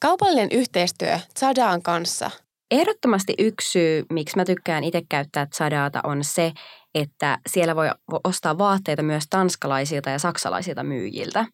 Kaupallinen 0.00 0.48
yhteistyö 0.52 1.18
Zadaan 1.38 1.82
kanssa. 1.82 2.30
Ehdottomasti 2.70 3.34
yksi 3.38 3.70
syy, 3.70 4.04
miksi 4.12 4.36
mä 4.36 4.44
tykkään 4.44 4.84
itse 4.84 5.02
käyttää 5.08 5.46
Zadaata, 5.54 6.00
on 6.04 6.24
se, 6.24 6.52
että 6.94 7.38
siellä 7.46 7.76
voi 7.76 7.90
ostaa 8.24 8.58
vaatteita 8.58 9.02
myös 9.02 9.24
tanskalaisilta 9.30 10.10
ja 10.10 10.18
saksalaisilta 10.18 10.82
myyjiltä. 10.82 11.46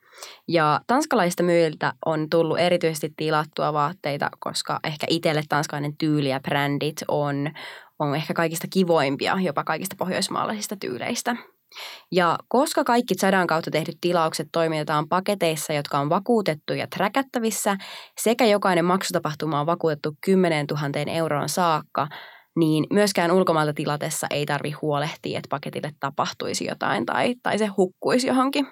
Ja 0.49 0.81
tanskalaisista 0.87 1.43
myyjiltä 1.43 1.93
on 2.07 2.31
tullut 2.31 2.59
erityisesti 2.59 3.13
tilattua 3.17 3.73
vaatteita, 3.73 4.31
koska 4.39 4.81
ehkä 4.85 5.07
itselle 5.11 5.43
tanskalainen 5.49 5.97
tyyli 5.97 6.29
ja 6.29 6.41
brändit 6.41 6.97
on, 7.09 7.51
on 7.99 8.15
ehkä 8.15 8.35
kaikista 8.35 8.67
kivoimpia, 8.73 9.37
jopa 9.41 9.65
kaikista 9.65 9.97
pohjoismaalaisista 9.99 10.77
tyyleistä. 10.77 11.37
Ja 12.13 12.39
koska 12.49 12.85
kaikki 12.85 13.15
Zadan 13.15 13.47
kautta 13.47 13.71
tehdyt 13.71 13.99
tilaukset 14.01 14.49
toimitetaan 14.53 15.09
paketeissa, 15.09 15.73
jotka 15.73 15.99
on 15.99 16.11
vakuutettu 16.11 16.73
ja 16.73 16.87
träkättävissä, 16.87 17.77
sekä 18.21 18.45
jokainen 18.45 18.85
maksutapahtuma 18.85 19.61
on 19.61 19.67
vakuutettu 19.67 20.13
10 20.25 20.67
000 20.67 21.13
euroon 21.13 21.49
saakka, 21.49 22.09
niin 22.57 22.87
myöskään 22.91 23.31
ulkomailta 23.31 23.73
tilatessa 23.73 24.27
ei 24.31 24.47
tarvi 24.47 24.71
huolehtia, 24.71 25.39
että 25.39 25.49
paketille 25.51 25.91
tapahtuisi 26.01 26.67
jotain 26.67 27.07
tai, 27.07 27.35
tai 27.43 27.59
se 27.59 27.67
hukkuisi 27.67 28.27
johonkin. 28.27 28.67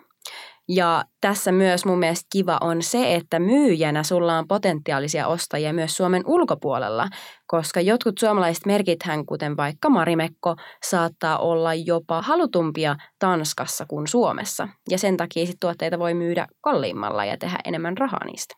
Ja 0.75 1.05
tässä 1.21 1.53
myös 1.53 1.85
mun 1.85 1.99
mielestä 1.99 2.27
kiva 2.33 2.59
on 2.61 2.83
se, 2.83 3.15
että 3.15 3.39
myyjänä 3.39 4.03
sulla 4.03 4.39
on 4.39 4.49
potentiaalisia 4.49 5.27
ostajia 5.27 5.73
myös 5.73 5.97
Suomen 5.97 6.23
ulkopuolella, 6.27 7.09
koska 7.47 7.81
jotkut 7.81 8.19
suomalaiset 8.19 8.67
merkithän, 8.67 9.27
kuten 9.27 9.57
vaikka 9.57 9.91
Marimekko, 9.91 10.57
saattaa 10.85 11.39
olla 11.39 11.75
jopa 11.75 12.23
halutumpia 12.23 12.97
Tanskassa 13.19 13.87
kuin 13.89 14.07
Suomessa. 14.07 14.69
Ja 14.91 14.99
sen 14.99 15.17
takia 15.17 15.47
sit 15.47 15.57
tuotteita 15.61 15.99
voi 15.99 16.15
myydä 16.15 16.47
kalliimmalla 16.61 17.25
ja 17.25 17.37
tehdä 17.39 17.59
enemmän 17.65 17.99
rahaa 17.99 18.25
niistä. 18.25 18.55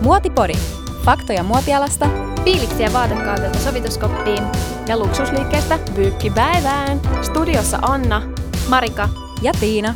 Muotipori. 0.00 0.54
Faktoja 1.04 1.42
muotialasta, 1.42 2.08
fiiliksiä 2.44 2.92
vaatekaavilta 2.92 3.58
sovituskoppiin 3.58 4.42
ja 4.88 4.98
luksusliikkeestä 4.98 5.78
pyykkipäivään. 5.94 7.00
Studiossa 7.22 7.78
Anna, 7.82 8.22
Marika 8.68 9.25
ja 9.42 9.52
Tiina. 9.60 9.94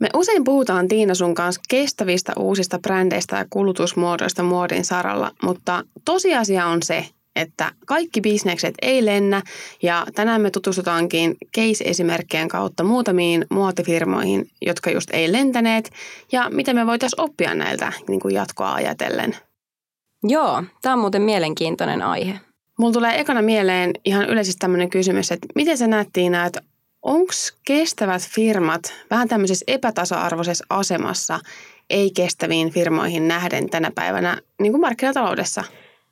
Me 0.00 0.08
usein 0.14 0.44
puhutaan 0.44 0.88
Tiina 0.88 1.14
sun 1.14 1.34
kanssa 1.34 1.60
kestävistä 1.68 2.32
uusista 2.38 2.78
brändeistä 2.78 3.36
ja 3.36 3.44
kulutusmuodoista 3.50 4.42
muodin 4.42 4.84
saralla, 4.84 5.30
mutta 5.42 5.84
tosiasia 6.04 6.66
on 6.66 6.82
se, 6.82 7.06
että 7.36 7.72
kaikki 7.86 8.20
bisnekset 8.20 8.74
ei 8.82 9.04
lennä 9.04 9.42
ja 9.82 10.06
tänään 10.14 10.40
me 10.40 10.50
tutustutaankin 10.50 11.36
case-esimerkkien 11.56 12.48
kautta 12.48 12.84
muutamiin 12.84 13.46
muotifirmoihin, 13.50 14.48
jotka 14.62 14.90
just 14.90 15.10
ei 15.12 15.32
lentäneet 15.32 15.90
ja 16.32 16.50
mitä 16.50 16.74
me 16.74 16.86
voitaisiin 16.86 17.20
oppia 17.20 17.54
näiltä 17.54 17.92
niin 18.08 18.20
kuin 18.20 18.34
jatkoa 18.34 18.74
ajatellen. 18.74 19.36
Joo, 20.22 20.64
tämä 20.82 20.92
on 20.92 20.98
muuten 20.98 21.22
mielenkiintoinen 21.22 22.02
aihe. 22.02 22.40
Mulla 22.78 22.92
tulee 22.92 23.20
ekana 23.20 23.42
mieleen 23.42 23.90
ihan 24.04 24.28
yleisesti 24.28 24.58
tämmöinen 24.58 24.90
kysymys, 24.90 25.32
että 25.32 25.46
miten 25.54 25.78
sä 25.78 25.86
näet 25.86 26.08
Tiina, 26.12 26.46
että 26.46 26.60
onko 27.02 27.32
kestävät 27.66 28.22
firmat 28.22 28.94
vähän 29.10 29.28
tämmöisessä 29.28 29.64
epätasa-arvoisessa 29.68 30.64
asemassa 30.70 31.40
ei-kestäviin 31.90 32.70
firmoihin 32.70 33.28
nähden 33.28 33.70
tänä 33.70 33.90
päivänä 33.94 34.38
niin 34.60 34.72
kuin 34.72 34.80
markkinataloudessa? 34.80 35.64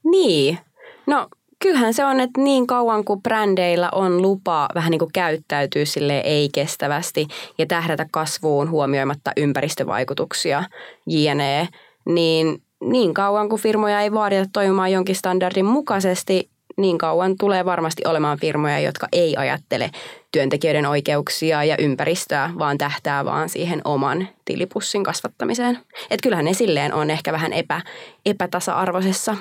Niin, 0.05 0.59
no 1.07 1.29
kyllähän 1.62 1.95
se 1.95 2.05
on, 2.05 2.20
että 2.20 2.41
niin 2.41 2.67
kauan 2.67 3.05
kuin 3.05 3.23
brändeillä 3.23 3.89
on 3.92 4.23
lupa 4.23 4.69
vähän 4.75 4.91
niin 4.91 4.98
kuin 4.98 5.12
käyttäytyy 5.12 5.87
sille 5.87 6.19
ei-kestävästi 6.19 7.27
ja 7.59 7.67
tähdätä 7.67 8.07
kasvuun 8.11 8.70
huomioimatta 8.70 9.33
ympäristövaikutuksia, 9.37 10.65
jne., 11.07 11.69
niin 12.07 12.62
niin 12.81 13.15
kauan 13.15 13.48
kuin 13.48 13.62
firmoja 13.62 14.01
ei 14.01 14.12
vaadita 14.12 14.45
toimimaan 14.53 14.92
jonkin 14.92 15.17
standardin 15.17 15.64
mukaisesti, 15.64 16.51
niin 16.77 16.98
kauan 16.98 17.35
tulee 17.40 17.64
varmasti 17.64 18.02
olemaan 18.07 18.39
firmoja, 18.39 18.80
jotka 18.80 19.08
ei 19.12 19.36
ajattele 19.36 19.90
työntekijöiden 20.33 20.86
oikeuksia 20.86 21.64
ja 21.64 21.77
ympäristöä, 21.79 22.51
vaan 22.58 22.79
tähtää 22.79 23.24
vaan 23.24 23.48
siihen 23.48 23.80
oman 23.85 24.29
tilipussin 24.45 25.05
kasvattamiseen. 25.05 25.79
Et 26.11 26.20
kyllähän 26.23 26.45
ne 26.45 26.55
silleen 26.55 26.95
on 26.95 27.11
ehkä 27.11 27.33
vähän 27.33 27.52
epä, 27.52 27.80
epätasa-arvoisessa. 28.27 29.36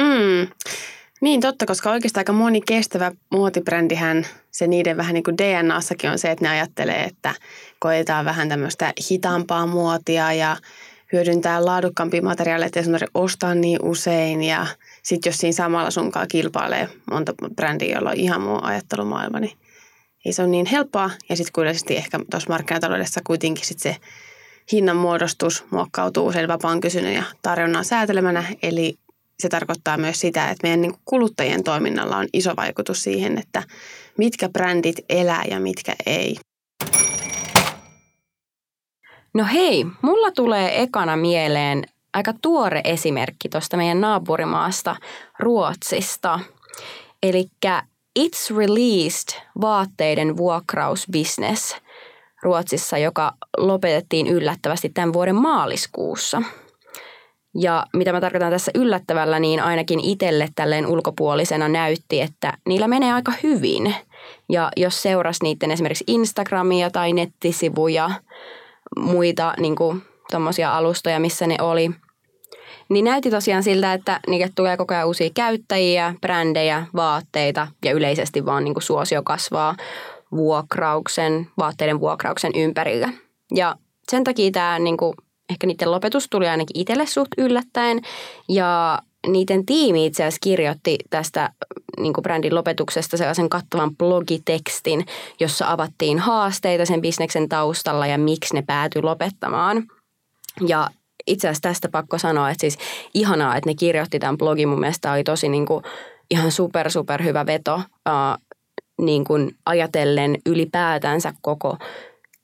Mm. 0.00 0.48
Niin 1.20 1.40
totta, 1.40 1.66
koska 1.66 1.90
oikeastaan 1.90 2.20
aika 2.20 2.32
moni 2.32 2.60
kestävä 2.60 3.12
muotibrändihän, 3.30 4.26
se 4.50 4.66
niiden 4.66 4.96
vähän 4.96 5.14
niin 5.14 5.24
kuin 5.24 5.38
DNAssakin 5.38 6.10
on 6.10 6.18
se, 6.18 6.30
että 6.30 6.44
ne 6.44 6.50
ajattelee, 6.50 7.02
että 7.02 7.34
koetaan 7.78 8.24
vähän 8.24 8.48
tämmöistä 8.48 8.92
hitaampaa 9.10 9.66
muotia 9.66 10.32
ja 10.32 10.56
hyödyntää 11.12 11.64
laadukkaampia 11.64 12.22
materiaaleja, 12.22 12.66
että 12.66 12.80
ei 12.80 12.86
ostaa 13.14 13.54
niin 13.54 13.78
usein 13.82 14.42
ja 14.42 14.66
sitten 15.02 15.30
jos 15.30 15.36
siinä 15.36 15.52
samalla 15.52 15.90
sunkaan 15.90 16.28
kilpailee 16.28 16.88
monta 17.10 17.34
brändiä, 17.56 17.94
jolla 17.94 18.10
on 18.10 18.16
ihan 18.16 18.40
muu 18.40 18.58
ajattelumaailma, 18.62 19.40
niin 19.40 19.58
ei 20.24 20.32
se 20.32 20.42
ole 20.42 20.50
niin 20.50 20.66
helppoa. 20.66 21.10
Ja 21.28 21.36
sitten 21.36 21.52
kuitenkin 21.52 21.96
ehkä 21.96 22.20
tuossa 22.30 22.48
markkinataloudessa 22.48 23.20
kuitenkin 23.26 23.66
sit 23.66 23.78
se 23.78 23.96
hinnan 24.72 24.96
muodostus 24.96 25.64
muokkautuu 25.70 26.32
sen 26.32 26.48
vapaan 26.48 26.80
kysynnän 26.80 27.14
ja 27.14 27.22
tarjonnan 27.42 27.84
säätelemänä. 27.84 28.44
Eli 28.62 28.94
se 29.38 29.48
tarkoittaa 29.48 29.96
myös 29.96 30.20
sitä, 30.20 30.48
että 30.48 30.66
meidän 30.66 30.80
niin 30.80 30.94
kuluttajien 31.04 31.64
toiminnalla 31.64 32.16
on 32.16 32.28
iso 32.32 32.56
vaikutus 32.56 33.02
siihen, 33.02 33.38
että 33.38 33.62
mitkä 34.18 34.48
brändit 34.48 34.96
elää 35.08 35.44
ja 35.50 35.60
mitkä 35.60 35.94
ei. 36.06 36.36
No 39.34 39.44
hei, 39.52 39.86
mulla 40.02 40.30
tulee 40.30 40.82
ekana 40.82 41.16
mieleen 41.16 41.84
aika 42.14 42.32
tuore 42.42 42.80
esimerkki 42.84 43.48
tuosta 43.48 43.76
meidän 43.76 44.00
naapurimaasta 44.00 44.96
Ruotsista. 45.38 46.40
Eli 47.22 47.44
It's 48.18 48.56
Released 48.56 49.42
vaatteiden 49.60 50.36
vuokrausbusiness 50.36 51.76
Ruotsissa, 52.42 52.98
joka 52.98 53.32
lopetettiin 53.56 54.26
yllättävästi 54.26 54.88
tämän 54.88 55.12
vuoden 55.12 55.34
maaliskuussa. 55.34 56.42
Ja 57.54 57.86
mitä 57.92 58.12
mä 58.12 58.20
tarkoitan 58.20 58.52
tässä 58.52 58.72
yllättävällä, 58.74 59.38
niin 59.38 59.60
ainakin 59.60 60.00
itselle 60.00 60.48
tälleen 60.54 60.86
ulkopuolisena 60.86 61.68
näytti, 61.68 62.20
että 62.20 62.52
niillä 62.66 62.88
menee 62.88 63.12
aika 63.12 63.32
hyvin. 63.42 63.94
Ja 64.48 64.70
jos 64.76 65.02
seurasi 65.02 65.42
niiden 65.42 65.70
esimerkiksi 65.70 66.04
Instagramia 66.06 66.90
tai 66.90 67.12
nettisivuja, 67.12 68.10
muita 68.98 69.54
niin 69.58 69.76
kuin, 69.76 70.02
alustoja, 70.70 71.20
missä 71.20 71.46
ne 71.46 71.56
oli, 71.60 71.90
niin 72.88 73.04
näytti 73.04 73.30
tosiaan 73.30 73.62
siltä, 73.62 73.92
että 73.92 74.20
niille 74.26 74.50
tulee 74.54 74.76
koko 74.76 74.94
ajan 74.94 75.06
uusia 75.06 75.30
käyttäjiä, 75.34 76.14
brändejä, 76.20 76.86
vaatteita 76.94 77.66
ja 77.84 77.92
yleisesti 77.92 78.46
vaan 78.46 78.64
niin 78.64 78.74
kuin 78.74 78.82
suosio 78.82 79.22
kasvaa 79.22 79.76
vuokrauksen, 80.36 81.46
vaatteiden 81.58 82.00
vuokrauksen 82.00 82.52
ympärillä. 82.54 83.12
Ja 83.54 83.76
sen 84.10 84.24
takia 84.24 84.50
tämä 84.50 84.78
niin 84.78 84.96
kuin, 84.96 85.14
ehkä 85.50 85.66
niiden 85.66 85.90
lopetus 85.90 86.26
tuli 86.30 86.48
ainakin 86.48 86.80
itselle 86.80 87.06
suht 87.06 87.28
yllättäen 87.38 88.00
ja 88.48 88.98
niiden 89.26 89.66
tiimi 89.66 90.06
itse 90.06 90.22
asiassa 90.22 90.38
kirjoitti 90.42 90.98
tästä 91.10 91.50
niin 91.98 92.12
kuin 92.12 92.22
brändin 92.22 92.54
lopetuksesta 92.54 93.16
sellaisen 93.16 93.48
kattavan 93.48 93.96
blogitekstin, 93.96 95.06
jossa 95.40 95.70
avattiin 95.70 96.18
haasteita 96.18 96.86
sen 96.86 97.00
bisneksen 97.00 97.48
taustalla 97.48 98.06
ja 98.06 98.18
miksi 98.18 98.54
ne 98.54 98.62
päätyi 98.62 99.02
lopettamaan. 99.02 99.82
Ja 100.66 100.88
itse 101.26 101.48
asiassa 101.48 101.68
tästä 101.68 101.88
pakko 101.88 102.18
sanoa, 102.18 102.50
että 102.50 102.60
siis 102.60 102.78
ihanaa, 103.14 103.56
että 103.56 103.70
ne 103.70 103.74
kirjoitti 103.74 104.18
tämän 104.18 104.38
blogin. 104.38 104.68
Mun 104.68 104.80
mielestä 104.80 105.12
oli 105.12 105.24
tosi 105.24 105.48
niin 105.48 105.66
kuin, 105.66 105.84
ihan 106.30 106.52
super, 106.52 106.90
super 106.90 107.24
hyvä 107.24 107.46
veto 107.46 107.74
uh, 107.74 108.56
niin 109.00 109.24
kuin 109.24 109.56
ajatellen 109.66 110.38
ylipäätänsä 110.46 111.32
koko 111.42 111.76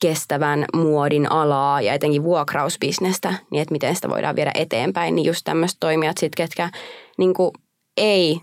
kestävän 0.01 0.65
muodin 0.75 1.33
alaa 1.33 1.81
ja 1.81 1.95
etenkin 1.95 2.23
vuokrausbisnestä, 2.23 3.35
niin 3.51 3.63
että 3.63 3.73
miten 3.73 3.95
sitä 3.95 4.09
voidaan 4.09 4.37
viedä 4.37 4.53
eteenpäin, 4.55 5.15
niin 5.15 5.27
just 5.27 5.41
tämmöiset 5.45 5.77
toimijat 5.81 6.19
sitten, 6.19 6.45
ketkä 6.45 6.71
niin 7.19 7.35
kuin 7.35 7.51
ei 7.97 8.41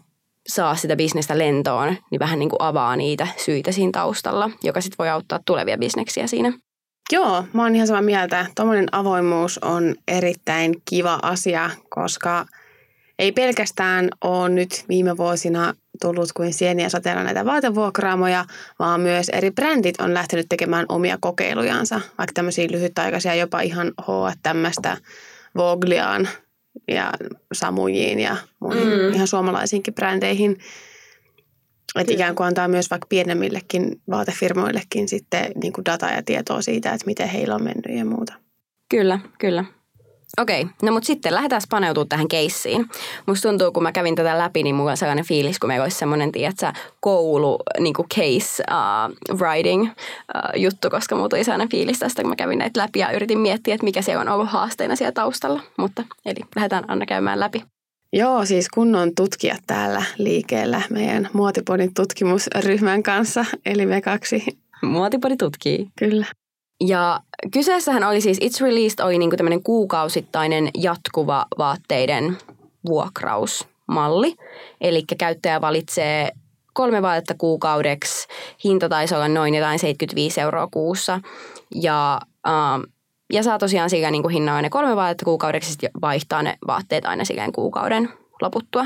saa 0.48 0.76
sitä 0.76 0.96
bisnestä 0.96 1.38
lentoon, 1.38 1.98
niin 2.12 2.20
vähän 2.20 2.40
niin 2.40 2.50
kuin 2.50 2.62
avaa 2.62 2.96
niitä 2.96 3.28
syitä 3.38 3.72
siinä 3.72 3.92
taustalla, 3.92 4.50
joka 4.64 4.82
sitten 4.82 4.98
voi 4.98 5.10
auttaa 5.10 5.40
tulevia 5.46 5.78
bisneksiä 5.78 6.28
siinä. 6.28 6.54
Joo, 7.12 7.44
mä 7.54 7.64
oon 7.64 7.76
ihan 7.76 7.88
samaa 7.88 8.02
mieltä. 8.02 8.46
Tuommoinen 8.56 8.88
avoimuus 8.92 9.58
on 9.58 9.96
erittäin 10.08 10.76
kiva 10.90 11.20
asia, 11.22 11.70
koska 11.90 12.46
ei 13.20 13.32
pelkästään 13.32 14.10
ole 14.24 14.50
nyt 14.50 14.86
viime 14.90 15.18
vuosina 15.18 15.74
tullut 16.02 16.34
kuin 16.34 16.54
sieniä 16.54 16.90
sateella 16.90 17.24
näitä 17.24 17.46
vaatevuokraamoja, 17.46 18.46
vaan 18.80 19.02
myös 19.02 19.30
eri 19.30 19.52
brändit 19.52 20.02
on 20.02 20.14
lähtenyt 20.14 20.46
tekemään 20.50 20.86
omia 20.90 21.18
kokeilujansa, 21.22 21.96
vaikka 21.96 22.34
tämmöisiä 22.34 22.68
lyhytaikaisia, 22.72 23.36
jopa 23.36 23.62
ihan 23.62 23.92
H&Mstä 24.02 24.98
Vogliaan 25.58 26.28
ja 26.88 27.12
Samujiin 27.54 28.20
ja 28.20 28.38
muihin 28.60 28.88
mm. 28.88 29.14
ihan 29.14 29.28
suomalaisiinkin 29.28 29.94
brändeihin. 29.94 30.58
Että 32.00 32.14
ikään 32.14 32.36
kuin 32.36 32.48
antaa 32.48 32.68
myös 32.68 32.90
vaikka 32.90 33.08
pienemmillekin 33.10 34.02
vaatefirmoillekin 34.10 35.10
sitten 35.10 35.52
niin 35.62 35.74
kuin 35.74 35.86
dataa 35.86 36.12
ja 36.12 36.24
tietoa 36.24 36.62
siitä, 36.62 36.94
että 36.94 37.06
miten 37.06 37.28
heillä 37.28 37.56
on 37.56 37.64
mennyt 37.64 37.98
ja 37.98 38.06
muuta. 38.06 38.34
Kyllä, 38.90 39.20
kyllä. 39.40 39.66
Okei, 40.42 40.68
no 40.82 40.92
mutta 40.92 41.08
sitten 41.08 41.34
lähdetään 41.34 41.62
paneutumaan 41.70 42.10
tähän 42.10 42.28
keissiin. 42.28 42.90
Musta 43.26 43.50
tuntuu, 43.50 43.72
kun 43.72 43.84
mä 43.84 43.92
kävin 43.92 44.16
tätä 44.16 44.38
läpi, 44.38 44.64
niin 44.64 44.76
mulla 44.76 44.92
on 44.92 44.98
sellainen 44.98 45.26
fiilis, 45.26 45.60
kun 45.60 45.68
meillä 45.68 45.84
olisi 45.84 45.98
semmoinen, 45.98 46.32
tiedätkö, 46.32 46.72
koulu 47.00 47.60
niin 47.80 47.94
kuin 47.94 48.08
case 48.10 48.64
uh, 48.72 49.38
writing 49.38 49.84
uh, 49.84 50.62
juttu, 50.62 50.90
koska 50.90 51.16
mulla 51.16 51.30
tuli 51.30 51.44
sellainen 51.44 51.70
fiilis 51.70 52.00
tästä, 52.00 52.22
kun 52.22 52.30
mä 52.30 52.36
kävin 52.36 52.60
näitä 52.60 52.80
läpi 52.80 53.00
ja 53.00 53.12
yritin 53.12 53.40
miettiä, 53.40 53.76
että 53.76 53.86
mikä 53.86 54.02
se 54.02 54.18
on 54.18 54.30
ollut 54.30 54.50
haasteena 54.50 54.96
siellä 54.96 55.12
taustalla. 55.12 55.62
Mutta 55.78 56.04
eli 56.26 56.40
lähdetään 56.56 56.86
Anna 56.88 57.06
käymään 57.06 57.40
läpi. 57.40 57.64
Joo, 58.14 58.46
siis 58.46 58.70
kunnon 58.70 59.16
tutkijat 59.16 59.62
täällä 59.68 60.04
liikkeellä 60.18 60.82
meidän 60.90 61.30
Muotipodin 61.34 61.94
tutkimusryhmän 61.94 63.04
kanssa, 63.04 63.46
eli 63.66 63.86
me 63.86 64.02
kaksi. 64.02 64.46
Muotipodi 64.82 65.38
tutkii. 65.38 65.88
Kyllä. 66.00 66.26
Ja 66.88 67.20
kyseessähän 67.52 68.04
oli 68.04 68.22
siis 68.22 68.38
It's 68.38 68.62
Released 68.62 69.06
oli 69.06 69.18
niinku 69.18 69.38
tämmöinen 69.38 69.64
kuukausittainen 69.64 70.70
jatkuva 70.78 71.46
vaatteiden 71.58 72.38
vuokrausmalli. 72.86 74.36
Eli 74.82 75.04
käyttäjä 75.18 75.62
valitsee 75.62 76.32
kolme 76.74 77.02
vaatetta 77.02 77.36
kuukaudeksi. 77.38 78.28
Hinta 78.64 78.90
taisi 78.90 79.16
olla 79.16 79.28
noin 79.28 79.56
jotain 79.56 79.80
75 79.80 80.42
euroa 80.42 80.68
kuussa. 80.72 81.20
Ja, 81.76 82.22
ähm, 82.48 82.82
ja 83.34 83.44
saa 83.44 83.58
tosiaan 83.58 83.90
sillä 83.90 84.12
niin 84.12 84.24
kuin 84.24 84.34
hinnan 84.34 84.64
ne 84.64 84.70
kolme 84.70 84.96
vaatetta 84.96 85.26
kuukaudeksi 85.26 85.78
ja 85.82 85.90
vaihtaa 86.02 86.44
ne 86.44 86.58
vaatteet 86.68 87.06
aina 87.06 87.26
silleen 87.26 87.52
kuukauden 87.52 88.10
loputtua. 88.42 88.86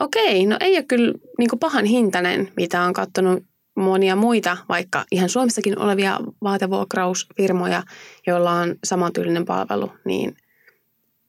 Okei, 0.00 0.46
no 0.46 0.56
ei 0.60 0.76
ole 0.76 0.82
kyllä 0.82 1.14
niin 1.38 1.58
pahan 1.60 1.84
hintainen, 1.84 2.52
mitä 2.56 2.82
on 2.82 2.92
katsonut 2.92 3.42
monia 3.74 4.16
muita, 4.16 4.56
vaikka 4.68 5.04
ihan 5.10 5.28
Suomessakin 5.28 5.78
olevia 5.78 6.18
vaatevuokrausfirmoja, 6.42 7.82
joilla 8.26 8.50
on 8.50 8.74
samantyylinen 8.84 9.44
palvelu, 9.44 9.92
niin, 10.04 10.36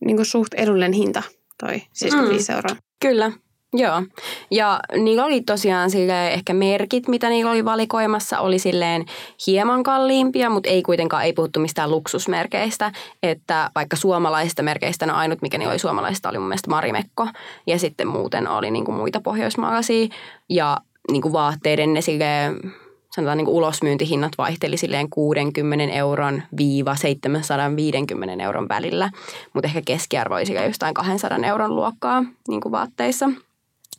niin 0.06 0.16
kuin 0.16 0.26
suht 0.26 0.54
edullinen 0.54 0.94
hinta 0.94 1.24
toi 1.60 1.82
75 1.94 2.52
mm. 2.52 2.56
euroa. 2.56 2.76
Kyllä, 3.00 3.32
Joo, 3.76 4.04
ja 4.52 4.80
niillä 4.98 5.26
oli 5.26 5.42
tosiaan 5.42 5.90
sille 5.92 6.34
ehkä 6.34 6.54
merkit, 6.54 7.08
mitä 7.08 7.30
niillä 7.30 7.52
oli 7.52 7.66
valikoimassa, 7.66 8.40
oli 8.40 8.60
silleen 8.60 9.06
hieman 9.48 9.84
kalliimpia, 9.84 10.50
mutta 10.50 10.70
ei 10.70 10.84
kuitenkaan, 10.84 11.24
ei 11.24 11.34
puhuttu 11.34 11.60
mistään 11.60 11.92
luksusmerkeistä, 11.92 12.92
että 13.24 13.72
vaikka 13.76 13.96
suomalaisista 13.96 14.64
merkeistä, 14.64 15.06
no 15.06 15.14
ainut 15.16 15.42
mikä 15.42 15.58
niillä 15.58 15.72
oli 15.72 15.80
suomalaista 15.80 16.30
oli 16.30 16.38
mun 16.38 16.48
mielestä 16.48 16.70
Marimekko, 16.70 17.28
ja 17.68 17.80
sitten 17.80 18.08
muuten 18.08 18.48
oli 18.48 18.72
niinku 18.72 18.92
muita 18.92 19.22
pohjoismaalaisia, 19.22 20.08
ja 20.50 20.78
niinku 21.12 21.34
vaatteiden 21.34 21.94
ne 21.94 22.02
silleen 22.02 22.74
sanotaan 23.16 23.38
niin 23.38 23.46
kuin 23.46 23.56
ulosmyyntihinnat 23.56 24.32
vaihteli 24.38 24.78
silleen 24.78 25.10
60 25.10 25.94
euron 25.94 26.44
viiva 26.58 26.96
750 26.96 28.44
euron 28.44 28.70
välillä, 28.70 29.10
mutta 29.54 29.68
ehkä 29.68 29.82
keskiarvo 29.86 30.36
oli 30.36 30.66
jostain 30.66 30.94
200 30.94 31.38
euron 31.38 31.76
luokkaa 31.76 32.24
niin 32.48 32.62
kuin 32.62 32.72
vaatteissa. 32.72 33.30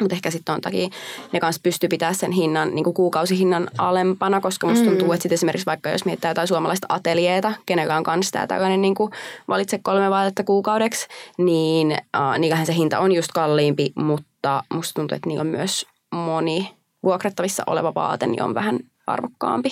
Mutta 0.01 0.15
ehkä 0.15 0.31
sitten 0.31 0.55
on 0.55 0.61
takia 0.61 0.89
ne 1.33 1.41
kanssa 1.41 1.61
pystyy 1.63 1.89
pitämään 1.89 2.15
sen 2.15 2.33
hinnan, 2.33 2.75
niin 2.75 2.85
kuin 2.85 2.95
kuukausihinnan 2.95 3.69
alempana, 3.79 4.41
koska 4.41 4.67
musta 4.67 4.85
tuntuu, 4.85 5.09
mm. 5.09 5.13
että 5.13 5.23
sitten 5.23 5.35
esimerkiksi 5.35 5.67
vaikka 5.67 5.91
jos 5.91 6.05
mietitään 6.05 6.31
jotain 6.31 6.49
suomalaista 6.49 6.87
ateljeeta, 6.91 7.53
kenellä 7.67 7.97
on 7.97 8.03
kanssa 8.03 8.33
tämä 8.33 8.47
tällainen 8.47 8.83
niin 8.83 8.95
kuin 8.95 9.13
valitse 9.49 9.81
kolme 9.83 10.11
vaatetta 10.11 10.45
kuukaudeksi, 10.45 11.07
niin 11.39 11.93
äh, 11.93 12.39
niillähän 12.39 12.67
se 12.67 12.75
hinta 12.75 12.99
on 12.99 13.13
just 13.13 13.33
kalliimpi, 13.33 13.93
mutta 13.95 14.63
musta 14.75 14.95
tuntuu, 14.95 15.17
että 15.17 15.29
niillä 15.29 15.41
on 15.41 15.47
myös 15.47 15.87
moni 16.13 16.71
vuokrattavissa 17.05 17.63
oleva 17.67 17.95
vaate 17.95 18.27
niin 18.27 18.43
on 18.43 18.55
vähän 18.55 18.79
arvokkaampi. 19.07 19.71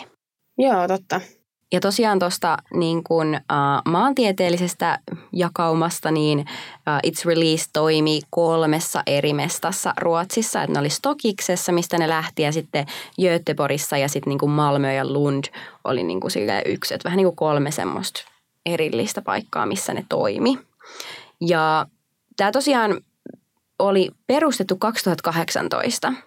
Joo, 0.59 0.89
totta. 0.89 1.21
Ja 1.73 1.81
tosiaan 1.81 2.19
tuosta 2.19 2.57
niin 2.75 3.05
kun, 3.05 3.35
uh, 3.35 3.91
maantieteellisestä 3.93 4.99
jakaumasta, 5.33 6.11
niin 6.11 6.39
uh, 6.39 7.11
It's 7.11 7.27
Release 7.27 7.65
toimi 7.73 8.21
kolmessa 8.31 9.03
eri 9.07 9.33
mestassa 9.33 9.95
Ruotsissa. 10.01 10.63
Että 10.63 10.73
ne 10.73 10.81
oli 10.81 10.91
Stokiksessa, 10.91 11.73
mistä 11.73 11.99
ne 11.99 12.09
lähti, 12.09 12.43
ja 12.43 12.53
sitten 12.53 12.87
Göteborgissa 13.21 13.97
ja 13.97 14.09
sitten 14.09 14.31
niin 14.31 14.51
Malmö 14.51 14.93
ja 14.93 15.13
Lund 15.13 15.45
oli 15.85 16.03
niin 16.03 16.21
kuin 16.21 16.33
yksi. 16.67 16.95
Että 16.95 17.05
vähän 17.05 17.17
niin 17.17 17.27
kuin 17.27 17.37
kolme 17.37 17.71
semmoista 17.71 18.21
erillistä 18.67 19.23
paikkaa, 19.23 19.67
missä 19.67 19.95
ne 19.95 20.05
toimi. 20.09 20.59
Ja 21.41 21.87
tämä 22.37 22.53
tosiaan 22.53 23.01
oli 23.79 24.11
perustettu 24.27 24.77
2018– 24.77 26.13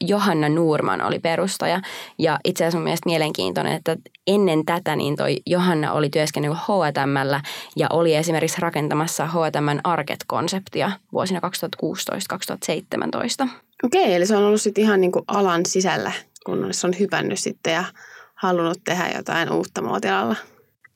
Johanna 0.00 0.48
Nuurman 0.48 1.02
oli 1.02 1.18
perustaja. 1.18 1.80
Ja 2.18 2.38
itse 2.44 2.64
asiassa 2.64 2.78
mun 2.78 2.84
mielestä 2.84 3.08
mielenkiintoinen, 3.08 3.72
että 3.72 3.96
ennen 4.26 4.64
tätä 4.64 4.96
niin 4.96 5.16
toi 5.16 5.36
Johanna 5.46 5.92
oli 5.92 6.08
työskennellyt 6.10 6.58
H&Mllä 6.58 7.40
ja 7.76 7.86
oli 7.90 8.14
esimerkiksi 8.14 8.60
rakentamassa 8.60 9.26
H&Mn 9.26 9.80
Arket-konseptia 9.84 10.92
vuosina 11.12 11.40
2016-2017. 13.44 13.48
Okei, 13.84 14.14
eli 14.14 14.26
se 14.26 14.36
on 14.36 14.44
ollut 14.44 14.60
sitten 14.60 14.84
ihan 14.84 15.00
niin 15.00 15.12
kuin 15.12 15.24
alan 15.28 15.66
sisällä, 15.66 16.12
kun 16.46 16.68
se 16.70 16.86
on 16.86 16.94
hypännyt 16.98 17.38
sitten 17.38 17.72
ja 17.72 17.84
halunnut 18.34 18.78
tehdä 18.84 19.10
jotain 19.16 19.52
uutta 19.52 19.82
muotilalla. 19.82 20.36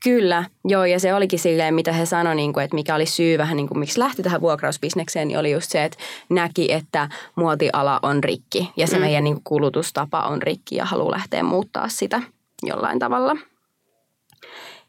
Kyllä, 0.04 0.44
joo, 0.64 0.84
ja 0.84 1.00
se 1.00 1.14
olikin 1.14 1.38
silleen, 1.38 1.74
mitä 1.74 1.92
he 1.92 2.06
sanoivat, 2.06 2.36
niin 2.36 2.60
että 2.60 2.74
mikä 2.74 2.94
oli 2.94 3.06
syy 3.06 3.38
vähän, 3.38 3.56
niin 3.56 3.68
kuin, 3.68 3.78
miksi 3.78 4.00
lähti 4.00 4.22
tähän 4.22 4.40
vuokrausbisnekseen, 4.40 5.28
niin 5.28 5.38
oli 5.38 5.52
just 5.52 5.70
se, 5.70 5.84
että 5.84 5.98
näki, 6.28 6.72
että 6.72 7.08
muotiala 7.36 8.00
on 8.02 8.24
rikki 8.24 8.70
ja 8.76 8.86
se 8.86 8.96
mm. 8.96 9.00
meidän 9.00 9.24
niin 9.24 9.34
kuin, 9.34 9.44
kulutustapa 9.44 10.22
on 10.22 10.42
rikki 10.42 10.76
ja 10.76 10.84
haluaa 10.84 11.10
lähteä 11.10 11.42
muuttaa 11.42 11.88
sitä 11.88 12.22
jollain 12.62 12.98
tavalla. 12.98 13.36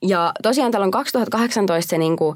Ja 0.02 0.32
tosiaan 0.44 0.72
täällä 0.72 0.86
on 0.86 0.92
2018 0.92 1.90
se 1.90 1.98
niin 1.98 2.18
kuin, 2.18 2.36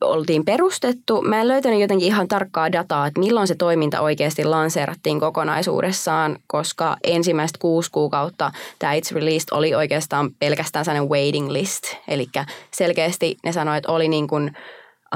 oltiin 0.00 0.44
perustettu. 0.44 1.22
Mä 1.22 1.40
en 1.40 1.48
löytänyt 1.48 1.80
jotenkin 1.80 2.06
ihan 2.06 2.28
tarkkaa 2.28 2.72
dataa, 2.72 3.06
että 3.06 3.20
milloin 3.20 3.48
se 3.48 3.54
toiminta 3.54 4.00
oikeasti 4.00 4.44
lanseerattiin 4.44 5.20
kokonaisuudessaan, 5.20 6.36
koska 6.46 6.96
ensimmäiset 7.04 7.58
kuusi 7.58 7.90
kuukautta 7.90 8.52
tämä 8.78 8.94
It's 8.94 9.14
Released 9.14 9.48
oli 9.50 9.74
oikeastaan 9.74 10.30
pelkästään 10.38 10.84
sellainen 10.84 11.10
waiting 11.10 11.50
list. 11.50 11.84
Eli 12.08 12.26
selkeästi 12.70 13.36
ne 13.44 13.52
sanoivat, 13.52 13.78
että 13.78 13.92
oli 13.92 14.08
niin 14.08 14.28
kuin, 14.28 14.56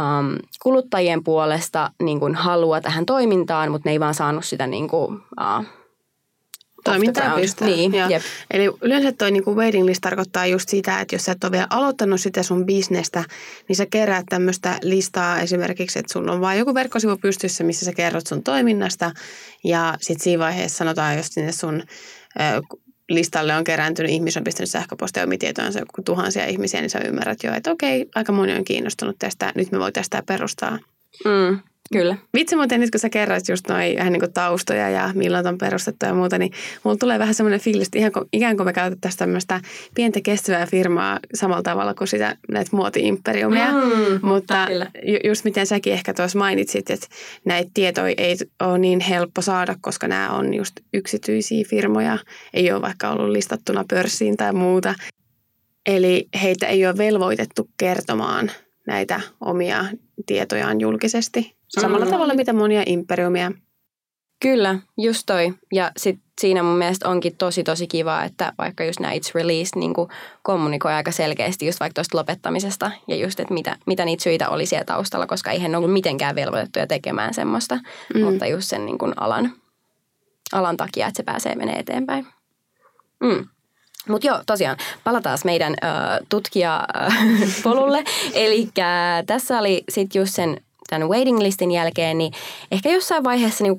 um, 0.00 0.37
kuluttajien 0.62 1.25
puolesta 1.25 1.90
niin 2.02 2.20
kuin 2.20 2.35
halua 2.35 2.81
tähän 2.81 3.06
toimintaan, 3.06 3.70
mutta 3.70 3.88
ne 3.88 3.93
ei 3.93 4.00
vaan 4.00 4.14
saanut 4.14 4.44
sitä 4.44 4.67
niin 4.67 4.88
kuin, 4.88 5.14
uh, 5.14 5.81
toimintaa 6.84 7.37
pistää. 7.37 7.69
Niin, 7.69 7.93
jep. 7.94 8.23
Eli 8.50 8.70
yleensä 8.82 9.12
toi 9.12 9.31
niinku 9.31 9.56
waiting 9.56 9.87
list 9.87 10.00
tarkoittaa 10.00 10.46
just 10.46 10.69
sitä, 10.69 11.00
että 11.00 11.14
jos 11.14 11.25
sä 11.25 11.32
et 11.32 11.44
ole 11.44 11.52
vielä 11.52 11.66
aloittanut 11.71 12.21
sitä 12.21 12.42
sun 12.42 12.66
bisnestä, 12.66 13.25
niin 13.68 13.76
sä 13.76 13.87
keräät 13.87 14.26
tämmöistä 14.28 14.78
listaa 14.83 15.40
esimerkiksi, 15.40 15.99
että 15.99 16.12
sun 16.12 16.30
on 16.30 16.40
vain 16.40 16.59
joku 16.59 16.75
verkkosivu 16.75 17.16
pystyssä, 17.16 17.64
missä 17.64 17.85
sä 17.85 17.92
kerrot 17.92 18.26
sun 18.26 18.42
toiminnasta 18.42 19.11
ja 19.64 19.95
sitten 20.00 20.25
siinä 20.25 20.45
vaiheessa 20.45 20.78
sanotaan, 20.78 21.16
jos 21.16 21.26
sinne 21.26 21.52
sun 21.52 21.83
listalle 23.11 23.56
on 23.56 23.64
kerääntynyt 23.64 24.12
ihmisiä, 24.12 24.40
on 24.40 24.45
pistänyt 24.45 24.71
sähköpostia 24.71 25.23
omitietoansa 25.25 25.78
joku 25.78 26.02
tuhansia 26.04 26.47
ihmisiä, 26.47 26.80
niin 26.80 26.90
sä 26.90 27.00
ymmärrät 27.04 27.42
jo, 27.42 27.54
että 27.54 27.71
okei, 27.71 28.09
aika 28.14 28.33
moni 28.33 28.54
on 28.54 28.64
kiinnostunut 28.64 29.16
tästä, 29.18 29.52
nyt 29.54 29.73
me 29.73 29.78
voi 29.78 29.92
tästä 29.92 30.23
perustaa. 30.26 30.78
Mm. 31.25 31.59
Kyllä. 31.92 32.16
Vitsi 32.34 32.56
muuten 32.56 32.80
nyt, 32.80 32.90
kun 32.90 33.00
sä 33.00 33.08
kerroit 33.08 33.49
just 33.49 33.68
noin 33.68 33.96
vähän 33.99 34.12
niin 34.12 34.20
kuin 34.20 34.32
taustoja 34.32 34.90
ja 34.90 35.11
milloin 35.14 35.46
on 35.46 35.58
perustettu 35.58 36.06
ja 36.06 36.14
muuta, 36.14 36.38
niin 36.38 36.52
mulla 36.84 36.96
tulee 36.96 37.18
vähän 37.18 37.34
semmoinen 37.34 37.61
fiilis, 37.61 37.88
että 37.88 37.99
ihan, 37.99 38.12
ikään 38.32 38.56
kuin 38.56 38.66
me 38.66 38.72
käytettäisiin 38.72 39.18
tämmöistä 39.18 39.61
pientä 39.94 40.20
kestävää 40.20 40.66
firmaa 40.66 41.18
samalla 41.34 41.62
tavalla 41.62 41.94
kuin 41.94 42.08
sitä 42.08 42.37
näitä 42.49 42.76
muoti-imperiumia. 42.76 43.72
Mm, 43.72 44.20
mutta 44.22 44.68
ju, 45.02 45.18
just 45.25 45.44
miten 45.44 45.66
säkin 45.66 45.92
ehkä 45.92 46.14
tuossa 46.14 46.38
mainitsit, 46.38 46.90
että 46.90 47.06
näitä 47.44 47.70
tietoja 47.75 48.14
ei 48.18 48.37
ole 48.61 48.78
niin 48.78 49.00
helppo 49.00 49.42
saada, 49.42 49.76
koska 49.80 50.08
nämä 50.08 50.30
on 50.30 50.54
just 50.54 50.80
yksityisiä 50.94 51.64
firmoja, 51.68 52.18
ei 52.54 52.72
ole 52.72 52.82
vaikka 52.82 53.11
ollut 53.11 53.30
listattuna 53.30 53.84
pörssiin 53.90 54.37
tai 54.37 54.52
muuta. 54.52 54.94
Eli 55.87 56.28
heitä 56.42 56.66
ei 56.66 56.87
ole 56.87 56.99
velvoitettu 56.99 57.68
kertomaan 57.76 58.50
näitä 58.87 59.20
omia 59.40 59.84
tietojaan 60.26 60.80
julkisesti 60.80 61.56
samalla 61.81 62.05
mm. 62.05 62.11
tavalla 62.11 62.35
mitä 62.35 62.52
monia 62.52 62.83
imperiumia. 62.87 63.52
Kyllä, 64.43 64.79
just 64.99 65.23
toi. 65.26 65.55
Ja 65.73 65.91
sit 65.97 66.21
siinä 66.41 66.62
mun 66.62 66.79
mielestä 66.79 67.09
onkin 67.09 67.37
tosi 67.37 67.64
tosi 67.64 67.87
kiva, 67.87 68.25
että 68.25 68.52
vaikka 68.59 68.85
just 68.85 69.00
nämä 69.00 69.14
It's 69.14 69.35
Released 69.35 69.79
niin 69.79 69.95
kommunikoi 70.43 70.93
aika 70.93 71.11
selkeästi 71.11 71.67
just 71.67 71.81
vaikka 71.81 71.95
tuosta 71.95 72.19
lopettamisesta 72.19 72.91
ja 73.09 73.17
just, 73.17 73.41
että 73.41 73.55
mitä, 73.55 73.76
mitä 73.87 74.05
niitä 74.05 74.23
syitä 74.23 74.49
oli 74.49 74.67
siellä 74.67 74.85
taustalla, 74.85 75.26
koska 75.26 75.50
eihän 75.50 75.75
ollut 75.75 75.93
mitenkään 75.93 76.35
velvoitettuja 76.35 76.87
tekemään 76.87 77.35
semmoista, 77.35 77.79
mm. 78.14 78.21
mutta 78.21 78.47
just 78.47 78.69
sen 78.69 78.87
niin 78.87 78.99
kuin 78.99 79.12
alan, 79.17 79.52
alan 80.52 80.76
takia, 80.76 81.07
että 81.07 81.17
se 81.17 81.23
pääsee 81.23 81.55
menee 81.55 81.79
eteenpäin. 81.79 82.26
Mm. 83.21 83.49
Mutta 84.09 84.26
joo, 84.26 84.43
tosiaan, 84.47 84.76
palataan 85.05 85.38
meidän 85.45 85.75
äh, 85.85 86.19
tutkijapolulle. 86.29 88.05
Eli 88.35 88.69
tässä 89.26 89.59
oli 89.59 89.85
sitten 89.88 90.21
just 90.21 90.35
sen 90.35 90.61
tämän 90.92 91.08
waiting 91.08 91.38
listin 91.38 91.70
jälkeen, 91.70 92.18
niin 92.18 92.32
ehkä 92.70 92.88
jossain 92.88 93.25
vaiheessa 93.25 93.64
niin 93.64 93.75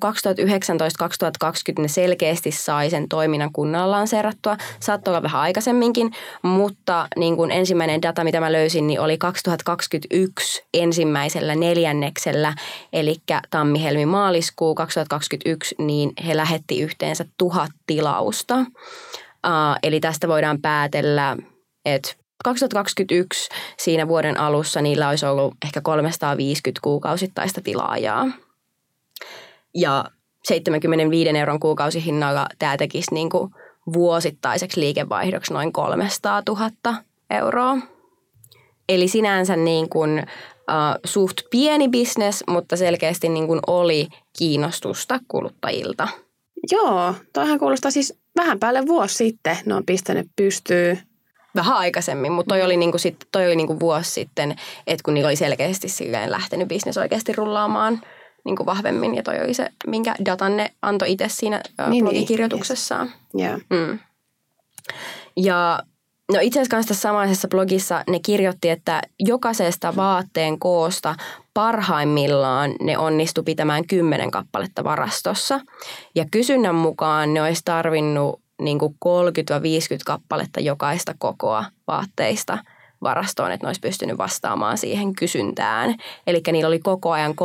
2019-2020 1.79 1.81
ne 1.81 1.87
selkeästi 1.87 2.51
sai 2.51 2.89
sen 2.89 3.09
toiminnan 3.09 3.53
kunnolla 3.53 3.91
lanseerattua. 3.91 4.57
Saattoi 4.79 5.11
olla 5.11 5.23
vähän 5.23 5.41
aikaisemminkin, 5.41 6.11
mutta 6.41 7.07
niin 7.17 7.35
kuin 7.35 7.51
ensimmäinen 7.51 8.01
data, 8.01 8.23
mitä 8.23 8.39
mä 8.39 8.51
löysin, 8.51 8.87
niin 8.87 8.99
oli 8.99 9.17
2021 9.17 10.63
ensimmäisellä 10.73 11.55
neljänneksellä, 11.55 12.53
eli 12.93 13.15
tammi-helmi-maaliskuu 13.49 14.75
2021, 14.75 15.75
niin 15.77 16.11
he 16.27 16.37
lähetti 16.37 16.81
yhteensä 16.81 17.25
tuhat 17.37 17.71
tilausta. 17.87 18.55
Uh, 19.47 19.77
eli 19.83 19.99
tästä 19.99 20.27
voidaan 20.27 20.61
päätellä, 20.61 21.37
että 21.85 22.22
2021 22.43 23.49
siinä 23.77 24.07
vuoden 24.07 24.39
alussa 24.39 24.81
niillä 24.81 25.09
olisi 25.09 25.25
ollut 25.25 25.53
ehkä 25.65 25.81
350 25.81 26.79
kuukausittaista 26.83 27.61
tilaajaa. 27.61 28.27
Ja 29.75 30.05
75 30.45 31.29
euron 31.29 31.59
kuukausihinnalla 31.59 32.47
tämä 32.59 32.77
tekisi 32.77 33.13
niin 33.13 33.29
kuin 33.29 33.49
vuosittaiseksi 33.93 34.79
liikevaihdoksi 34.79 35.53
noin 35.53 35.73
300 35.73 36.43
000 36.47 36.71
euroa. 37.29 37.77
Eli 38.89 39.07
sinänsä 39.07 39.55
niin 39.55 39.89
kuin, 39.89 40.19
uh, 40.19 40.99
suht 41.05 41.37
pieni 41.51 41.89
bisnes, 41.89 42.43
mutta 42.47 42.77
selkeästi 42.77 43.29
niin 43.29 43.47
kuin 43.47 43.59
oli 43.67 44.07
kiinnostusta 44.37 45.19
kuluttajilta. 45.27 46.07
Joo, 46.71 47.15
toihan 47.33 47.59
kuulostaa 47.59 47.91
siis 47.91 48.19
vähän 48.35 48.59
päälle 48.59 48.87
vuosi 48.87 49.15
sitten 49.15 49.57
ne 49.65 49.75
on 49.75 49.85
pistänyt 49.85 50.27
pystyy. 50.35 50.97
Vähän 51.55 51.77
aikaisemmin, 51.77 52.31
mutta 52.31 52.55
toi 52.55 52.61
oli, 52.61 52.77
niinku 52.77 52.97
sit, 52.97 53.15
toi 53.31 53.45
oli 53.45 53.55
niinku 53.55 53.79
vuosi 53.79 54.11
sitten, 54.11 54.55
että 54.87 55.03
kun 55.03 55.13
niillä 55.13 55.27
oli 55.27 55.35
selkeästi 55.35 55.89
silleen 55.89 56.31
lähtenyt 56.31 56.67
bisnes 56.67 56.97
oikeasti 56.97 57.33
rullaamaan 57.33 58.01
niinku 58.45 58.65
vahvemmin. 58.65 59.15
Ja 59.15 59.23
toi 59.23 59.39
oli 59.43 59.53
se, 59.53 59.69
minkä 59.87 60.15
datan 60.25 60.57
ne 60.57 60.71
antoi 60.81 61.11
itse 61.11 61.25
siinä 61.29 61.61
niin, 61.77 61.89
Niin, 61.89 62.05
blogikirjoituksessaan. 62.05 63.11
Joo. 63.33 63.57
Mm. 63.69 63.99
Ja 65.37 65.79
no 66.33 66.39
itse 66.41 66.59
asiassa 66.59 66.75
kanssa 66.75 66.87
tässä 66.87 67.01
samaisessa 67.01 67.47
blogissa 67.47 68.03
ne 68.09 68.19
kirjoitti, 68.19 68.69
että 68.69 69.01
jokaisesta 69.19 69.95
vaatteen 69.95 70.59
koosta 70.59 71.15
parhaimmillaan 71.53 72.71
ne 72.81 72.97
onnistu 72.97 73.43
pitämään 73.43 73.87
kymmenen 73.87 74.31
kappaletta 74.31 74.83
varastossa. 74.83 75.59
Ja 76.15 76.25
kysynnän 76.31 76.75
mukaan 76.75 77.33
ne 77.33 77.41
olisi 77.41 77.61
tarvinnut 77.65 78.42
niin 78.61 78.79
kuin 78.79 78.95
30-50 79.05 79.07
kappaletta 80.05 80.59
jokaista 80.59 81.15
kokoa 81.17 81.65
vaatteista 81.87 82.57
varastoon, 83.03 83.51
että 83.51 83.65
ne 83.65 83.69
olisi 83.69 83.81
pystynyt 83.81 84.17
vastaamaan 84.17 84.77
siihen 84.77 85.15
kysyntään. 85.15 85.95
Eli 86.27 86.41
niillä 86.51 86.67
oli 86.67 86.79
koko 86.79 87.11
ajan 87.11 87.31
300-500 87.31 87.35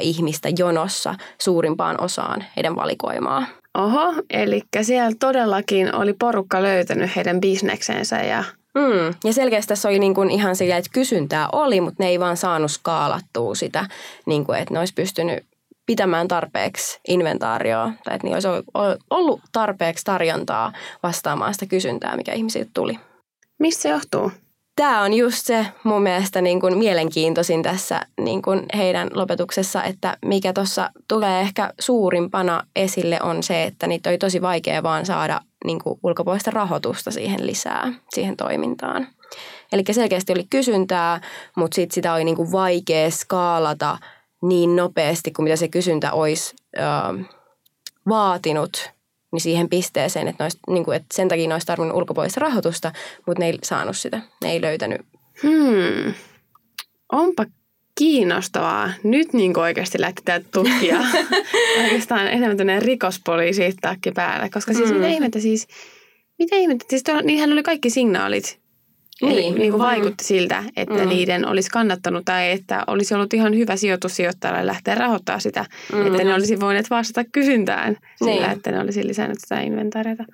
ihmistä 0.00 0.48
jonossa 0.58 1.14
suurimpaan 1.40 2.00
osaan 2.00 2.44
heidän 2.56 2.76
valikoimaa. 2.76 3.46
Oho, 3.78 4.14
eli 4.30 4.62
siellä 4.82 5.16
todellakin 5.20 5.94
oli 5.94 6.12
porukka 6.12 6.62
löytänyt 6.62 7.16
heidän 7.16 7.40
bisneksensä 7.40 8.16
ja 8.16 8.44
Mm. 8.76 9.14
Ja 9.24 9.32
selkeästi 9.32 9.68
tässä 9.68 9.88
oli 9.88 9.98
niin 9.98 10.14
kuin 10.14 10.30
ihan 10.30 10.56
sillä, 10.56 10.76
että 10.76 10.90
kysyntää 10.92 11.48
oli, 11.52 11.80
mutta 11.80 12.02
ne 12.02 12.08
ei 12.08 12.20
vaan 12.20 12.36
saanut 12.36 12.70
skaalattua 12.70 13.54
sitä, 13.54 13.86
niin 14.26 14.44
kuin, 14.44 14.58
että 14.58 14.74
ne 14.74 14.80
olisi 14.80 14.94
pystynyt 14.94 15.44
pitämään 15.86 16.28
tarpeeksi 16.28 17.00
inventaarioa 17.08 17.92
tai 18.04 18.14
että 18.14 18.26
niillä 18.26 18.50
olisi 18.50 18.68
ollut 19.10 19.40
tarpeeksi 19.52 20.04
tarjontaa 20.04 20.72
vastaamaan 21.02 21.54
sitä 21.54 21.66
kysyntää, 21.66 22.16
mikä 22.16 22.32
ihmisiltä 22.32 22.70
tuli. 22.74 22.98
mistä 23.58 23.82
se 23.82 23.88
johtuu? 23.88 24.30
Tämä 24.76 25.02
on 25.02 25.14
just 25.14 25.46
se 25.46 25.66
mun 25.84 26.02
mielestä 26.02 26.40
niin 26.40 26.60
kuin 26.60 26.78
mielenkiintoisin 26.78 27.62
tässä 27.62 28.00
niin 28.20 28.42
kuin 28.42 28.66
heidän 28.76 29.10
lopetuksessa, 29.14 29.82
että 29.82 30.16
mikä 30.24 30.52
tuossa 30.52 30.90
tulee 31.08 31.40
ehkä 31.40 31.72
suurimpana 31.80 32.62
esille 32.76 33.18
on 33.22 33.42
se, 33.42 33.62
että 33.62 33.86
niitä 33.86 34.10
oli 34.10 34.18
tosi 34.18 34.42
vaikea 34.42 34.82
vaan 34.82 35.06
saada 35.06 35.40
niin 35.64 35.78
kuin 35.78 35.98
ulkopuolista 36.02 36.50
rahoitusta 36.50 37.10
siihen 37.10 37.46
lisää, 37.46 37.92
siihen 38.14 38.36
toimintaan. 38.36 39.06
Eli 39.72 39.82
selkeästi 39.90 40.32
oli 40.32 40.46
kysyntää, 40.50 41.20
mutta 41.56 41.74
sit 41.74 41.90
sitä 41.90 42.14
oli 42.14 42.24
niin 42.24 42.36
kuin 42.36 42.52
vaikea 42.52 43.10
skaalata 43.10 43.98
niin 44.48 44.76
nopeasti 44.76 45.30
kuin 45.30 45.44
mitä 45.44 45.56
se 45.56 45.68
kysyntä 45.68 46.12
olisi 46.12 46.54
ö, 46.76 46.80
vaatinut 48.08 48.90
niin 49.32 49.40
siihen 49.40 49.68
pisteeseen, 49.68 50.28
että, 50.28 50.44
olisi, 50.44 50.58
niin 50.68 50.84
kuin, 50.84 50.96
että 50.96 51.06
sen 51.14 51.28
takia 51.28 51.48
ne 51.48 51.54
olisi 51.54 51.66
tarvinnut 51.66 51.96
ulkopuolista 51.96 52.40
rahoitusta, 52.40 52.92
mutta 53.26 53.40
ne 53.40 53.46
ei 53.46 53.58
saanut 53.62 53.96
sitä. 53.96 54.20
Ne 54.42 54.52
ei 54.52 54.60
löytänyt. 54.60 55.00
Hmm. 55.42 56.14
Onpa 57.12 57.44
kiinnostavaa. 57.98 58.90
Nyt 59.02 59.32
niin 59.32 59.54
kuin 59.54 59.64
oikeasti 59.64 60.00
lähti 60.00 60.22
tutkia 60.52 60.98
oikeastaan 61.84 62.28
enemmän 62.28 62.56
tämmöinen 62.56 62.82
rikospoliisi 62.82 63.74
takki 63.80 64.12
päälle. 64.12 64.48
Koska 64.50 64.74
siis 64.74 64.90
Mm. 64.90 64.94
mitä 64.96 65.08
ihmettä 65.08 65.40
siis, 65.40 65.68
mitä 66.38 66.56
ihmettä, 66.56 66.84
siis 66.90 67.02
tuolla, 67.02 67.22
niinhän 67.22 67.52
oli 67.52 67.62
kaikki 67.62 67.90
signaalit. 67.90 68.60
Eli 69.22 69.34
Niin. 69.34 69.54
niin 69.54 69.70
kuin 69.72 69.80
Mm. 69.82 69.86
vaikutti 69.86 70.24
siltä, 70.24 70.64
että 70.76 70.94
Mm. 71.02 71.08
niiden 71.08 71.48
olisi 71.48 71.70
kannattanut 71.70 72.24
tai 72.24 72.50
että 72.50 72.84
olisi 72.86 73.14
ollut 73.14 73.34
ihan 73.34 73.56
hyvä 73.56 73.76
sijoitus 73.76 74.16
sijoittajalle 74.16 74.66
lähteä 74.66 74.94
rahoittamaan 74.94 75.40
sitä. 75.40 75.64
Mm. 75.92 76.06
Että 76.06 76.24
ne 76.24 76.34
olisi 76.34 76.60
voineet 76.60 76.90
vastata 76.90 77.28
kysyntään 77.32 77.96
sillä, 78.16 78.32
Niin. 78.46 78.50
että 78.50 78.70
ne 78.72 78.80
olisi 78.80 79.06
lisännyt 79.06 79.38
sitä 79.40 79.60
inventaariota. 79.60 80.24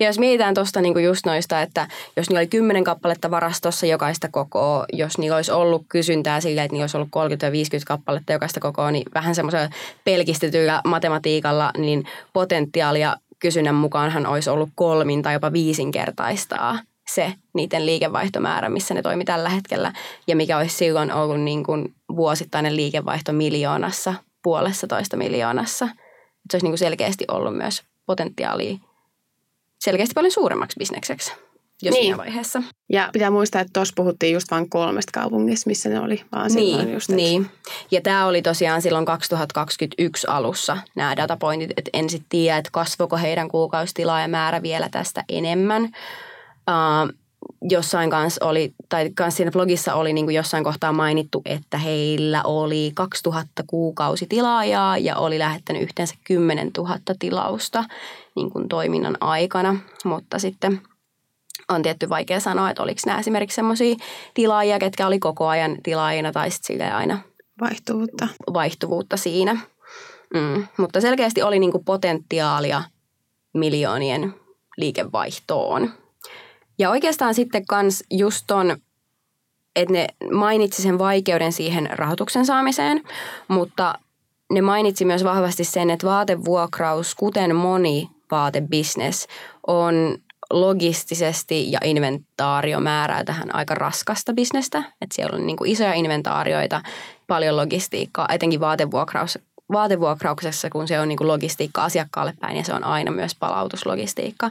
Ja 0.00 0.06
jos 0.06 0.18
mietitään 0.18 0.54
tuosta 0.54 0.80
niinku 0.80 0.98
just 0.98 1.26
noista, 1.26 1.62
että 1.62 1.88
jos 2.16 2.28
niillä 2.28 2.38
oli 2.40 2.46
kymmenen 2.46 2.84
kappaletta 2.84 3.30
varastossa 3.30 3.86
jokaista 3.86 4.28
kokoa, 4.30 4.84
jos 4.92 5.18
niillä 5.18 5.36
olisi 5.36 5.52
ollut 5.52 5.84
kysyntää 5.88 6.40
sillä, 6.40 6.64
että 6.64 6.72
niillä 6.72 6.82
olisi 6.82 6.96
ollut 6.96 7.08
30-50 7.10 7.84
kappaletta 7.86 8.32
jokaista 8.32 8.60
kokoa, 8.60 8.90
niin 8.90 9.04
vähän 9.14 9.34
semmoisella 9.34 9.68
pelkistetyllä 10.04 10.80
matematiikalla, 10.84 11.70
niin 11.78 12.04
potentiaalia 12.32 13.16
kysynnän 13.38 13.74
mukaanhan 13.74 14.26
olisi 14.26 14.50
ollut 14.50 14.70
kolmin 14.74 15.22
tai 15.22 15.32
jopa 15.32 15.52
viisinkertaistaa 15.52 16.78
se 17.08 17.32
niiden 17.54 17.86
liikevaihtomäärä, 17.86 18.68
missä 18.68 18.94
ne 18.94 19.02
toimi 19.02 19.24
tällä 19.24 19.48
hetkellä, 19.48 19.92
ja 20.26 20.36
mikä 20.36 20.58
olisi 20.58 20.76
silloin 20.76 21.12
ollut 21.12 21.40
niin 21.40 21.64
kuin 21.64 21.94
vuosittainen 22.16 22.76
liikevaihto 22.76 23.32
miljoonassa, 23.32 24.14
puolessa 24.42 24.86
toista 24.86 25.16
miljoonassa. 25.16 25.84
Et 25.84 26.50
se 26.50 26.56
olisi 26.56 26.66
niin 26.66 26.70
kuin 26.72 26.78
selkeästi 26.78 27.24
ollut 27.30 27.56
myös 27.56 27.82
potentiaalia 28.06 28.76
selkeästi 29.80 30.12
paljon 30.14 30.32
suuremmaksi 30.32 30.76
bisnekseksi 30.78 31.32
jo 31.82 31.90
Niin. 31.90 32.02
siinä 32.02 32.16
vaiheessa. 32.16 32.62
Ja 32.92 33.08
pitää 33.12 33.30
muistaa, 33.30 33.60
että 33.60 33.70
tuossa 33.72 33.92
puhuttiin 33.96 34.34
just 34.34 34.50
vain 34.50 34.70
kolmesta 34.70 35.20
kaupungista, 35.20 35.70
missä 35.70 35.88
ne 35.88 36.00
oli, 36.00 36.22
vaan 36.32 36.50
silloin 36.50 36.84
Niin, 36.84 36.94
just, 36.94 37.10
että 37.10 37.16
niin. 37.16 37.50
Ja 37.90 38.00
tämä 38.00 38.26
oli 38.26 38.42
tosiaan 38.42 38.82
silloin 38.82 39.04
2021 39.04 40.26
alussa 40.30 40.78
nämä 40.96 41.16
datapointit, 41.16 41.70
että 41.76 41.90
en 41.92 42.10
sitten 42.10 42.28
tiedä, 42.28 42.58
että 42.58 42.70
kasvoiko 42.72 43.16
heidän 43.16 43.48
kuukausitilaajamäärä 43.48 44.62
vielä 44.62 44.88
tästä 44.88 45.24
enemmän. 45.28 45.90
Uh, 46.70 47.14
jossain 47.70 48.10
kanssa 48.10 48.44
oli, 48.44 48.74
tai 48.88 49.10
kans 49.14 49.36
siinä 49.36 49.50
blogissa 49.50 49.94
oli 49.94 50.12
niin 50.12 50.26
kuin 50.26 50.34
jossain 50.34 50.64
kohtaa 50.64 50.92
mainittu, 50.92 51.42
että 51.44 51.78
heillä 51.78 52.42
oli 52.42 52.92
2000 52.94 53.64
kuukausitilaajaa 53.66 54.98
ja 54.98 55.16
oli 55.16 55.38
lähettänyt 55.38 55.82
yhteensä 55.82 56.14
10 56.24 56.70
000 56.76 56.98
tilausta 57.18 57.84
niin 58.36 58.50
kuin 58.50 58.68
toiminnan 58.68 59.16
aikana, 59.20 59.76
mutta 60.04 60.38
sitten 60.38 60.80
on 61.68 61.82
tietty 61.82 62.08
vaikea 62.08 62.40
sanoa, 62.40 62.70
että 62.70 62.82
oliko 62.82 63.00
nämä 63.06 63.18
esimerkiksi 63.18 63.54
sellaisia 63.54 63.96
tilaajia, 64.34 64.78
ketkä 64.78 65.06
oli 65.06 65.18
koko 65.18 65.46
ajan 65.46 65.76
tilaajina 65.82 66.32
tai 66.32 66.50
sitten 66.50 66.94
aina 66.94 67.18
vaihtuvuutta. 67.60 68.28
vaihtuvuutta 68.52 69.16
siinä. 69.16 69.54
Mm. 70.34 70.66
Mutta 70.78 71.00
selkeästi 71.00 71.42
oli 71.42 71.58
niinku 71.58 71.82
potentiaalia 71.84 72.82
miljoonien 73.54 74.34
liikevaihtoon. 74.76 76.03
Ja 76.78 76.90
oikeastaan 76.90 77.34
sitten 77.34 77.66
kans 77.66 78.04
just 78.10 78.44
ton, 78.46 78.76
että 79.76 79.92
ne 79.92 80.06
mainitsi 80.32 80.82
sen 80.82 80.98
vaikeuden 80.98 81.52
siihen 81.52 81.88
rahoituksen 81.92 82.46
saamiseen, 82.46 83.02
mutta 83.48 83.94
ne 84.52 84.60
mainitsi 84.60 85.04
myös 85.04 85.24
vahvasti 85.24 85.64
sen, 85.64 85.90
että 85.90 86.06
vaatevuokraus, 86.06 87.14
kuten 87.14 87.56
moni 87.56 88.10
vaatebisnes, 88.30 89.28
on 89.66 90.18
logistisesti 90.50 91.72
ja 91.72 91.78
inventaariomäärää 91.84 93.24
tähän 93.24 93.54
aika 93.54 93.74
raskasta 93.74 94.32
bisnestä. 94.32 94.78
Että 94.78 95.14
siellä 95.14 95.36
on 95.36 95.46
niin 95.46 95.56
kuin 95.56 95.70
isoja 95.70 95.94
inventaarioita, 95.94 96.82
paljon 97.26 97.56
logistiikkaa, 97.56 98.28
etenkin 98.32 98.60
vaatevuokraus, 98.60 99.38
vaatevuokrauksessa, 99.72 100.70
kun 100.70 100.88
se 100.88 101.00
on 101.00 101.08
niin 101.08 101.16
kuin 101.16 101.28
logistiikka 101.28 101.84
asiakkaalle 101.84 102.34
päin 102.40 102.56
ja 102.56 102.64
se 102.64 102.74
on 102.74 102.84
aina 102.84 103.10
myös 103.10 103.34
palautuslogistiikka. 103.34 104.50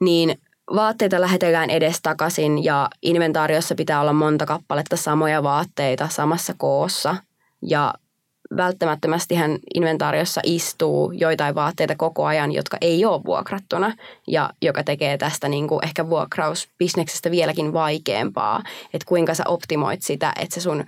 Niin 0.00 0.40
vaatteita 0.74 1.20
lähetellään 1.20 1.70
edestakaisin 1.70 2.64
ja 2.64 2.88
inventaariossa 3.02 3.74
pitää 3.74 4.00
olla 4.00 4.12
monta 4.12 4.46
kappaletta 4.46 4.96
samoja 4.96 5.42
vaatteita 5.42 6.08
samassa 6.08 6.54
koossa. 6.58 7.16
Ja 7.62 7.94
välttämättömästihän 8.56 9.58
inventaariossa 9.74 10.40
istuu 10.44 11.12
joitain 11.12 11.54
vaatteita 11.54 11.94
koko 11.96 12.24
ajan, 12.24 12.52
jotka 12.52 12.76
ei 12.80 13.04
ole 13.04 13.24
vuokrattuna 13.24 13.92
ja 14.26 14.50
joka 14.62 14.84
tekee 14.84 15.18
tästä 15.18 15.48
niin 15.48 15.68
kuin 15.68 15.84
ehkä 15.84 16.10
vuokrausbisneksestä 16.10 17.30
vieläkin 17.30 17.72
vaikeampaa, 17.72 18.62
että 18.94 19.06
kuinka 19.08 19.34
sä 19.34 19.44
optimoit 19.48 20.02
sitä, 20.02 20.32
että 20.40 20.54
se 20.54 20.60
sun 20.60 20.84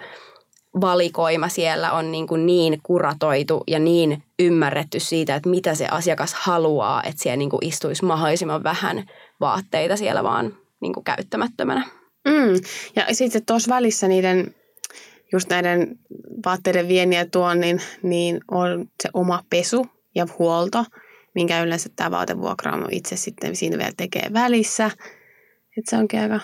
valikoima 0.80 1.48
siellä 1.48 1.92
on 1.92 2.12
niin, 2.12 2.26
kuin 2.26 2.46
niin 2.46 2.80
kuratoitu 2.82 3.64
ja 3.66 3.78
niin 3.78 4.22
ymmärretty 4.38 5.00
siitä, 5.00 5.34
että 5.34 5.48
mitä 5.48 5.74
se 5.74 5.86
asiakas 5.90 6.34
haluaa, 6.34 7.02
että 7.02 7.22
siellä 7.22 7.36
niin 7.36 7.50
kuin 7.50 7.64
istuisi 7.64 8.04
mahdollisimman 8.04 8.62
vähän 8.62 9.04
vaatteita 9.40 9.96
siellä 9.96 10.24
vaan 10.24 10.56
niin 10.80 10.92
kuin 10.92 11.04
käyttämättömänä. 11.04 11.86
Mm. 12.24 12.60
Ja 12.96 13.14
sitten 13.14 13.46
tuossa 13.46 13.74
välissä 13.74 14.08
niiden, 14.08 14.54
just 15.32 15.48
näiden 15.48 15.98
vaatteiden 16.44 16.88
viennin 16.88 17.18
ja 17.18 17.26
tuonnin, 17.26 17.82
niin 18.02 18.40
on 18.50 18.86
se 19.02 19.08
oma 19.14 19.42
pesu 19.50 19.86
ja 20.14 20.26
huolto, 20.38 20.84
minkä 21.34 21.62
yleensä 21.62 21.88
tämä 21.96 22.10
vaatevuokraamo 22.10 22.86
itse 22.90 23.16
sitten 23.16 23.56
siinä 23.56 23.78
vielä 23.78 23.92
tekee 23.96 24.30
välissä. 24.32 24.90
Että 25.78 25.90
se 25.90 25.96
onkin 25.96 26.20
aika... 26.20 26.40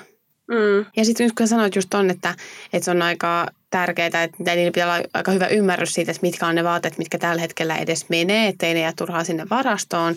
Mm. 0.49 0.87
Ja 0.97 1.05
sitten 1.05 1.31
kun 1.39 1.49
sanoit 1.49 1.77
just 1.77 1.91
ton, 1.91 2.11
että, 2.11 2.35
että 2.73 2.85
se 2.85 2.91
on 2.91 3.03
aika 3.03 3.47
tärkeää, 3.71 4.07
että 4.07 4.55
niillä 4.55 4.73
pitää 4.73 4.95
olla 4.95 5.09
aika 5.15 5.33
hyvä 5.33 5.47
ymmärrys 5.47 5.95
siitä, 5.95 6.11
että 6.11 6.27
mitkä 6.27 6.47
on 6.47 6.55
ne 6.55 6.65
vaatteet, 6.65 6.99
mitkä 6.99 7.19
tällä 7.19 7.41
hetkellä 7.41 7.77
edes 7.77 8.09
menee, 8.09 8.49
ettei 8.49 8.75
ne 8.75 8.81
jää 8.81 8.93
turhaa 8.97 9.25
sinne 9.25 9.47
varastoon, 9.51 10.15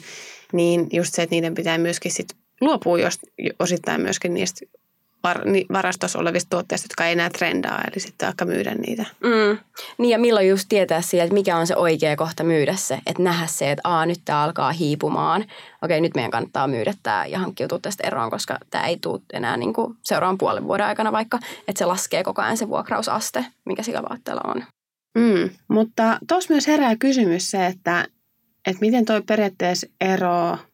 niin 0.53 0.87
just 0.93 1.13
se, 1.13 1.21
että 1.21 1.35
niiden 1.35 1.55
pitää 1.55 1.77
myöskin 1.77 2.11
sit 2.11 2.27
luopua 2.61 2.99
jos, 2.99 3.19
osittain 3.59 4.01
myöskin 4.01 4.33
niistä 4.33 4.65
var, 5.23 5.45
ni, 5.45 5.65
varastossa 5.73 6.19
olevista 6.19 6.49
tuotteista, 6.49 6.85
jotka 6.85 7.05
ei 7.05 7.11
enää 7.11 7.29
trendaa, 7.29 7.81
eli 7.91 7.99
sitten 7.99 8.27
vaikka 8.27 8.45
myydä 8.45 8.75
niitä. 8.75 9.05
Mm. 9.23 9.57
Niin 9.97 10.09
ja 10.09 10.19
milloin 10.19 10.49
just 10.49 10.65
tietää 10.69 11.01
siitä, 11.01 11.23
että 11.23 11.33
mikä 11.33 11.57
on 11.57 11.67
se 11.67 11.75
oikea 11.75 12.15
kohta 12.15 12.43
myydä 12.43 12.75
se, 12.75 12.99
että 13.05 13.23
nähdä 13.23 13.47
se, 13.47 13.71
että 13.71 13.89
aa, 13.89 14.05
nyt 14.05 14.19
tämä 14.25 14.43
alkaa 14.43 14.71
hiipumaan. 14.71 15.45
Okei, 15.81 16.01
nyt 16.01 16.15
meidän 16.15 16.31
kannattaa 16.31 16.67
myydä 16.67 16.93
tämä 17.03 17.25
ja 17.25 17.39
hankkiutua 17.39 17.79
tästä 17.81 18.07
eroon, 18.07 18.29
koska 18.29 18.57
tämä 18.69 18.87
ei 18.87 18.97
tule 19.01 19.21
enää 19.33 19.57
niin 19.57 19.73
kuin 19.73 19.97
seuraavan 20.03 20.37
puolen 20.37 20.63
vuoden 20.63 20.85
aikana 20.85 21.11
vaikka, 21.11 21.39
että 21.67 21.79
se 21.79 21.85
laskee 21.85 22.23
koko 22.23 22.41
ajan 22.41 22.57
se 22.57 22.69
vuokrausaste, 22.69 23.45
mikä 23.65 23.83
sillä 23.83 24.03
vaatteella 24.09 24.41
on. 24.45 24.63
Mm. 25.17 25.49
Mutta 25.67 26.17
tuossa 26.27 26.53
myös 26.53 26.67
herää 26.67 26.95
kysymys 26.95 27.51
se, 27.51 27.65
että, 27.65 28.05
että 28.67 28.81
miten 28.81 29.05
toi 29.05 29.21
periaatteessa 29.21 29.87
eroaa 30.01 30.68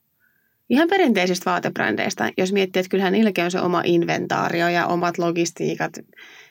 ihan 0.69 0.87
perinteisistä 0.87 1.51
vaatebrändeistä, 1.51 2.31
jos 2.37 2.53
miettii, 2.53 2.79
että 2.79 2.89
kyllähän 2.89 3.13
niilläkin 3.13 3.43
on 3.43 3.51
se 3.51 3.61
oma 3.61 3.81
inventaario 3.85 4.69
ja 4.69 4.87
omat 4.87 5.17
logistiikat 5.17 5.91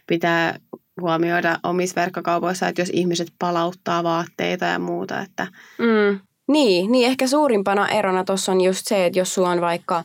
pitää 0.06 0.58
huomioida 1.00 1.58
omissa 1.62 2.00
verkkokaupoissa, 2.00 2.68
että 2.68 2.82
jos 2.82 2.90
ihmiset 2.92 3.28
palauttaa 3.38 4.04
vaatteita 4.04 4.64
ja 4.64 4.78
muuta, 4.78 5.20
että 5.20 5.46
Mm. 5.78 6.20
Niin, 6.48 6.92
niin, 6.92 7.06
ehkä 7.06 7.26
suurimpana 7.26 7.88
erona 7.88 8.24
tuossa 8.24 8.52
on 8.52 8.60
just 8.60 8.86
se, 8.86 9.06
että 9.06 9.18
jos 9.18 9.34
sulla 9.34 9.50
on 9.50 9.60
vaikka 9.60 10.04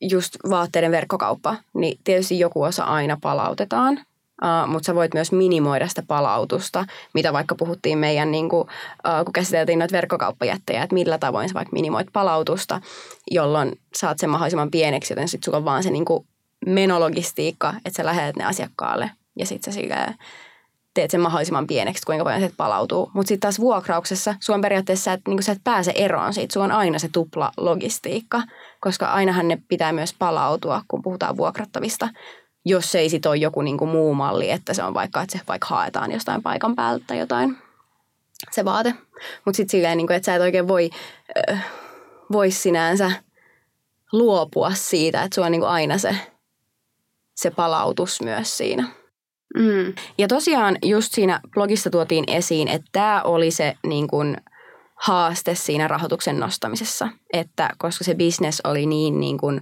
just 0.00 0.36
vaatteiden 0.50 0.90
verkkokauppa, 0.90 1.56
niin 1.74 1.98
tietysti 2.04 2.38
joku 2.38 2.62
osa 2.62 2.84
aina 2.84 3.18
palautetaan, 3.20 4.00
uh, 4.42 4.68
mutta 4.68 4.86
sä 4.86 4.94
voit 4.94 5.14
myös 5.14 5.32
minimoida 5.32 5.88
sitä 5.88 6.02
palautusta, 6.08 6.84
mitä 7.14 7.32
vaikka 7.32 7.54
puhuttiin 7.54 7.98
meidän, 7.98 8.30
niin 8.30 8.48
kuin, 8.48 8.60
uh, 8.60 9.24
kun 9.24 9.32
käsiteltiin 9.32 9.78
noita 9.78 9.92
verkkokauppajättejä, 9.92 10.82
että 10.82 10.94
millä 10.94 11.18
tavoin 11.18 11.48
sä 11.48 11.54
vaikka 11.54 11.72
minimoit 11.72 12.08
palautusta, 12.12 12.80
jolloin 13.30 13.72
saat 13.94 14.18
sen 14.18 14.30
mahdollisimman 14.30 14.70
pieneksi, 14.70 15.12
joten 15.12 15.28
sitten 15.28 15.44
sulla 15.44 15.58
on 15.58 15.64
vaan 15.64 15.82
se 15.82 15.90
niin 15.90 16.04
menologistiikka, 16.66 17.74
että 17.84 17.96
sä 17.96 18.04
lähetät 18.04 18.36
ne 18.36 18.44
asiakkaalle 18.44 19.10
ja 19.38 19.46
sitten 19.46 19.72
sä 19.72 19.80
teet 20.94 21.10
sen 21.10 21.20
mahdollisimman 21.20 21.66
pieneksi, 21.66 22.06
kuinka 22.06 22.24
paljon 22.24 22.40
se 22.40 22.52
palautuu. 22.56 23.10
Mutta 23.14 23.28
sitten 23.28 23.40
taas 23.40 23.60
vuokrauksessa 23.60 24.34
on 24.48 24.60
periaatteessa, 24.60 25.12
että 25.12 25.30
niinku 25.30 25.42
sä 25.42 25.52
et 25.52 25.60
pääse 25.64 25.92
eroon 25.94 26.34
siitä. 26.34 26.52
Sulla 26.52 26.64
on 26.64 26.72
aina 26.72 26.98
se 26.98 27.08
tupla 27.12 27.52
logistiikka, 27.56 28.42
koska 28.80 29.06
ainahan 29.06 29.48
ne 29.48 29.58
pitää 29.68 29.92
myös 29.92 30.14
palautua, 30.18 30.82
kun 30.88 31.02
puhutaan 31.02 31.36
vuokrattavista. 31.36 32.08
Jos 32.64 32.92
se 32.92 32.98
ei 32.98 33.08
sit 33.08 33.26
ole 33.26 33.36
joku 33.36 33.62
niinku 33.62 33.86
muu 33.86 34.14
malli, 34.14 34.50
että 34.50 34.74
se 34.74 34.82
on 34.82 34.94
vaikka, 34.94 35.22
että 35.22 35.38
se 35.38 35.44
vaikka 35.48 35.66
haetaan 35.68 36.12
jostain 36.12 36.42
paikan 36.42 36.76
päältä 36.76 37.04
tai 37.06 37.18
jotain 37.18 37.58
se 38.50 38.64
vaate. 38.64 38.94
Mutta 39.44 39.56
sitten 39.56 39.70
silleen, 39.70 39.96
niinku, 39.96 40.12
että 40.12 40.26
sä 40.26 40.34
et 40.34 40.42
oikein 40.42 40.68
voi, 40.68 40.90
äh, 41.50 41.66
voi 42.32 42.50
sinänsä 42.50 43.12
luopua 44.12 44.70
siitä, 44.74 45.22
että 45.22 45.34
sulla 45.34 45.46
on 45.46 45.52
niinku 45.52 45.66
aina 45.66 45.98
se, 45.98 46.16
se 47.34 47.50
palautus 47.50 48.22
myös 48.22 48.56
siinä. 48.56 48.88
mm, 49.56 49.94
Ja 50.18 50.28
tosiaan 50.28 50.76
just 50.84 51.12
siinä 51.12 51.40
blogissa 51.54 51.90
tuotiin 51.90 52.24
esiin, 52.26 52.68
että 52.68 52.88
tämä 52.92 53.22
oli 53.22 53.50
se 53.50 53.74
niin 53.86 54.08
kuin, 54.08 54.36
haaste 55.00 55.54
siinä 55.54 55.88
rahoituksen 55.88 56.40
nostamisessa, 56.40 57.08
että 57.32 57.70
koska 57.78 58.04
se 58.04 58.14
business 58.14 58.60
oli 58.64 58.86
niin, 58.86 59.20
niin 59.20 59.38
kuin, 59.38 59.60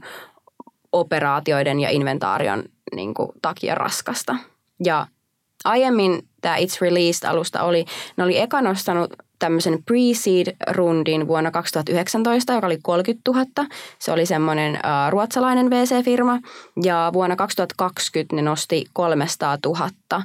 operaatioiden 0.92 1.80
ja 1.80 1.90
inventaarion 1.90 2.64
niin 2.94 3.14
kuin, 3.14 3.28
takia 3.42 3.74
raskasta. 3.74 4.36
Ja 4.84 5.06
aiemmin 5.64 6.28
tämä 6.40 6.56
It's 6.56 6.80
Released-alusta 6.80 7.62
oli, 7.62 7.84
ne 8.16 8.24
oli 8.24 8.38
eka 8.38 8.62
nostanut 8.62 9.14
tämmöisen 9.38 9.78
pre-seed-rundin 9.84 11.28
vuonna 11.28 11.50
2019, 11.50 12.52
joka 12.52 12.66
oli 12.66 12.78
30 12.82 13.30
000. 13.30 13.46
Se 13.98 14.12
oli 14.12 14.26
semmoinen 14.26 14.72
uh, 14.72 15.10
ruotsalainen 15.10 15.70
VC-firma. 15.70 16.40
Ja 16.82 17.10
vuonna 17.12 17.36
2020 17.36 18.36
ne 18.36 18.42
nosti 18.42 18.84
300 18.92 19.58
000. 19.64 19.88
Uh, 20.16 20.22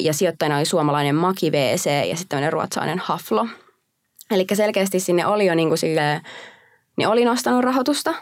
ja 0.00 0.14
sijoittajana 0.14 0.56
oli 0.56 0.64
suomalainen 0.64 1.14
Maki 1.14 1.52
VC 1.52 1.86
ja 1.86 2.16
sitten 2.16 2.28
tämmöinen 2.28 2.52
ruotsalainen 2.52 2.98
Haflo. 2.98 3.46
Eli 4.30 4.46
selkeästi 4.52 5.00
sinne 5.00 5.26
oli 5.26 5.46
jo 5.46 5.54
niin 5.54 5.68
kuin 5.68 5.78
silleen, 5.78 6.20
ne 6.96 7.08
oli 7.08 7.24
nostanut 7.24 7.64
rahoitusta. 7.64 8.14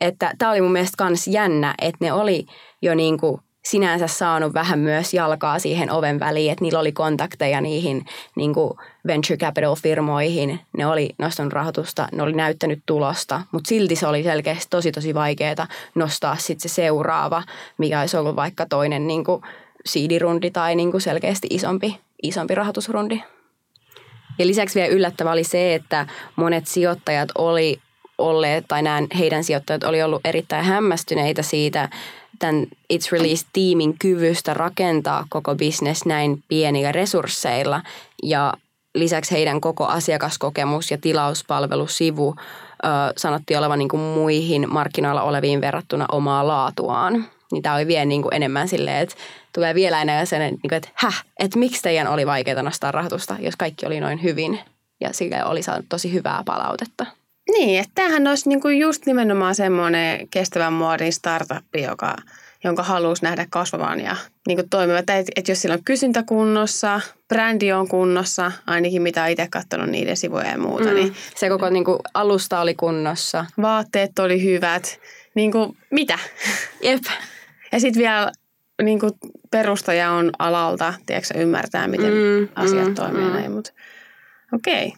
Että 0.00 0.32
tämä 0.38 0.50
oli 0.50 0.60
mun 0.60 0.72
mielestä 0.72 0.96
kans 0.98 1.28
jännä, 1.28 1.74
että 1.82 2.04
ne 2.04 2.12
oli 2.12 2.46
jo 2.82 2.94
niin 2.94 3.18
kuin 3.18 3.40
sinänsä 3.64 4.06
saanut 4.06 4.54
vähän 4.54 4.78
myös 4.78 5.14
jalkaa 5.14 5.58
siihen 5.58 5.90
oven 5.90 6.20
väliin, 6.20 6.52
että 6.52 6.64
niillä 6.64 6.78
oli 6.78 6.92
kontakteja 6.92 7.60
niihin 7.60 8.04
niin 8.36 8.54
kuin 8.54 8.72
venture 9.06 9.36
capital-firmoihin. 9.36 10.60
Ne 10.76 10.86
oli 10.86 11.10
nostanut 11.18 11.52
rahoitusta, 11.52 12.08
ne 12.12 12.22
oli 12.22 12.32
näyttänyt 12.32 12.82
tulosta, 12.86 13.40
mutta 13.52 13.68
silti 13.68 13.96
se 13.96 14.06
oli 14.06 14.22
selkeästi 14.22 14.66
tosi 14.70 14.92
tosi 14.92 15.14
vaikeaa 15.14 15.66
nostaa 15.94 16.36
sitten 16.36 16.70
se 16.70 16.74
seuraava, 16.74 17.42
mikä 17.78 18.00
olisi 18.00 18.16
ollut 18.16 18.36
vaikka 18.36 18.66
toinen 18.66 19.06
niin 19.06 19.24
kuin 19.24 19.42
siidirundi 19.86 20.50
tai 20.50 20.74
niin 20.74 20.90
kuin 20.90 21.00
selkeästi 21.00 21.46
isompi, 21.50 22.00
isompi 22.22 22.54
rahoitusrundi. 22.54 23.22
Ja 24.38 24.46
lisäksi 24.46 24.78
vielä 24.80 24.94
yllättävä 24.94 25.32
oli 25.32 25.44
se, 25.44 25.74
että 25.74 26.06
monet 26.36 26.66
sijoittajat 26.66 27.28
oli 27.38 27.80
olleet, 28.20 28.64
tai 28.68 28.82
nämä 28.82 29.02
heidän 29.18 29.44
sijoittajat 29.44 29.84
oli 29.84 30.02
ollut 30.02 30.20
erittäin 30.24 30.64
hämmästyneitä 30.64 31.42
siitä 31.42 31.88
tämän 32.38 32.66
It's 32.92 33.12
Release-tiimin 33.12 33.98
kyvystä 33.98 34.54
rakentaa 34.54 35.26
koko 35.28 35.54
business 35.54 36.04
näin 36.04 36.42
pienillä 36.48 36.92
resursseilla. 36.92 37.82
Ja 38.22 38.54
lisäksi 38.94 39.32
heidän 39.32 39.60
koko 39.60 39.86
asiakaskokemus 39.86 40.90
ja 40.90 40.98
tilauspalvelusivu 40.98 42.34
ö, 42.38 42.88
sanottiin 43.16 43.58
olevan 43.58 43.78
niin 43.78 43.88
kuin 43.88 44.00
muihin 44.00 44.72
markkinoilla 44.72 45.22
oleviin 45.22 45.60
verrattuna 45.60 46.06
omaa 46.12 46.46
laatuaan. 46.46 47.24
Niin 47.52 47.62
tämä 47.62 47.74
oli 47.74 47.86
vielä 47.86 48.04
niin 48.04 48.22
kuin 48.22 48.34
enemmän 48.34 48.68
silleen, 48.68 48.98
että 48.98 49.14
tulee 49.54 49.74
vielä 49.74 50.02
enemmän 50.02 50.26
sen, 50.26 50.40
niin 50.40 50.74
että 50.74 50.88
häh, 50.94 51.24
että 51.40 51.58
miksi 51.58 51.82
teidän 51.82 52.06
oli 52.06 52.26
vaikeaa 52.26 52.62
nostaa 52.62 52.92
rahoitusta, 52.92 53.36
jos 53.40 53.56
kaikki 53.56 53.86
oli 53.86 54.00
noin 54.00 54.22
hyvin. 54.22 54.60
Ja 55.00 55.08
sille 55.12 55.44
oli 55.44 55.62
saanut 55.62 55.86
tosi 55.88 56.12
hyvää 56.12 56.42
palautetta. 56.46 57.06
Niin, 57.52 57.80
että 57.80 57.92
tämähän 57.94 58.26
olisi 58.26 58.48
niinku 58.48 58.68
just 58.68 59.06
nimenomaan 59.06 59.54
semmoinen 59.54 60.28
kestävän 60.28 60.72
muodin 60.72 61.12
startup, 61.12 61.64
joka, 61.82 62.16
jonka 62.64 62.82
haluaisi 62.82 63.22
nähdä 63.22 63.46
kasvavan 63.50 64.00
ja 64.00 64.16
niinku 64.46 64.64
toimiva. 64.70 64.98
Että 64.98 65.14
et 65.36 65.48
jos 65.48 65.62
sillä 65.62 65.74
on 65.74 65.84
kysyntä 65.84 66.22
kunnossa, 66.22 67.00
brändi 67.28 67.72
on 67.72 67.88
kunnossa, 67.88 68.52
ainakin 68.66 69.02
mitä 69.02 69.26
itse 69.26 69.48
katsonut 69.50 69.88
niiden 69.88 70.16
sivuja 70.16 70.46
ja 70.46 70.58
muuta, 70.58 70.88
mm. 70.88 70.94
niin 70.94 71.14
Se 71.36 71.48
koko 71.48 71.70
niin 71.70 71.84
kuin, 71.84 71.98
alusta 72.14 72.60
oli 72.60 72.74
kunnossa. 72.74 73.44
vaatteet 73.62 74.18
oli 74.18 74.42
hyvät. 74.44 75.00
Niin 75.34 75.52
kuin, 75.52 75.76
mitä? 75.90 76.18
Jep. 76.82 77.02
Ja 77.72 77.80
sitten 77.80 78.00
vielä 78.02 78.32
niin 78.82 79.00
kuin 79.00 79.12
perustaja 79.50 80.10
on 80.10 80.30
alalta, 80.38 80.94
tiedätkö, 81.06 81.38
ymmärtää, 81.38 81.88
miten 81.88 82.12
Mm, 82.12 82.48
asiat 82.54 82.88
mm, 82.88 82.94
toimii 82.94 83.24
mm. 83.24 83.32
näin. 83.32 83.52
Mutta 83.52 83.72
okei. 84.52 84.92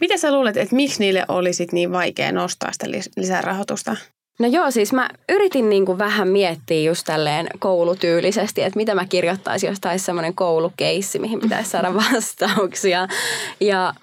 Mitä 0.00 0.16
sä 0.16 0.32
luulet, 0.32 0.56
että 0.56 0.76
miksi 0.76 1.00
niille 1.00 1.24
olisi 1.28 1.66
niin 1.72 1.92
vaikea 1.92 2.32
nostaa 2.32 2.72
sitä 2.72 2.86
lis- 2.86 3.12
lisärahoitusta? 3.16 3.96
No 4.38 4.46
joo, 4.46 4.70
siis 4.70 4.92
mä 4.92 5.08
yritin 5.28 5.68
niin 5.70 5.86
kuin 5.86 5.98
vähän 5.98 6.28
miettiä 6.28 6.90
just 6.90 7.04
tälleen 7.06 7.46
koulutyylisesti, 7.58 8.62
että 8.62 8.76
mitä 8.76 8.94
mä 8.94 9.06
kirjoittaisin, 9.06 9.68
jos 9.68 9.80
taisi 9.80 10.04
semmoinen 10.04 10.34
koulukeissi, 10.34 11.18
mihin 11.18 11.40
pitäisi 11.40 11.70
saada 11.70 11.94
vastauksia. 12.12 13.08
Ja 13.60 13.94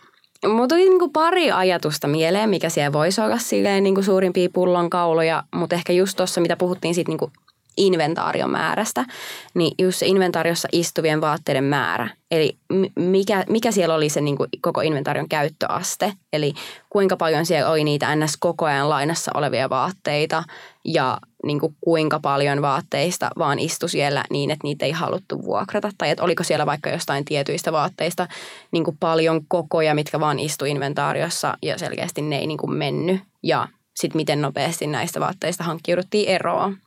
Mulla 0.45 0.67
tuli 0.67 0.79
niin 0.79 0.99
kuin 0.99 1.11
pari 1.11 1.51
ajatusta 1.51 2.07
mieleen, 2.07 2.49
mikä 2.49 2.69
siellä 2.69 2.93
voisi 2.93 3.21
olla 3.21 3.37
silleen 3.37 3.83
niin 3.83 3.95
kuin 3.95 4.05
suurimpia 4.05 4.49
pullonkauloja, 4.53 5.43
mutta 5.55 5.75
ehkä 5.75 5.93
just 5.93 6.17
tuossa, 6.17 6.41
mitä 6.41 6.57
puhuttiin 6.57 6.95
siitä 6.95 7.11
niin 7.11 7.31
kuin 7.77 7.85
inventaarion 7.85 8.51
määrästä, 8.51 9.05
niin 9.53 9.75
just 9.79 9.99
se 9.99 10.05
inventaariossa 10.05 10.67
istuvien 10.71 11.21
vaatteiden 11.21 11.63
määrä. 11.63 12.09
Eli 12.31 12.57
mikä, 12.95 13.43
mikä 13.49 13.71
siellä 13.71 13.95
oli 13.95 14.09
se 14.09 14.21
niin 14.21 14.37
kuin 14.37 14.49
koko 14.61 14.81
inventaarion 14.81 15.29
käyttöaste, 15.29 16.13
eli 16.33 16.53
kuinka 16.89 17.17
paljon 17.17 17.45
siellä 17.45 17.71
oli 17.71 17.83
niitä 17.83 18.15
ns. 18.15 18.37
koko 18.39 18.65
ajan 18.65 18.89
lainassa 18.89 19.31
olevia 19.35 19.69
vaatteita 19.69 20.43
ja 20.85 21.17
niin 21.43 21.59
kuin 21.59 21.75
kuinka 21.81 22.19
paljon 22.19 22.61
vaatteista 22.61 23.29
vaan 23.37 23.59
istui 23.59 23.89
siellä 23.89 24.23
niin, 24.29 24.51
että 24.51 24.63
niitä 24.63 24.85
ei 24.85 24.91
haluttu 24.91 25.43
vuokrata. 25.43 25.91
Tai 25.97 26.09
että 26.09 26.23
oliko 26.23 26.43
siellä 26.43 26.65
vaikka 26.65 26.89
jostain 26.89 27.25
tietyistä 27.25 27.71
vaatteista 27.71 28.27
niin 28.71 28.83
kuin 28.83 28.97
paljon 28.99 29.41
kokoja, 29.47 29.95
mitkä 29.95 30.19
vaan 30.19 30.39
istui 30.39 30.69
inventaariossa 30.69 31.57
ja 31.61 31.77
selkeästi 31.77 32.21
ne 32.21 32.37
ei 32.37 32.47
niin 32.47 32.57
kuin 32.57 32.73
mennyt. 32.73 33.21
Ja 33.43 33.67
sitten 33.95 34.19
miten 34.19 34.41
nopeasti 34.41 34.87
näistä 34.87 35.19
vaatteista 35.19 35.63
hankkiuduttiin 35.63 36.29
eroon. 36.29 36.77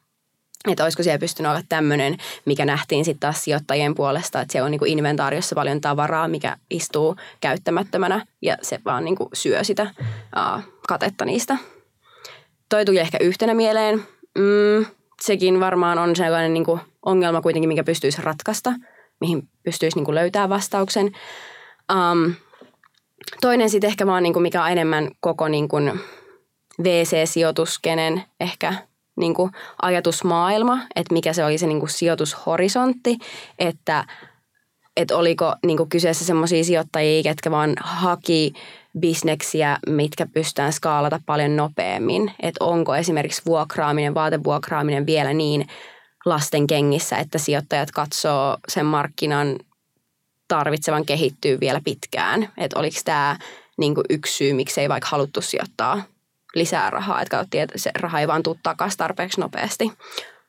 Että 0.68 0.84
olisiko 0.84 1.02
siellä 1.02 1.18
pystynyt 1.18 1.50
olla 1.50 1.62
tämmöinen, 1.68 2.16
mikä 2.44 2.64
nähtiin 2.64 3.04
sitten 3.04 3.20
taas 3.20 3.44
sijoittajien 3.44 3.94
puolesta, 3.94 4.40
että 4.40 4.52
siellä 4.52 4.64
on 4.64 4.70
niinku 4.70 4.84
inventaariossa 4.84 5.54
paljon 5.54 5.80
tavaraa, 5.80 6.28
mikä 6.28 6.56
istuu 6.70 7.16
käyttämättömänä 7.40 8.26
ja 8.42 8.56
se 8.62 8.80
vaan 8.84 9.04
niinku 9.04 9.28
syö 9.32 9.64
sitä 9.64 9.82
uh, 9.82 10.62
katetta 10.88 11.24
niistä. 11.24 11.56
Toi 12.68 12.84
tuli 12.84 12.98
ehkä 12.98 13.18
yhtenä 13.20 13.54
mieleen. 13.54 14.06
Mm, 14.38 14.86
sekin 15.22 15.60
varmaan 15.60 15.98
on 15.98 16.16
sellainen 16.16 16.54
niinku 16.54 16.80
ongelma 17.06 17.42
kuitenkin, 17.42 17.68
mikä 17.68 17.84
pystyisi 17.84 18.22
ratkaista, 18.22 18.72
mihin 19.20 19.48
pystyisi 19.62 19.96
niinku 19.96 20.14
löytää 20.14 20.48
vastauksen. 20.48 21.12
Um, 21.92 22.34
toinen 23.40 23.70
sitten 23.70 23.88
ehkä 23.88 24.06
vaan, 24.06 24.22
niinku, 24.22 24.40
mikä 24.40 24.62
on 24.62 24.70
enemmän 24.70 25.10
koko 25.20 25.48
niinku 25.48 25.76
VC-sijoituskenen 26.82 28.22
ehkä– 28.40 28.74
niin 29.20 29.34
kuin 29.34 29.52
ajatusmaailma, 29.82 30.78
että 30.96 31.14
mikä 31.14 31.32
se 31.32 31.44
oli 31.44 31.58
se 31.58 31.66
niin 31.66 31.80
kuin 31.80 31.90
sijoitushorisontti, 31.90 33.18
että, 33.58 34.04
että 34.96 35.16
oliko 35.16 35.54
niin 35.66 35.76
kuin 35.76 35.88
kyseessä 35.88 36.24
sellaisia 36.24 36.64
sijoittajia, 36.64 37.22
ketkä 37.22 37.50
vaan 37.50 37.74
haki 37.80 38.52
bisneksiä, 38.98 39.78
mitkä 39.86 40.26
pystytään 40.26 40.72
skaalata 40.72 41.20
paljon 41.26 41.56
nopeammin. 41.56 42.32
Että 42.42 42.64
onko 42.64 42.96
esimerkiksi 42.96 43.42
vuokraaminen, 43.46 44.14
vaatevuokraaminen 44.14 45.06
vielä 45.06 45.32
niin 45.32 45.66
lasten 46.24 46.66
kengissä, 46.66 47.16
että 47.16 47.38
sijoittajat 47.38 47.90
katsoo 47.90 48.56
sen 48.68 48.86
markkinan 48.86 49.58
tarvitsevan 50.48 51.06
kehittyä 51.06 51.60
vielä 51.60 51.80
pitkään. 51.84 52.48
Että 52.58 52.78
oliko 52.78 52.96
tämä 53.04 53.36
niin 53.78 53.94
yksi 54.10 54.36
syy, 54.36 54.52
miksei 54.52 54.88
vaikka 54.88 55.08
haluttu 55.10 55.40
sijoittaa 55.40 56.02
lisää 56.54 56.90
rahaa, 56.90 57.22
että 57.22 57.36
katsottiin, 57.36 57.62
että 57.62 57.78
se 57.78 57.90
raha 57.98 58.20
ei 58.20 58.28
vaan 58.28 58.42
tule 58.42 58.56
takaisin 58.62 58.98
tarpeeksi 58.98 59.40
nopeasti. 59.40 59.92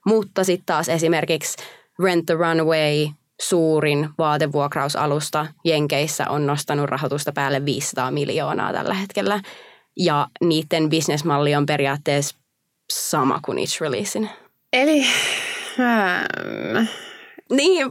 Mutta 0.06 0.44
sitten 0.44 0.66
taas 0.66 0.90
esimerkiksi 0.90 1.58
Rent 2.04 2.26
the 2.26 2.34
Runway, 2.34 3.08
suurin 3.42 4.10
vaatevuokrausalusta 4.18 5.48
Jenkeissä 5.66 6.30
on 6.30 6.48
nostanut 6.48 6.90
rahoitusta 6.90 7.32
päälle 7.32 7.66
500 7.66 8.12
miljoonaa 8.12 8.74
tällä 8.74 8.94
hetkellä. 8.94 9.42
Ja 9.98 10.28
niiden 10.44 10.90
bisnesmalli 10.90 11.56
on 11.56 11.66
periaatteessa 11.66 12.36
sama 12.94 13.40
kuin 13.46 13.58
It's 13.58 13.82
Releasin. 13.82 14.30
Eli... 14.74 15.06
Ähm. 15.80 16.86
Niin, 17.52 17.88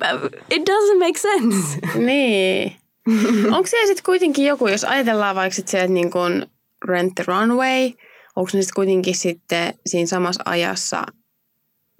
it 0.50 0.62
doesn't 0.62 0.98
make 0.98 1.18
sense. 1.18 1.78
Niin. 1.94 2.76
Onko 3.54 3.66
se 3.66 3.76
sitten 3.86 4.04
kuitenkin 4.04 4.46
joku, 4.46 4.68
jos 4.68 4.84
ajatellaan 4.84 5.36
vaikka 5.36 5.56
sit 5.56 5.68
se, 5.68 5.80
että 5.80 5.92
niin 5.92 6.10
kun 6.10 6.46
Rent 6.84 7.14
the 7.14 7.24
Runway, 7.26 7.90
onko 8.36 8.50
ne 8.54 8.62
sitten 8.62 8.74
kuitenkin 8.74 9.14
sitten 9.14 9.74
siinä 9.86 10.06
samassa 10.06 10.42
ajassa 10.46 11.04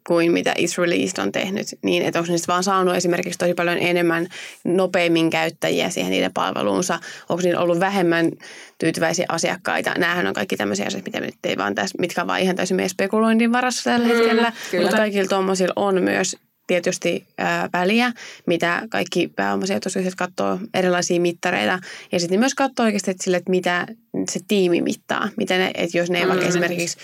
kuin 0.06 0.32
mitä 0.32 0.54
It's 0.58 0.78
Released 0.78 1.22
on 1.22 1.32
tehnyt, 1.32 1.66
niin 1.82 2.02
että 2.02 2.18
onko 2.18 2.32
ne 2.32 2.38
vaan 2.48 2.64
saanut 2.64 2.94
esimerkiksi 2.94 3.38
tosi 3.38 3.54
paljon 3.54 3.78
enemmän 3.78 4.26
nopeimmin 4.64 5.30
käyttäjiä 5.30 5.90
siihen 5.90 6.10
niiden 6.10 6.32
palveluunsa, 6.32 6.98
onko 7.28 7.42
niillä 7.42 7.60
ollut 7.60 7.80
vähemmän 7.80 8.30
tyytyväisiä 8.78 9.26
asiakkaita. 9.28 9.94
Nämähän 9.98 10.26
on 10.26 10.34
kaikki 10.34 10.56
tämmöisiä 10.56 10.86
asioita, 10.86 11.08
mitä 11.08 11.20
nyt 11.20 11.34
ei 11.44 11.56
vaan 11.56 11.74
tässä, 11.74 11.98
mitkä 11.98 12.20
on 12.20 12.26
vaan 12.26 12.40
ihan 12.40 12.56
täysin 12.56 12.76
meidän 12.76 12.90
spekuloinnin 12.90 13.52
varassa 13.52 13.90
tällä 13.90 14.06
mm, 14.08 14.14
hetkellä, 14.14 14.52
mm, 14.72 14.80
mutta 14.82 14.96
kaikilla 14.96 15.28
tuommoisilla 15.28 15.72
on 15.76 16.02
myös 16.02 16.36
tietysti 16.70 17.26
ää, 17.38 17.68
väliä, 17.72 18.12
mitä 18.46 18.82
kaikki 18.90 19.28
pääomasijoitusyhtiöt 19.36 20.14
katsoo 20.14 20.58
erilaisia 20.74 21.20
mittareita. 21.20 21.78
Ja 22.12 22.20
sitten 22.20 22.38
myös 22.38 22.54
katsoo 22.54 22.84
oikeasti 22.86 23.10
että 23.10 23.24
sille, 23.24 23.36
että 23.36 23.50
mitä 23.50 23.86
se 24.30 24.40
tiimi 24.48 24.82
mittaa. 24.82 25.28
Miten 25.36 25.60
ne, 25.60 25.70
että 25.74 25.98
jos 25.98 26.10
ne 26.10 26.18
ei 26.18 26.24
mm. 26.24 26.28
vaikka 26.28 26.46
esimerkiksi 26.46 26.96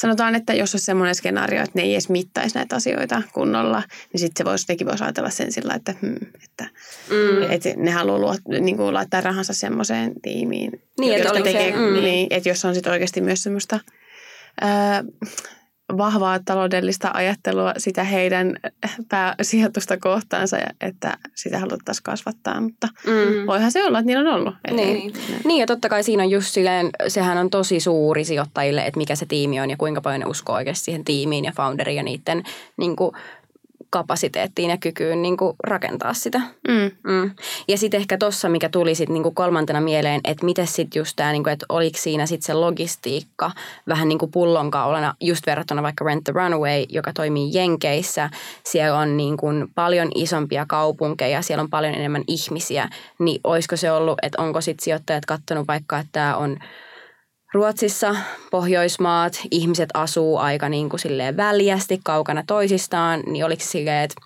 Sanotaan, 0.00 0.34
että 0.34 0.54
jos 0.54 0.74
olisi 0.74 0.84
semmoinen 0.84 1.14
skenaario, 1.14 1.62
että 1.62 1.78
ne 1.78 1.82
ei 1.82 1.92
edes 1.92 2.08
mittaisi 2.08 2.54
näitä 2.54 2.76
asioita 2.76 3.22
kunnolla, 3.32 3.82
niin 4.12 4.20
sitten 4.20 4.44
se 4.44 4.44
voisi, 4.44 4.66
nekin 4.68 4.86
voisi 4.86 5.04
ajatella 5.04 5.30
sen 5.30 5.52
sillä, 5.52 5.74
että, 5.74 5.94
hmm, 6.02 6.16
että, 6.44 6.68
mm. 7.10 7.50
että 7.50 7.68
ne 7.76 7.90
haluaa 7.90 8.18
luot, 8.18 8.40
niin 8.60 8.76
kuin 8.76 8.94
laittaa 8.94 9.20
rahansa 9.20 9.54
semmoiseen 9.54 10.12
tiimiin. 10.22 10.82
Niin, 11.00 11.14
että, 11.14 11.42
tekee, 11.42 11.70
se, 11.70 11.76
mm. 11.76 12.02
niin, 12.02 12.26
että 12.30 12.48
jos 12.48 12.64
on 12.64 12.74
sitten 12.74 12.92
oikeasti 12.92 13.20
myös 13.20 13.42
semmoista 13.42 13.80
ää, 14.60 15.04
vahvaa 15.98 16.38
taloudellista 16.44 17.10
ajattelua 17.14 17.74
sitä 17.78 18.04
heidän 18.04 18.56
pääsijoitusta 19.08 19.96
kohtaansa, 19.96 20.56
että 20.80 21.18
sitä 21.34 21.58
haluttaisiin 21.58 22.02
kasvattaa, 22.02 22.60
mutta 22.60 22.88
mm. 23.06 23.46
voihan 23.46 23.72
se 23.72 23.84
olla, 23.84 23.98
että 23.98 24.06
niillä 24.06 24.30
on 24.30 24.36
ollut. 24.36 24.54
Eli, 24.68 24.76
niin. 24.76 25.12
niin, 25.44 25.60
ja 25.60 25.66
totta 25.66 25.88
kai 25.88 26.02
siinä 26.02 26.22
on 26.22 26.30
just 26.30 26.48
silleen, 26.48 26.90
sehän 27.08 27.38
on 27.38 27.50
tosi 27.50 27.80
suuri 27.80 28.24
sijoittajille, 28.24 28.86
että 28.86 28.98
mikä 28.98 29.16
se 29.16 29.26
tiimi 29.26 29.60
on 29.60 29.70
ja 29.70 29.76
kuinka 29.76 30.00
paljon 30.00 30.20
ne 30.20 30.26
uskoo 30.26 30.56
oikeasti 30.56 30.84
siihen 30.84 31.04
tiimiin 31.04 31.44
ja 31.44 31.52
founderiin 31.56 31.96
ja 31.96 32.02
niiden 32.02 32.42
niin 32.76 32.96
kuin, 32.96 33.12
kapasiteettiin 33.90 34.70
ja 34.70 34.76
kykyyn 34.76 35.22
niin 35.22 35.36
kuin 35.36 35.56
rakentaa 35.64 36.14
sitä. 36.14 36.38
Mm. 36.68 36.90
Mm. 37.12 37.30
Ja 37.68 37.78
sitten 37.78 38.00
ehkä 38.00 38.18
tuossa, 38.18 38.48
mikä 38.48 38.68
tuli 38.68 38.94
sitten 38.94 39.14
niin 39.14 39.34
kolmantena 39.34 39.80
mieleen, 39.80 40.20
että 40.24 40.44
miten 40.44 40.66
sitten 40.66 41.00
just 41.00 41.16
tämä, 41.16 41.32
niin 41.32 41.42
kuin, 41.42 41.52
että 41.52 41.66
oliko 41.68 41.98
siinä 41.98 42.26
sitten 42.26 42.46
se 42.46 42.54
logistiikka 42.54 43.50
vähän 43.88 44.08
niin 44.08 44.18
kuin 44.18 44.30
pullonkaulana, 44.30 45.14
just 45.20 45.46
verrattuna 45.46 45.82
vaikka 45.82 46.04
Rent 46.04 46.24
the 46.24 46.32
Runaway, 46.32 46.84
joka 46.88 47.12
toimii 47.12 47.50
Jenkeissä. 47.54 48.30
Siellä 48.64 48.98
on 48.98 49.16
niin 49.16 49.36
kuin 49.36 49.68
paljon 49.74 50.08
isompia 50.14 50.66
kaupunkeja, 50.66 51.42
siellä 51.42 51.62
on 51.62 51.70
paljon 51.70 51.94
enemmän 51.94 52.24
ihmisiä. 52.26 52.88
Niin 53.18 53.40
olisiko 53.44 53.76
se 53.76 53.92
ollut, 53.92 54.18
että 54.22 54.42
onko 54.42 54.60
sitten 54.60 54.84
sijoittajat 54.84 55.26
katsonut 55.26 55.68
vaikka, 55.68 55.98
että 55.98 56.12
tämä 56.12 56.36
on– 56.36 56.56
Ruotsissa, 57.54 58.16
Pohjoismaat, 58.50 59.40
ihmiset 59.50 59.88
asuu 59.94 60.36
aika 60.36 60.68
niin 60.68 60.88
kuin 60.88 61.00
silleen 61.00 61.36
väljästi 61.36 62.00
kaukana 62.04 62.42
toisistaan, 62.46 63.22
niin 63.26 63.44
oliko 63.44 63.62
silleen, 63.64 64.04
että, 64.04 64.20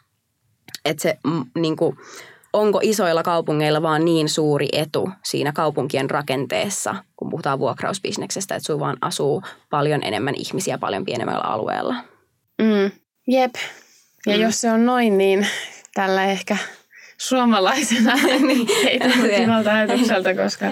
että 0.85 1.03
se 1.03 1.19
mm, 1.27 1.45
niin 1.59 1.77
kuin, 1.77 1.97
onko 2.53 2.81
isoilla 2.83 3.23
kaupungeilla 3.23 3.83
vaan 3.83 4.05
niin 4.05 4.29
suuri 4.29 4.69
etu 4.73 5.11
siinä 5.25 5.53
kaupunkien 5.53 6.11
rakenteessa, 6.11 6.95
kun 7.17 7.31
puhutaan 7.31 7.59
vuokrausbisneksestä, 7.59 8.55
että 8.55 8.67
sun 8.67 8.81
vaan 8.81 8.97
asuu 9.01 9.43
paljon 9.71 10.03
enemmän 10.03 10.35
ihmisiä 10.35 10.79
paljon 10.79 11.05
pienemmällä 11.05 11.45
alueella. 11.45 11.95
Mm, 12.63 12.91
jep. 13.29 13.55
Ja 14.27 14.37
mm. 14.37 14.43
jos 14.43 14.61
se 14.61 14.71
on 14.71 14.87
noin, 14.87 15.19
niin 15.19 15.47
tällä 15.95 16.25
ehkä– 16.25 16.57
suomalaisena 17.19 18.15
niin. 18.47 18.69
ei 18.89 18.99
tunnu 18.99 19.29
ajatukselta, 19.73 20.35
koska 20.35 20.67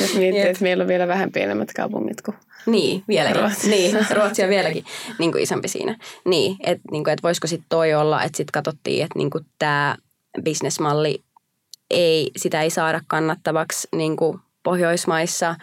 jos 0.00 0.14
miettii, 0.14 0.48
että 0.48 0.62
meillä 0.62 0.82
on 0.82 0.88
vielä 0.88 1.08
vähän 1.08 1.32
pienemmät 1.32 1.72
kaupungit 1.72 2.22
kuin 2.22 2.36
niin, 2.66 3.04
vieläkin. 3.08 3.40
Ruotsi. 3.40 3.70
Niin, 3.70 4.06
Ruotsi 4.10 4.42
on 4.42 4.48
vieläkin 4.48 4.84
niin 5.18 5.32
kuin 5.32 5.42
isompi 5.42 5.68
siinä. 5.68 5.98
Niin, 6.24 6.56
että 6.60 6.84
niin 6.90 7.04
kuin, 7.04 7.12
että 7.12 7.22
voisiko 7.22 7.46
sitten 7.46 7.66
toi 7.68 7.94
olla, 7.94 8.22
että 8.22 8.36
sitten 8.36 8.52
katsottiin, 8.52 9.04
että 9.04 9.18
niin 9.18 9.30
tämä 9.58 9.96
bisnesmalli 10.42 11.22
ei, 11.90 12.30
sitä 12.36 12.62
ei 12.62 12.70
saada 12.70 13.00
kannattavaksi 13.06 13.88
niin 13.96 14.16
kuin 14.16 14.38
Pohjoismaissa. 14.62 15.54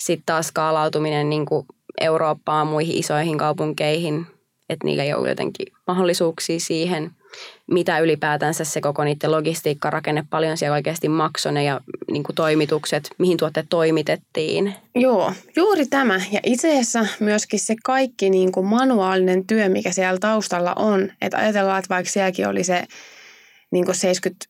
Sitten 0.00 0.26
taas 0.26 0.46
skaalautuminen 0.46 1.30
niin 1.30 1.46
kuin 1.46 1.66
Eurooppaan, 2.00 2.66
muihin 2.66 2.96
isoihin 2.96 3.38
kaupunkeihin, 3.38 4.26
että 4.68 4.86
niillä 4.86 5.02
ei 5.02 5.14
ole 5.14 5.28
jotenkin 5.28 5.66
mahdollisuuksia 5.86 6.60
siihen– 6.60 7.10
mitä 7.70 7.98
ylipäätänsä 7.98 8.64
se 8.64 8.80
koko 8.80 9.04
niiden 9.04 9.30
logistiikkarakenne 9.30 10.24
paljon 10.30 10.56
siellä 10.56 10.74
oikeasti 10.74 11.08
maksoi 11.08 11.64
ja 11.66 11.80
niin 12.10 12.22
kuin 12.22 12.36
toimitukset, 12.36 13.10
mihin 13.18 13.36
tuotteet 13.36 13.66
toimitettiin. 13.68 14.74
Joo, 14.94 15.32
juuri 15.56 15.86
tämä. 15.86 16.20
Ja 16.30 16.40
itse 16.42 16.72
asiassa 16.72 17.06
myöskin 17.20 17.60
se 17.60 17.74
kaikki 17.84 18.30
niin 18.30 18.52
kuin 18.52 18.66
manuaalinen 18.66 19.46
työ, 19.46 19.68
mikä 19.68 19.92
siellä 19.92 20.18
taustalla 20.18 20.72
on. 20.76 21.12
Että 21.20 21.38
ajatellaan, 21.38 21.78
että 21.78 21.94
vaikka 21.94 22.10
sielläkin 22.10 22.48
oli 22.48 22.64
se 22.64 22.84
niin 23.70 23.84
kuin 23.84 23.94
70, 23.94 24.46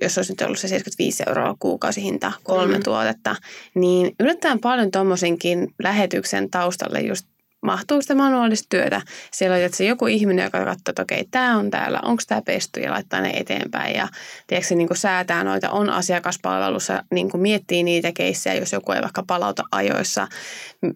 jos 0.00 0.18
olisi 0.18 0.32
nyt 0.32 0.40
ollut 0.40 0.58
se 0.58 0.68
75 0.68 1.22
euroa 1.26 1.56
kuukausihinta, 1.58 2.32
kolme 2.42 2.76
mm. 2.76 2.82
tuotetta, 2.82 3.36
niin 3.74 4.14
yllättäen 4.20 4.58
paljon 4.58 4.90
tuommoisenkin 4.90 5.74
lähetyksen 5.82 6.50
taustalle 6.50 7.00
just 7.00 7.26
mahtuu 7.62 8.02
sitä 8.02 8.14
manuaalista 8.14 8.66
työtä. 8.68 9.00
Siellä 9.32 9.56
on 9.56 9.72
se 9.72 9.84
joku 9.84 10.06
ihminen, 10.06 10.44
joka 10.44 10.58
katsoo, 10.64 10.82
että 10.88 11.02
okei, 11.02 11.24
tämä 11.30 11.58
on 11.58 11.70
täällä, 11.70 12.00
onko 12.02 12.22
tämä 12.26 12.42
pesty 12.42 12.80
ja 12.80 12.90
laittaa 12.90 13.20
ne 13.20 13.30
eteenpäin. 13.30 13.96
Ja 13.96 14.08
tiedätkö, 14.46 14.74
niin 14.74 14.88
kuin 14.88 14.98
säätää 14.98 15.44
noita, 15.44 15.70
on 15.70 15.90
asiakaspalvelussa, 15.90 17.04
niin 17.10 17.30
kuin 17.30 17.40
miettii 17.40 17.82
niitä 17.82 18.12
keissejä, 18.12 18.54
jos 18.60 18.72
joku 18.72 18.92
ei 18.92 19.02
vaikka 19.02 19.22
palauta 19.26 19.62
ajoissa. 19.72 20.28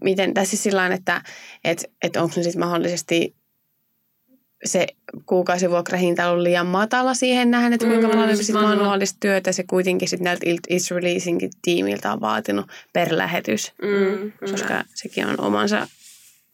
Miten, 0.05 0.35
tai 0.35 0.47
siis 0.47 0.63
sillä 0.63 0.87
että, 0.87 1.23
että, 1.65 1.85
että 2.03 2.23
onko 2.23 2.35
ne 2.37 2.43
sitten 2.43 2.61
mahdollisesti 2.61 3.35
se 4.65 4.87
kuukausivuokrahinta 5.27 6.31
on 6.31 6.45
liian 6.45 6.67
matala 6.67 7.15
siihen 7.15 7.51
nähden, 7.51 7.73
että 7.73 7.87
kuinka 7.87 8.09
Mm, 8.09 8.15
paljon 8.19 8.37
sit 8.37 8.55
manuaalista. 8.55 9.17
työtä 9.21 9.53
se 9.53 9.65
kuitenkin 9.67 10.09
sitten 10.09 10.25
näiltä 10.25 10.47
It's 10.47 10.95
Releasingin 10.97 11.51
tiimiltä 11.63 12.13
on 12.13 12.21
vaatinut 12.21 12.67
per 12.93 13.09
lähetys, 13.11 13.73
Mm, 13.83 14.33
koska 14.51 14.85
sekin 14.95 15.27
on 15.27 15.41
omansa. 15.41 15.87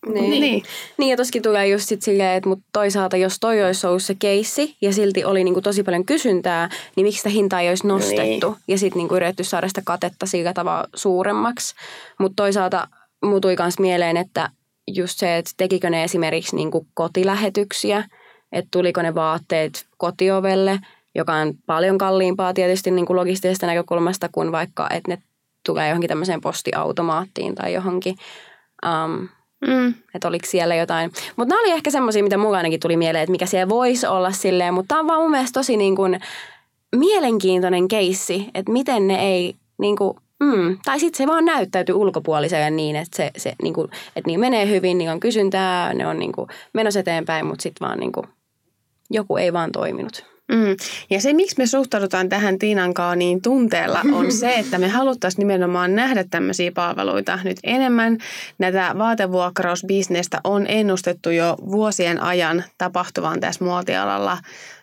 Niin. 0.06 0.40
niin. 0.40 0.62
Niin 0.98 1.10
ja 1.10 1.16
toskin 1.16 1.42
tulee 1.42 1.68
just 1.68 1.88
sit 1.88 2.02
silleen, 2.02 2.36
että 2.36 2.48
mut 2.48 2.58
toisaalta 2.72 3.16
jos 3.16 3.36
toi 3.40 3.64
olisi 3.64 3.86
ollut 3.86 4.02
se 4.02 4.14
keissi 4.18 4.76
ja 4.80 4.92
silti 4.92 5.24
oli 5.24 5.44
niinku 5.44 5.60
tosi 5.60 5.82
paljon 5.82 6.04
kysyntää, 6.04 6.68
niin 6.96 7.06
miksi 7.06 7.16
sitä 7.18 7.28
hintaa 7.28 7.60
ei 7.60 7.68
olisi 7.68 7.86
nostettu 7.86 8.50
Niin. 8.50 8.56
ja 8.68 8.78
sitten 8.78 8.98
niinku 8.98 9.16
yritetty 9.16 9.44
saada 9.44 9.68
sitä 9.68 9.82
katetta 9.84 10.26
sillä 10.26 10.52
tavalla 10.52 10.88
suuremmaksi. 10.94 11.74
Mutta 12.18 12.42
toisaalta 12.42 12.88
muu 13.24 13.40
tuli 13.40 13.56
myös 13.58 13.78
mieleen, 13.78 14.16
että 14.16 14.50
just 14.86 15.18
se, 15.18 15.36
että 15.36 15.50
tekikö 15.56 15.90
ne 15.90 16.04
esimerkiksi 16.04 16.56
niinku 16.56 16.86
kotilähetyksiä, 16.94 18.04
että 18.52 18.68
tuliko 18.70 19.02
ne 19.02 19.14
vaatteet 19.14 19.86
kotiovelle, 19.96 20.78
joka 21.14 21.32
on 21.34 21.54
paljon 21.66 21.98
kalliimpaa 21.98 22.54
tietysti 22.54 22.90
niinku 22.90 23.16
logistisesta 23.16 23.66
näkökulmasta 23.66 24.28
kuin 24.32 24.52
vaikka, 24.52 24.88
että 24.90 25.10
ne 25.10 25.22
tulee 25.66 25.88
johonkin 25.88 26.08
tämmöiseen 26.08 26.40
postiautomaattiin 26.40 27.54
tai 27.54 27.72
johonkin. 27.72 28.16
Um, 28.86 29.28
Mm. 29.66 29.94
että 30.14 30.28
oliko 30.28 30.46
siellä 30.48 30.74
jotain. 30.74 31.12
Mutta 31.36 31.54
nämä 31.54 31.62
oli 31.62 31.70
ehkä 31.70 31.90
semmoisia, 31.90 32.22
mitä 32.22 32.36
mulla 32.36 32.56
ainakin 32.56 32.80
tuli 32.80 32.96
mieleen, 32.96 33.22
että 33.22 33.30
mikä 33.30 33.46
siellä 33.46 33.68
voisi 33.68 34.06
olla 34.06 34.30
silleen, 34.30 34.74
mutta 34.74 34.88
tämä 34.88 35.00
on 35.00 35.06
vaan 35.06 35.20
mun 35.20 35.30
mielestä 35.30 35.60
tosi 35.60 35.76
niin 35.76 35.96
kuin 35.96 36.20
mielenkiintoinen 36.96 37.88
keissi, 37.88 38.50
että 38.54 38.72
miten 38.72 39.08
ne 39.08 39.14
ei 39.14 39.54
niin 39.78 39.96
kuin, 39.96 40.16
mm, 40.40 40.78
tai 40.84 41.00
sitten 41.00 41.18
se 41.18 41.26
vaan 41.26 41.44
näyttäytyy 41.44 41.94
ulkopuoliselle 41.94 42.70
niin, 42.70 42.96
että, 42.96 43.16
se, 43.16 43.30
se, 43.36 43.54
niin 43.62 43.74
kuin, 43.74 43.88
että 44.16 44.28
niin 44.28 44.40
menee 44.40 44.68
hyvin, 44.68 44.98
niin 44.98 45.10
on 45.10 45.20
kysyntää, 45.20 45.94
ne 45.94 46.06
on 46.06 46.18
niin 46.18 46.32
kuin 46.32 46.48
menossa 46.72 47.00
eteenpäin, 47.00 47.46
mutta 47.46 47.62
sitten 47.62 47.88
vaan 47.88 47.98
niin 47.98 48.12
kuin, 48.12 48.26
joku 49.10 49.36
ei 49.36 49.52
vaan 49.52 49.72
toiminut. 49.72 50.29
Mm. 50.50 50.76
Ja 51.10 51.20
se, 51.20 51.32
miksi 51.32 51.58
me 51.58 51.66
suhtaudutaan 51.66 52.28
tähän 52.28 52.58
Tiinan 52.58 52.94
kanssa 52.94 53.16
niin 53.16 53.42
tunteella, 53.42 54.00
on 54.12 54.32
se, 54.40 54.54
että 54.54 54.78
me 54.78 54.88
haluttaisiin 54.88 55.38
nimenomaan 55.38 55.94
nähdä 55.94 56.24
tämmöisiä 56.30 56.72
palveluita 56.72 57.38
nyt 57.44 57.58
enemmän. 57.64 58.18
Näitä 58.58 58.94
vaatevuokrausbisnestä 58.98 60.40
on 60.44 60.66
ennustettu 60.68 61.30
jo 61.30 61.56
vuosien 61.70 62.22
ajan 62.22 62.64
tapahtuvan 62.78 63.40
tässä 63.40 63.64
muotialalla 63.64 64.38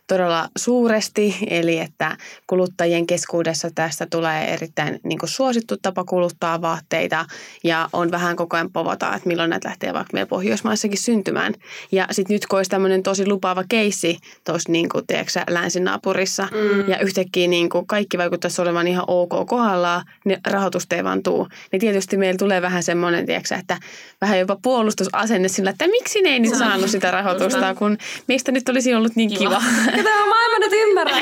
todella 0.08 0.50
suuresti, 0.58 1.38
eli 1.50 1.80
että 1.80 2.18
kuluttajien 2.48 3.08
keskuudessa 3.08 3.70
tästä 3.76 4.08
tulee 4.10 4.54
erittäin 4.54 5.00
niin 5.04 5.20
kuin 5.20 5.30
suosittu 5.30 5.78
tapa 5.82 6.04
kuluttaa 6.04 6.62
vaatteita 6.62 7.26
ja 7.64 7.90
on 7.94 8.12
vähän 8.12 8.36
koko 8.36 8.56
ajan 8.58 8.72
povata, 8.72 9.16
että 9.16 9.28
milloin 9.28 9.50
näitä 9.50 9.68
lähtee 9.68 9.94
vaikka 9.94 10.14
meillä 10.14 10.28
Pohjoismaissakin 10.28 10.98
syntymään. 10.98 11.54
Ja 11.92 12.08
sitten 12.12 12.34
nyt 12.36 12.46
kun 12.46 12.60
olisi 12.60 12.70
tämmöinen 12.70 13.04
tosi 13.04 13.28
lupaava 13.28 13.64
keissi 13.70 14.18
tuossa 14.44 14.72
niin 14.72 14.90
kuin, 14.90 15.08
tiedätkö, 15.08 15.40
länsinaapurissa 15.50 16.48
mm. 16.52 16.90
ja 16.90 17.00
yhtäkkiä 17.00 17.48
niin 17.48 17.70
kuin 17.70 17.88
kaikki 17.88 18.18
vaikuttaisi 18.18 18.62
olevan 18.62 18.88
ihan 18.88 19.06
ok 19.08 19.48
kohdallaan, 19.48 20.06
niin 20.26 20.40
rahoitusta 20.48 20.96
ei 20.96 21.04
vaan 21.04 21.24
tuu. 21.24 21.48
Niin 21.72 21.80
tietysti 21.80 22.18
meillä 22.18 22.38
tulee 22.38 22.62
vähän 22.62 22.84
semmoinen, 22.84 23.26
tiedätkö, 23.26 23.56
että 23.56 23.78
vähän 24.22 24.40
jopa 24.40 24.58
puolustusasenne 24.62 25.48
sillä, 25.48 25.70
että 25.70 25.88
miksi 25.88 26.22
ne 26.22 26.30
ei 26.30 26.40
nyt 26.40 26.56
saanut 26.56 26.90
sitä 26.90 27.12
rahoitusta, 27.12 27.76
kun 27.76 27.98
meistä 28.28 28.52
nyt 28.52 28.70
olisi 28.70 28.94
ollut 28.94 29.16
niin 29.16 29.30
kiva. 29.30 29.62
Tämä 30.04 30.26
maailma 30.26 30.60
nyt 30.60 30.72
ymmärrä. 30.74 31.20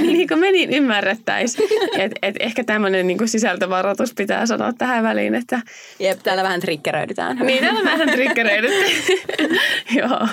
niin 0.00 0.28
kuin 0.28 0.40
me 0.40 0.52
niin 0.52 0.70
ymmärrettäisiin. 0.70 1.68
Et, 1.98 2.12
et 2.22 2.36
ehkä 2.40 2.64
tämmöinen 2.64 3.06
niin 3.06 3.28
sisältövaroitus 3.28 4.14
pitää 4.14 4.46
sanoa 4.46 4.72
tähän 4.72 5.02
väliin, 5.04 5.34
että 5.34 5.60
Jep, 5.98 6.18
täällä 6.22 6.42
vähän 6.42 6.60
triggeröidytään. 6.60 7.36
niin 7.36 7.64
täällä 7.64 7.84
vähän 7.84 8.08
triggeröidytty. 8.08 9.12
joo, 9.98 10.28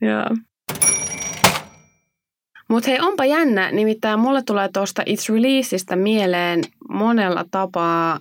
joo. 0.00 0.36
Mutta 2.68 2.90
hei, 2.90 3.00
onpa 3.00 3.24
jännä. 3.24 3.70
Nimittäin 3.72 4.20
mulle 4.20 4.42
tulee 4.42 4.68
tuosta 4.72 5.02
It's 5.02 5.34
Releaseista 5.34 5.96
mieleen 5.96 6.60
monella 6.90 7.44
tapaa 7.50 8.18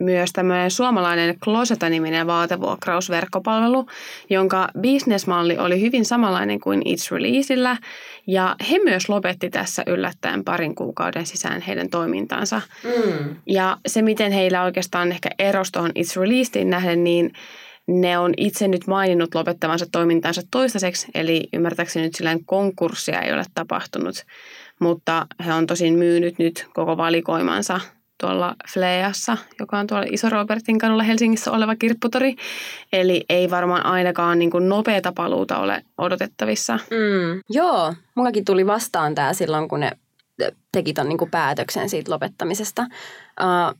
myös 0.00 0.32
tämmöinen 0.32 0.70
suomalainen 0.70 1.38
Closeta-niminen 1.38 2.26
vaatevuokrausverkkopalvelu, 2.26 3.86
jonka 4.30 4.68
bisnesmalli 4.80 5.58
oli 5.58 5.80
hyvin 5.80 6.04
samanlainen 6.04 6.60
kuin 6.60 6.80
It's 6.80 7.10
Releaseillä. 7.10 7.76
Ja 8.26 8.56
he 8.70 8.78
myös 8.84 9.08
lopetti 9.08 9.50
tässä 9.50 9.82
yllättäen 9.86 10.44
parin 10.44 10.74
kuukauden 10.74 11.26
sisään 11.26 11.60
heidän 11.60 11.90
toimintansa. 11.90 12.60
Mm. 12.84 13.36
Ja 13.46 13.76
se, 13.86 14.02
miten 14.02 14.32
heillä 14.32 14.62
oikeastaan 14.62 15.12
ehkä 15.12 15.28
erosi 15.38 15.72
tuohon 15.72 15.90
It's 15.90 16.20
Releasediin 16.20 16.70
nähden, 16.70 17.04
niin 17.04 17.32
ne 17.86 18.18
on 18.18 18.34
itse 18.36 18.68
nyt 18.68 18.86
maininnut 18.86 19.34
lopettavansa 19.34 19.86
toimintansa 19.92 20.42
toistaiseksi, 20.50 21.06
eli 21.14 21.48
ymmärtääkseni 21.52 22.06
nyt 22.06 22.14
sillä 22.14 22.36
konkurssia 22.46 23.20
ei 23.20 23.32
ole 23.32 23.44
tapahtunut, 23.54 24.24
mutta 24.80 25.26
he 25.46 25.52
on 25.52 25.66
tosin 25.66 25.94
myynyt 25.94 26.38
nyt 26.38 26.66
koko 26.74 26.96
valikoimansa 26.96 27.80
tuolla 28.20 28.54
Fleassa, 28.72 29.36
joka 29.60 29.78
on 29.78 29.86
tuolla 29.86 30.06
Iso 30.10 30.28
Robertin 30.28 30.78
kadulla 30.78 31.02
Helsingissä 31.02 31.52
oleva 31.52 31.76
kirpputori. 31.76 32.36
Eli 32.92 33.24
ei 33.28 33.50
varmaan 33.50 33.86
ainakaan 33.86 34.38
niin 34.38 34.50
kuin 34.50 34.68
nopeata 34.68 35.12
paluuta 35.12 35.58
ole 35.58 35.82
odotettavissa. 35.98 36.78
Mm. 36.90 37.42
Joo, 37.50 37.94
mullakin 38.14 38.44
tuli 38.44 38.66
vastaan 38.66 39.14
tämä 39.14 39.32
silloin, 39.32 39.68
kun 39.68 39.80
ne 39.80 39.90
teki 40.72 40.92
ton 40.92 41.08
niinku 41.08 41.28
päätöksen 41.30 41.88
siitä 41.88 42.12
lopettamisesta. 42.12 42.86
Uh, 43.40 43.78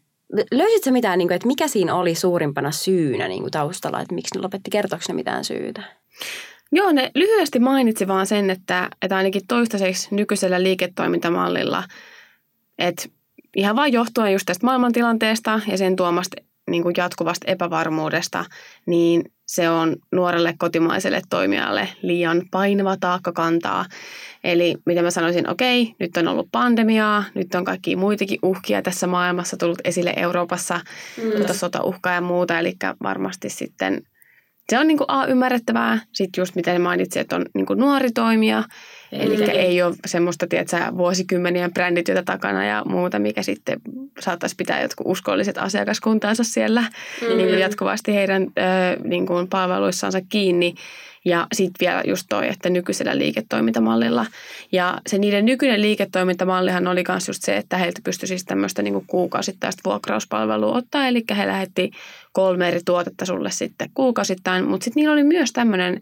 löysitkö 0.53 0.91
mitään, 0.91 1.19
niinku, 1.19 1.35
että 1.35 1.47
mikä 1.47 1.69
siinä 1.69 1.95
oli 1.95 2.15
suurimpana 2.15 2.71
syynä 2.71 3.29
niinku 3.29 3.51
taustalla, 3.51 4.01
että 4.01 4.15
miksi 4.15 4.35
ne 4.35 4.43
lopetti, 4.43 4.71
kertoiko 4.71 5.05
ne 5.09 5.15
mitään 5.15 5.45
syytä? 5.45 5.83
Joo, 6.73 6.93
ne 6.93 7.11
lyhyesti 7.15 7.59
mainitsi 7.59 8.09
vaan 8.09 8.27
sen, 8.27 8.51
että, 8.51 8.89
että 9.03 9.17
ainakin 9.17 9.43
toistaiseksi 9.49 10.09
nykyisellä 10.11 10.63
liiketoimintamallilla, 10.63 11.85
että 12.79 13.09
ihan 13.57 13.77
vain 13.77 13.93
johtuen 13.93 14.33
just 14.33 14.47
tästä 14.47 14.67
maailmantilanteesta 14.67 15.61
ja 15.67 15.79
sen 15.79 15.97
tuomasta 15.97 16.37
niin 16.71 16.83
kuin 16.83 16.95
jatkuvasta 16.97 17.51
epävarmuudesta, 17.51 18.45
niin 18.87 19.23
se 19.47 19.71
on 19.71 19.97
nuorelle 20.13 20.55
kotimaiselle 20.59 21.23
toimijalle 21.31 21.89
liian 22.03 22.43
painava 22.51 22.97
taakka 23.01 23.33
kantaa. 23.33 23.85
Eli 24.45 24.77
mitä 24.87 25.03
mä 25.03 25.11
sanoisin, 25.11 25.51
okei, 25.51 25.95
nyt 25.99 26.17
on 26.17 26.29
ollut 26.29 26.49
pandemiaa, 26.53 27.25
nyt 27.35 27.55
on 27.55 27.65
kaikki 27.65 27.97
muitakin 27.97 28.39
uhkia 28.43 28.83
tässä 28.83 29.07
maailmassa 29.07 29.57
tullut 29.57 29.79
esille 29.85 30.13
Euroopassa, 30.17 30.81
mm. 31.23 31.31
tuota 31.31 31.55
sotauhkaa 31.55 32.15
ja 32.15 32.21
muuta, 32.21 32.59
eli 32.59 32.77
varmasti 33.03 33.51
sitten 33.51 34.03
se 34.69 34.79
on 34.79 34.87
niin 34.87 34.99
kuin 34.99 35.11
A, 35.11 35.27
ymmärrettävää. 35.27 35.99
Sitten 36.13 36.43
just 36.43 36.55
miten 36.55 36.81
mainitsin, 36.81 37.21
että 37.21 37.37
on 37.37 37.45
niin 37.55 37.67
kuin 37.67 37.79
nuori 37.79 38.11
toimija. 38.11 38.65
Eli 39.13 39.37
Mm. 39.37 39.43
ei 39.53 39.83
ole 39.83 39.95
semmoista, 40.07 40.47
tiedätkö, 40.47 40.77
vuosikymmenien 40.97 41.73
brändityötä 41.73 42.23
takana 42.23 42.65
ja 42.67 42.83
muuta, 42.87 43.19
mikä 43.19 43.43
sitten 43.43 43.81
saattaisi 44.21 44.57
pitää 44.57 44.83
jotkut 44.83 45.07
uskolliset 45.11 45.59
asiakaskuntansa 45.59 46.45
siellä 46.45 46.81
mm. 46.81 47.37
niin 47.37 47.49
kuin 47.49 47.59
jatkuvasti 47.59 48.15
heidän 48.15 48.43
ö, 48.43 48.47
niin 49.05 49.27
kuin 49.27 49.49
palveluissansa 49.49 50.21
kiinni. 50.29 50.75
Ja 51.25 51.47
sitten 51.53 51.87
vielä 51.87 52.03
just 52.07 52.27
toi, 52.29 52.49
että 52.49 52.71
nykyisellä 52.71 53.19
liiketoimintamallilla. 53.19 54.27
Ja 54.73 55.01
se 55.07 55.19
niiden 55.19 55.45
nykyinen 55.45 55.83
liiketoimintamallihan 55.83 56.87
oli 56.87 57.05
myös 57.09 57.29
just 57.29 57.43
se, 57.43 57.57
että 57.57 57.77
heiltä 57.77 58.01
pystyi 58.05 58.29
siis 58.29 58.45
tämmöistä 58.45 58.83
niin 58.83 59.07
kuukausittaista 59.07 59.81
vuokrauspalvelua 59.85 60.77
ottaa. 60.77 61.09
Eli 61.09 61.25
he 61.37 61.47
lähetti 61.47 61.91
kolme 62.33 62.69
eri 62.69 62.81
tuotetta 62.85 63.25
sulle 63.25 63.51
sitten 63.51 63.91
kuukausittain. 63.95 64.65
Mutta 64.65 64.85
sitten 64.85 65.01
niillä 65.01 65.13
oli 65.13 65.25
myös 65.25 65.53
tämmöinen 65.53 66.01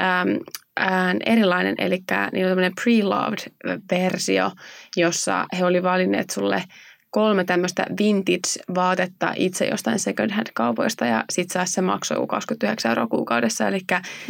äm, 0.00 0.38
äm, 0.80 1.18
erilainen, 1.26 1.74
eli 1.78 2.02
niillä 2.32 2.48
oli 2.48 2.50
tämmöinen 2.50 2.72
pre-loved-versio, 2.80 4.50
jossa 4.96 5.46
he 5.58 5.64
oli 5.64 5.82
valinneet 5.82 6.30
sulle 6.30 6.62
kolme 7.10 7.44
tämmöistä 7.44 7.86
vintage-vaatetta 8.00 9.32
itse 9.36 9.66
jostain 9.66 9.98
second 9.98 10.30
hand 10.30 10.46
kaupoista 10.54 11.06
ja 11.06 11.24
sit 11.30 11.50
saa 11.50 11.66
se 11.66 11.80
maksoi 11.80 12.26
29 12.28 12.88
euroa 12.88 13.06
kuukaudessa. 13.06 13.68
Eli 13.68 13.80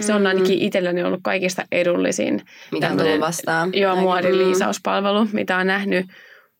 se 0.00 0.14
on 0.14 0.26
ainakin 0.26 0.58
itselläni 0.58 1.02
ollut 1.02 1.20
kaikista 1.22 1.64
edullisin. 1.72 2.42
Mitä 2.72 2.90
on 2.90 2.98
tullut 2.98 3.20
vastaan? 3.20 3.70
Joo, 3.74 3.96
muodin 3.96 4.32
Mm. 4.32 4.38
liisauspalvelu, 4.38 5.28
mitä 5.32 5.56
on 5.56 5.66
nähnyt. 5.66 6.06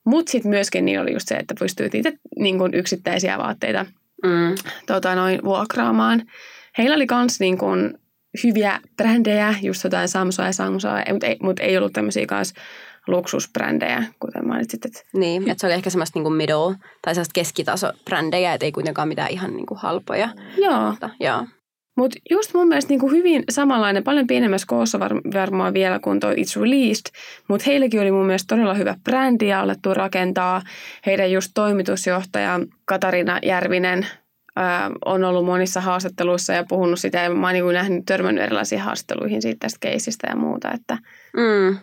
Mutta 0.06 0.32
sitten 0.32 0.50
myöskin 0.50 0.84
niin 0.84 1.00
oli 1.00 1.12
just 1.12 1.28
se, 1.28 1.34
että 1.34 1.54
pystyy 1.58 1.88
itse 1.94 2.12
niin 2.38 2.58
kuin 2.58 2.74
yksittäisiä 2.74 3.38
vaatteita 3.38 3.86
Mm. 4.24 4.54
tota, 4.86 5.14
noin 5.14 5.44
vuokraamaan. 5.44 6.22
Heillä 6.78 6.96
oli 6.96 7.06
myös 7.14 7.40
niin 7.40 7.58
kuin 7.58 7.94
hyviä 8.44 8.80
brändejä, 8.96 9.54
just 9.62 9.84
jotain 9.84 10.08
Samsoa 10.08 10.46
ja 10.46 10.52
Samsoa, 10.52 11.02
mutta 11.12 11.26
ei, 11.26 11.36
mut 11.42 11.60
ei 11.60 11.76
ollut 11.76 11.92
tämmöisiä 11.92 12.26
kanssa 12.26 12.54
luksusbrändejä, 13.06 14.04
kuten 14.20 14.48
mainitsit. 14.48 14.84
Että 14.84 15.02
Niin, 15.14 15.50
että 15.50 15.60
se 15.60 15.66
oli 15.66 15.74
ehkä 15.74 15.90
semmoista 15.90 16.18
niinku 16.18 16.30
middle 16.30 16.76
tai 17.02 17.14
sellaista 17.14 17.32
keskitaso-brändejä, 17.32 18.54
että 18.54 18.66
ei 18.66 18.72
kuitenkaan 18.72 19.08
mitään 19.08 19.30
ihan 19.30 19.56
niinku 19.56 19.74
halpoja. 19.74 20.28
joo, 20.56 20.90
Mutta, 20.90 21.10
joo. 21.20 21.46
Mutta 21.96 22.18
just 22.30 22.54
mun 22.54 22.68
mielestä 22.68 22.88
niinku 22.88 23.10
hyvin 23.10 23.44
samanlainen, 23.50 24.04
paljon 24.04 24.26
pienemmässä 24.26 24.66
koossa 24.66 25.00
var, 25.00 25.14
varmaan 25.34 25.74
vielä 25.74 25.98
kuin 25.98 26.20
toi 26.20 26.34
It's 26.34 26.60
Released, 26.60 27.06
mutta 27.48 27.64
heilläkin 27.66 28.00
oli 28.00 28.10
mun 28.10 28.26
mielestä 28.26 28.54
todella 28.54 28.74
hyvä 28.74 28.94
brändi 29.04 29.48
ja 29.48 29.60
alettu 29.60 29.94
rakentaa. 29.94 30.62
Heidän 31.06 31.32
just 31.32 31.50
toimitusjohtaja 31.54 32.60
Katarina 32.84 33.38
Järvinen 33.42 34.06
ää, 34.56 34.90
on 35.04 35.24
ollut 35.24 35.46
monissa 35.46 35.80
haastatteluissa 35.80 36.52
ja 36.52 36.64
puhunut 36.68 37.00
sitä 37.00 37.22
ja 37.22 37.30
mä 37.30 37.46
oon 37.46 37.54
niin 37.54 37.72
nähnyt, 37.72 38.04
törmännyt 38.06 38.44
erilaisiin 38.44 38.80
haastatteluihin 38.80 39.42
siitä 39.42 39.58
tästä 39.60 39.78
keisistä 39.80 40.26
ja 40.30 40.36
muuta. 40.36 40.72
Että. 40.72 40.98
Mm. 41.36 41.78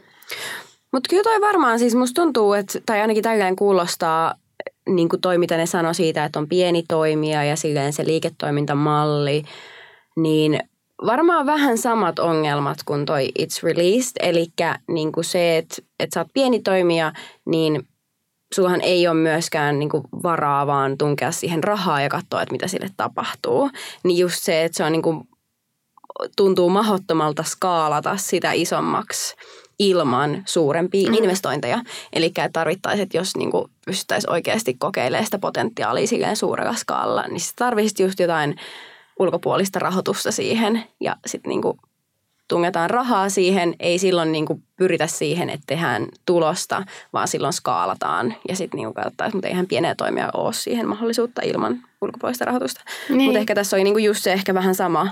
Mutta 0.93 1.07
kyllä 1.09 1.23
toi 1.23 1.41
varmaan, 1.41 1.79
siis 1.79 1.95
musta 1.95 2.21
tuntuu, 2.21 2.53
että, 2.53 2.79
tai 2.85 3.01
ainakin 3.01 3.23
tälleen 3.23 3.55
kuulostaa 3.55 4.35
niin 4.89 5.09
kuin 5.09 5.21
toi, 5.21 5.37
mitä 5.37 5.57
ne 5.57 5.65
sanoi 5.65 5.95
siitä, 5.95 6.25
että 6.25 6.39
on 6.39 6.49
pieni 6.49 6.83
toimija 6.87 7.43
ja 7.43 7.55
silleen 7.55 7.93
se 7.93 8.05
liiketoimintamalli, 8.05 9.43
niin 10.15 10.59
varmaan 11.05 11.45
vähän 11.45 11.77
samat 11.77 12.19
ongelmat 12.19 12.77
kuin 12.85 13.05
toi 13.05 13.29
It's 13.39 13.63
Released, 13.63 14.11
eli 14.19 14.47
niin 14.87 15.11
kuin 15.11 15.23
se, 15.23 15.57
että, 15.57 15.75
että 15.99 16.13
sä 16.13 16.19
oot 16.19 16.27
pieni 16.33 16.59
toimija, 16.59 17.13
niin 17.45 17.87
sullahan 18.55 18.81
ei 18.81 19.07
ole 19.07 19.15
myöskään 19.15 19.79
niin 19.79 19.89
kuin 19.89 20.03
varaa 20.23 20.67
vaan 20.67 20.97
tunkea 20.97 21.31
siihen 21.31 21.63
rahaa 21.63 22.01
ja 22.01 22.09
katsoa, 22.09 22.41
että 22.41 22.51
mitä 22.51 22.67
sille 22.67 22.89
tapahtuu. 22.97 23.69
Niin 24.03 24.17
just 24.17 24.43
se, 24.43 24.63
että 24.63 24.77
se 24.77 24.83
on 24.83 24.91
niin 24.91 25.01
kuin, 25.01 25.21
tuntuu 26.37 26.69
mahottomalta 26.69 27.43
skaalata 27.43 28.17
sitä 28.17 28.51
isommaksi 28.51 29.35
ilman 29.89 30.43
suurempia 30.45 31.09
mm. 31.09 31.13
investointeja. 31.13 31.79
Eli 32.13 32.31
tarvittaisiin, 32.53 33.03
että 33.03 33.17
jos 33.17 33.35
niin 33.35 33.51
kuin 33.51 33.71
pystyttäisiin 33.85 34.31
oikeasti 34.31 34.73
kokeilemaan 34.73 35.25
sitä 35.25 35.39
potentiaalia 35.39 36.07
silleen 36.07 36.35
suurella 36.35 36.75
skaalalla, 36.75 37.27
niin 37.27 37.39
se 37.39 37.51
tarvitsisi 37.55 38.03
just 38.03 38.19
jotain 38.19 38.55
ulkopuolista 39.19 39.79
rahoitusta 39.79 40.31
siihen 40.31 40.83
ja 40.99 41.15
sitten 41.25 41.49
niin 41.49 41.61
kuin 41.61 41.77
tungetaan 42.47 42.89
rahaa 42.89 43.29
siihen, 43.29 43.75
ei 43.79 43.97
silloin 43.97 44.31
niin 44.31 44.45
kuin 44.45 44.63
pyritä 44.75 45.07
siihen, 45.07 45.49
että 45.49 45.63
tehdään 45.67 46.07
tulosta, 46.25 46.83
vaan 47.13 47.27
silloin 47.27 47.53
skaalataan 47.53 48.35
ja 48.49 48.55
sitten 48.55 48.77
niin 48.77 48.93
katsotaan, 48.93 49.31
mutta 49.33 49.47
eihän 49.47 49.67
pieniä 49.67 49.95
toimia 49.95 50.29
ole 50.33 50.53
siihen 50.53 50.87
mahdollisuutta 50.87 51.41
ilman 51.45 51.83
ulkopuolista 52.01 52.45
rahoitusta. 52.45 52.81
Niin. 53.09 53.21
Mutta 53.23 53.39
ehkä 53.39 53.55
tässä 53.55 53.75
oli 53.75 53.83
niin 53.83 53.93
kuin 53.93 54.03
just 54.03 54.23
se 54.23 54.33
ehkä 54.33 54.53
vähän 54.53 54.75
sama, 54.75 55.07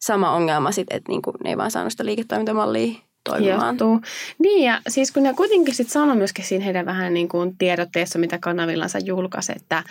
sama 0.00 0.30
ongelma 0.30 0.72
sitten, 0.72 0.96
että 0.96 1.12
niin 1.12 1.22
kuin 1.22 1.36
ne 1.44 1.50
ei 1.50 1.56
vaan 1.56 1.70
saanut 1.70 1.92
sitä 1.92 2.04
liiketoimintamallia 2.04 3.07
toimimaan. 3.28 3.66
Johtuu. 3.66 4.00
Niin 4.38 4.64
ja 4.64 4.80
siis 4.88 5.12
kun 5.12 5.22
ne 5.22 5.34
kuitenkin 5.34 5.74
sitten 5.74 5.92
sanoi 5.92 6.16
myöskin 6.16 6.44
siinä 6.44 6.64
heidän 6.64 6.86
vähän 6.86 7.14
niin 7.14 7.28
kuin 7.28 7.56
tiedotteessa, 7.58 8.18
mitä 8.18 8.38
kanavillansa 8.40 8.98
julkaisi, 8.98 9.52
että 9.56 9.82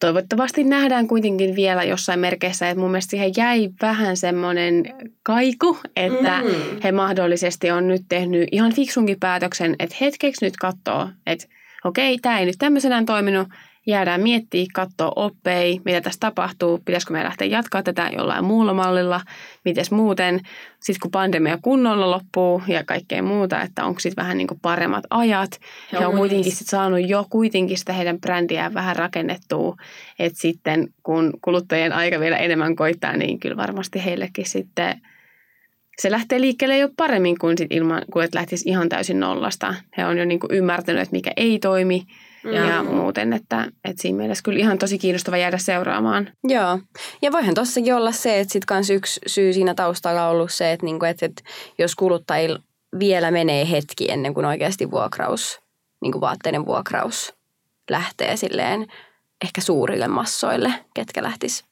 toivottavasti 0.00 0.64
nähdään 0.64 1.08
kuitenkin 1.08 1.56
vielä 1.56 1.84
jossain 1.84 2.20
merkeissä, 2.20 2.68
että 2.70 2.80
mun 2.80 2.90
mielestä 2.90 3.10
siihen 3.10 3.32
jäi 3.36 3.68
vähän 3.82 4.16
semmoinen 4.16 4.84
kaiku, 5.22 5.78
että 5.96 6.42
mm. 6.42 6.80
he 6.84 6.92
mahdollisesti 6.92 7.70
on 7.70 7.88
nyt 7.88 8.02
tehnyt 8.08 8.48
ihan 8.52 8.72
fiksunkin 8.74 9.20
päätöksen, 9.20 9.76
että 9.78 9.96
hetkeksi 10.00 10.44
nyt 10.44 10.56
katsoo, 10.56 11.08
että 11.26 11.46
okei, 11.84 12.18
tämä 12.18 12.38
ei 12.38 12.46
nyt 12.46 12.56
tämmöisenään 12.58 13.06
toiminut, 13.06 13.48
jäädään 13.86 14.20
miettiä, 14.22 14.66
katsoa 14.74 15.12
oppei, 15.16 15.80
mitä 15.84 16.00
tässä 16.00 16.20
tapahtuu, 16.20 16.80
pitäisikö 16.84 17.12
me 17.12 17.24
lähteä 17.24 17.46
jatkaa 17.46 17.82
tätä 17.82 18.10
jollain 18.16 18.44
muulla 18.44 18.74
mallilla, 18.74 19.20
miten 19.64 19.84
muuten, 19.90 20.40
sitten 20.80 21.00
kun 21.02 21.10
pandemia 21.10 21.58
kunnolla 21.62 22.10
loppuu 22.10 22.62
ja 22.68 22.84
kaikkea 22.84 23.22
muuta, 23.22 23.62
että 23.62 23.84
onko 23.84 24.00
sitten 24.00 24.22
vähän 24.22 24.38
niin 24.38 24.48
kuin 24.48 24.60
paremmat 24.62 25.04
ajat. 25.10 25.50
Joo, 25.92 26.00
He 26.00 26.06
on 26.06 26.16
kuitenkin 26.16 26.52
sit 26.52 26.68
saanut 26.68 27.08
jo 27.08 27.26
kuitenkin 27.30 27.78
sitä 27.78 27.92
heidän 27.92 28.20
brändiään 28.20 28.74
vähän 28.74 28.96
rakennettua, 28.96 29.76
että 30.18 30.38
sitten 30.38 30.88
kun 31.02 31.32
kuluttajien 31.42 31.92
aika 31.92 32.20
vielä 32.20 32.36
enemmän 32.36 32.76
koittaa, 32.76 33.16
niin 33.16 33.40
kyllä 33.40 33.56
varmasti 33.56 34.04
heillekin 34.04 34.46
sitten 34.46 35.00
se 35.98 36.10
lähtee 36.10 36.40
liikkeelle 36.40 36.78
jo 36.78 36.88
paremmin 36.96 37.38
kuin 37.38 37.58
sit 37.58 37.72
ilman, 37.72 38.02
kuin 38.12 38.24
että 38.24 38.38
lähtisi 38.38 38.68
ihan 38.68 38.88
täysin 38.88 39.20
nollasta. 39.20 39.74
He 39.96 40.04
on 40.04 40.18
jo 40.18 40.24
niin 40.24 40.40
kuin 40.40 40.54
ymmärtänyt, 40.54 41.02
että 41.02 41.12
mikä 41.12 41.30
ei 41.36 41.58
toimi, 41.58 42.06
mm. 42.44 42.52
ja 42.52 42.82
muuten, 42.82 43.32
että, 43.32 43.68
että 43.84 44.02
siinä 44.02 44.16
mielessä 44.16 44.42
kyllä 44.42 44.58
ihan 44.58 44.78
tosi 44.78 44.98
kiinnostava 44.98 45.36
jäädä 45.36 45.58
seuraamaan. 45.58 46.28
Joo, 46.44 46.78
ja 47.22 47.32
voihan 47.32 47.54
tossakin 47.54 47.94
olla 47.94 48.12
se, 48.12 48.40
että 48.40 48.52
sitten 48.52 48.66
kans 48.66 48.90
yksi 48.90 49.20
syy 49.26 49.52
siinä 49.52 49.74
taustalla 49.74 50.26
on 50.26 50.30
ollut 50.32 50.52
se, 50.52 50.72
että, 50.72 50.86
niinku, 50.86 51.04
että, 51.04 51.26
että 51.26 51.42
jos 51.78 51.94
kuluttajilla 51.94 52.58
vielä 52.98 53.30
menee 53.30 53.70
hetki 53.70 54.10
ennen 54.10 54.34
kuin 54.34 54.46
oikeasti 54.46 54.90
vuokraus, 54.90 55.60
niin 56.02 56.12
kuin 56.12 56.20
vaatteiden 56.20 56.66
vuokraus 56.66 57.34
lähtee 57.90 58.36
silleen 58.36 58.86
ehkä 59.44 59.60
suurille 59.60 60.08
massoille, 60.08 60.74
ketkä 60.94 61.22
lähtis 61.22 61.64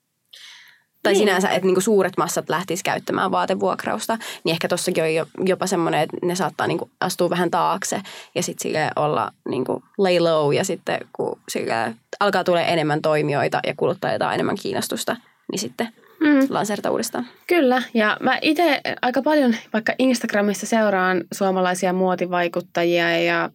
tai 1.02 1.12
niin. 1.12 1.20
sinänsä, 1.20 1.48
että 1.48 1.66
niinku 1.66 1.80
suuret 1.80 2.16
massat 2.16 2.48
lähtis 2.48 2.82
käyttämään 2.82 3.30
vaatevuokrausta, 3.30 4.18
niin 4.44 4.52
ehkä 4.52 4.68
tossakin 4.68 5.04
on 5.04 5.48
jopa 5.48 5.66
semmoinen, 5.66 6.00
että 6.00 6.16
ne 6.22 6.34
saattaa 6.34 6.66
niinku 6.66 6.90
astua 7.00 7.30
vähän 7.30 7.50
taakse 7.50 8.02
ja 8.34 8.42
sitten 8.42 8.62
sille 8.62 8.90
olla 8.96 9.32
niinku 9.48 9.82
lay 9.98 10.18
low 10.18 10.54
ja 10.54 10.64
sitten 10.64 11.00
kun 11.12 11.38
sille 11.48 11.94
alkaa 12.20 12.44
tulla 12.44 12.62
enemmän 12.62 13.02
toimijoita 13.02 13.60
ja 13.66 13.74
kuluttajilta 13.76 14.26
on 14.26 14.34
enemmän 14.34 14.56
kiinnostusta, 14.62 15.16
niin 15.52 15.58
sitten 15.58 15.88
mm. 16.20 16.46
lanserta 16.48 16.90
uudestaan. 16.90 17.26
Kyllä, 17.46 17.82
ja 17.94 18.16
mä 18.20 18.38
itse 18.42 18.80
aika 19.02 19.22
paljon 19.22 19.54
vaikka 19.72 19.92
Instagramissa 19.98 20.66
seuraan 20.66 21.24
suomalaisia 21.32 21.92
muotivaikuttajia 21.92 23.18
ja 23.20 23.50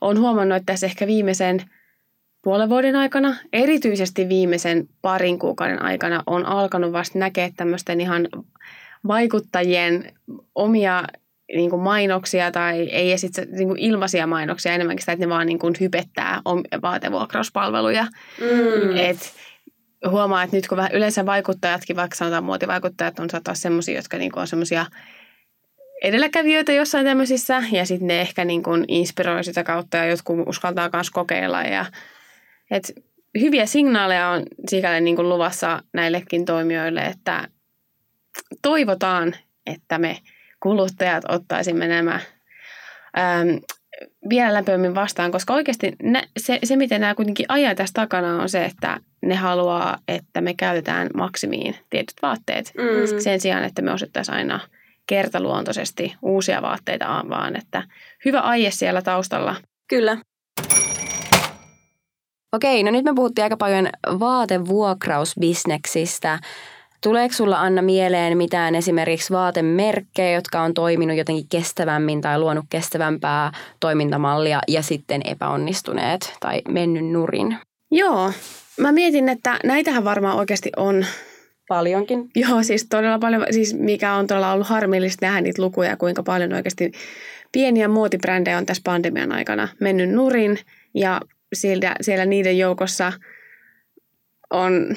on 0.00 0.18
huomannut, 0.18 0.56
että 0.56 0.72
tässä 0.72 0.86
ehkä 0.86 1.06
viimeisen– 1.06 1.62
puolen 2.42 2.68
vuoden 2.68 2.96
aikana, 2.96 3.36
erityisesti 3.52 4.28
viimeisen 4.28 4.88
parin 5.02 5.38
kuukauden 5.38 5.82
aikana 5.82 6.22
on 6.26 6.46
alkanut 6.46 6.92
vasta 6.92 7.18
näkeä 7.18 7.50
tämmöisten 7.56 8.00
ihan 8.00 8.28
vaikuttajien 9.06 10.12
omia 10.54 11.04
niin 11.54 11.70
kuin 11.70 11.82
mainoksia 11.82 12.50
tai 12.50 12.88
ei 12.88 13.12
esit 13.12 13.32
niin 13.52 13.68
kuin 13.68 13.78
ilmaisia 13.78 14.26
mainoksia 14.26 14.72
enemmänkin 14.72 15.02
sitä, 15.02 15.12
että 15.12 15.26
ne 15.26 15.30
vaan 15.30 15.46
niin 15.46 15.58
kuin 15.58 15.74
hypettää 15.80 16.40
vaatevuokrauspalveluja. 16.82 18.06
Mm. 18.40 18.96
Et 18.96 19.34
huomaa, 20.10 20.42
että 20.42 20.56
nyt 20.56 20.68
kun 20.68 20.76
vähän 20.76 20.92
yleensä 20.92 21.26
vaikuttajatkin, 21.26 21.96
vaikka 21.96 22.16
sanotaan 22.16 22.44
muotivaikuttajat, 22.44 23.18
on 23.18 23.30
saattaa 23.30 23.54
semmoisia, 23.54 23.96
jotka 23.96 24.18
niin 24.18 24.32
kuin 24.32 24.40
on 24.40 24.46
semmoisia 24.46 24.86
edelläkävijöitä 26.02 26.72
jossain 26.72 27.06
tämmöisissä 27.06 27.62
ja 27.72 27.86
sitten 27.86 28.08
ne 28.08 28.20
ehkä 28.20 28.44
niin 28.44 28.62
kuin 28.62 28.84
inspiroi 28.88 29.44
sitä 29.44 29.64
kautta 29.64 29.96
ja 29.96 30.06
jotkut 30.06 30.48
uskaltaa 30.48 30.90
myös 30.92 31.10
kokeilla 31.10 31.62
ja 31.62 31.86
et 32.70 32.92
hyviä 33.40 33.66
signaaleja 33.66 34.28
on 34.28 34.42
sikäli 34.68 35.00
niin 35.00 35.16
kuin 35.16 35.28
luvassa 35.28 35.82
näillekin 35.92 36.44
toimijoille, 36.44 37.00
että 37.00 37.48
toivotaan, 38.62 39.34
että 39.66 39.98
me 39.98 40.18
kuluttajat 40.60 41.24
ottaisimme 41.28 41.88
nämä 41.88 42.20
äm, 43.18 43.60
vielä 44.28 44.54
lämpömmin 44.54 44.94
vastaan, 44.94 45.32
koska 45.32 45.54
oikeasti 45.54 45.92
ne, 46.02 46.22
se, 46.38 46.58
se, 46.64 46.76
miten 46.76 47.00
nämä 47.00 47.14
kuitenkin 47.14 47.46
ajaa 47.48 47.74
tässä 47.74 47.92
takana 47.94 48.42
on 48.42 48.48
se, 48.48 48.64
että 48.64 49.00
ne 49.22 49.34
haluaa, 49.34 49.98
että 50.08 50.40
me 50.40 50.54
käytetään 50.54 51.08
maksimiin 51.14 51.76
tietyt 51.90 52.16
vaatteet 52.22 52.72
mm. 52.78 53.20
sen 53.20 53.40
sijaan, 53.40 53.64
että 53.64 53.82
me 53.82 53.92
osettaisiin 53.92 54.36
aina 54.36 54.60
kertaluontoisesti 55.06 56.14
uusia 56.22 56.62
vaatteita, 56.62 57.24
vaan 57.28 57.56
että 57.56 57.82
hyvä 58.24 58.40
aie 58.40 58.70
siellä 58.70 59.02
taustalla. 59.02 59.56
Kyllä. 59.88 60.18
Okei, 62.52 62.82
no 62.82 62.90
nyt 62.90 63.04
me 63.04 63.14
puhuttiin 63.14 63.42
aika 63.42 63.56
paljon 63.56 63.88
vaatevuokrausbisneksistä. 64.20 66.38
Tuleeko 67.02 67.34
sulla 67.34 67.60
Anna 67.60 67.82
mieleen 67.82 68.36
mitään 68.36 68.74
esimerkiksi 68.74 69.32
vaatemerkkejä, 69.32 70.32
jotka 70.32 70.60
on 70.60 70.74
toiminut 70.74 71.16
jotenkin 71.16 71.48
kestävämmin 71.48 72.20
tai 72.20 72.38
luonut 72.38 72.64
kestävämpää 72.70 73.52
toimintamallia 73.80 74.60
ja 74.68 74.82
sitten 74.82 75.20
epäonnistuneet 75.24 76.36
tai 76.40 76.62
mennyt 76.68 77.06
nurin? 77.06 77.56
Joo, 77.90 78.32
mä 78.78 78.92
mietin, 78.92 79.28
että 79.28 79.58
näitähän 79.64 80.04
varmaan 80.04 80.36
oikeasti 80.36 80.70
on 80.76 81.06
Paljonkin. 81.68 82.30
Joo, 82.36 82.62
siis 82.62 82.86
todella 82.90 83.18
paljon, 83.18 83.46
siis 83.50 83.74
mikä 83.74 84.14
on 84.14 84.26
todella 84.26 84.52
ollut 84.52 84.66
harmillista 84.66 85.26
nähdä 85.26 85.40
niitä 85.40 85.62
lukuja, 85.62 85.96
kuinka 85.96 86.22
paljon 86.22 86.52
oikeasti 86.52 86.92
pieniä 87.52 87.88
muotibrändejä 87.88 88.58
on 88.58 88.66
tässä 88.66 88.82
pandemian 88.84 89.32
aikana 89.32 89.68
mennyt 89.80 90.10
nurin 90.10 90.58
ja 90.94 91.20
siellä, 91.52 91.94
siellä 92.00 92.26
niiden 92.26 92.58
joukossa 92.58 93.12
on 94.50 94.96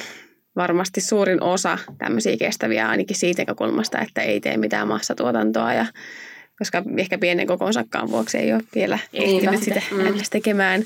varmasti 0.56 1.02
suurin 1.02 1.44
osa 1.44 1.78
tämmöisiä 1.98 2.38
kestäviä 2.38 2.90
ainakin 2.90 3.16
siitä 3.16 3.56
kulmasta, 3.56 4.00
että 4.02 4.22
ei 4.22 4.40
tee 4.40 4.58
mitään 4.58 4.88
massatuotantoa 4.88 5.74
ja 5.74 5.86
koska 6.58 6.84
ehkä 6.98 7.18
pienen 7.18 7.48
kokonsakaan 7.48 8.10
vuoksi 8.10 8.38
ei 8.38 8.54
ole 8.54 8.64
vielä 8.76 9.00
ehtinyt 9.14 9.64
sitä 9.64 9.82
mm. 9.92 10.20
tekemään. 10.32 10.84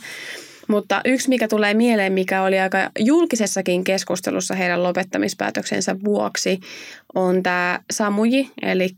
Mutta 0.68 1.02
yksi, 1.06 1.30
mikä 1.30 1.48
tulee 1.48 1.74
mieleen, 1.74 2.14
mikä 2.14 2.44
oli 2.44 2.60
aika 2.60 2.92
julkisessakin 3.00 3.84
keskustelussa 3.84 4.56
heidän 4.56 4.84
lopettamispäätöksensä 4.84 5.96
vuoksi, 6.06 6.60
on 7.16 7.44
tämä 7.44 7.80
Samuji, 7.92 8.52
eli 8.62 8.90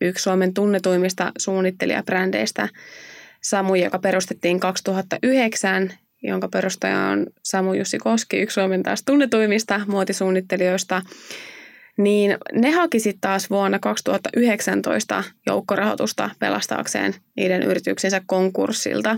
yksi 0.00 0.22
Suomen 0.22 0.54
tunnetuimmista 0.54 1.32
suunnittelijabrändeistä. 1.38 2.68
Samuji, 3.42 3.84
joka 3.84 3.98
perustettiin 3.98 4.60
2009 4.60 5.92
jonka 6.26 6.48
perustaja 6.48 7.00
on 7.00 7.26
Samu 7.42 7.74
Jussi 7.74 7.98
Koski, 7.98 8.36
yksi 8.36 8.54
Suomen 8.54 8.82
taas 8.82 9.02
tunnetuimmista 9.02 9.80
muotisuunnittelijoista, 9.86 11.02
niin 11.96 12.38
ne 12.52 12.70
haki 12.70 13.00
sitten 13.00 13.20
taas 13.20 13.50
vuonna 13.50 13.78
2019 13.78 15.24
joukkorahoitusta 15.46 16.30
pelastaakseen 16.38 17.14
niiden 17.36 17.62
yrityksensä 17.62 18.22
konkurssilta. 18.26 19.16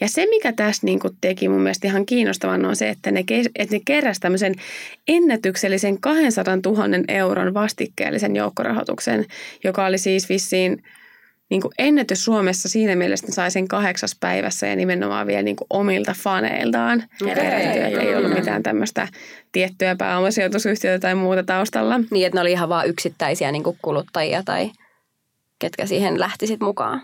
Ja 0.00 0.08
se, 0.08 0.26
mikä 0.26 0.52
tässä 0.52 0.86
niin 0.86 1.00
teki 1.20 1.48
mun 1.48 1.60
mielestä 1.60 1.88
ihan 1.88 2.06
kiinnostavan, 2.06 2.64
on 2.64 2.76
se, 2.76 2.88
että 2.88 3.10
ne, 3.10 3.24
että 3.56 3.76
ne 3.76 3.80
keräsivät 3.84 4.22
tämmöisen 4.22 4.54
ennätyksellisen 5.08 6.00
200 6.00 6.56
000 6.56 6.84
euron 7.08 7.54
vastikkeellisen 7.54 8.36
joukkorahoituksen, 8.36 9.26
joka 9.64 9.86
oli 9.86 9.98
siis 9.98 10.28
vissiin 10.28 10.82
niin 11.50 11.62
kuin 11.62 11.72
ennätys 11.78 12.24
Suomessa 12.24 12.68
siinä 12.68 12.96
mielessä, 12.96 13.24
että 13.24 13.34
sai 13.34 13.50
sen 13.50 13.68
kahdeksas 13.68 14.16
päivässä 14.20 14.66
ja 14.66 14.76
nimenomaan 14.76 15.26
vielä 15.26 15.42
niin 15.42 15.56
kuin 15.56 15.66
omilta 15.70 16.14
faneiltaan 16.18 17.04
okay. 17.22 17.32
että 17.32 18.00
ei 18.00 18.16
ollut 18.16 18.34
mitään 18.34 18.62
tämmöistä 18.62 19.08
tiettyä 19.52 19.96
pääomasijoitusyhtiötä 19.96 20.98
tai 20.98 21.14
muuta 21.14 21.42
taustalla. 21.42 22.00
Niin, 22.10 22.26
että 22.26 22.36
ne 22.36 22.40
oli 22.40 22.52
ihan 22.52 22.68
vain 22.68 22.90
yksittäisiä 22.90 23.52
niin 23.52 23.62
kuin 23.62 23.78
kuluttajia 23.82 24.42
tai 24.42 24.70
ketkä 25.58 25.86
siihen 25.86 26.20
lähti 26.20 26.46
sitten 26.46 26.66
mukaan. 26.66 27.02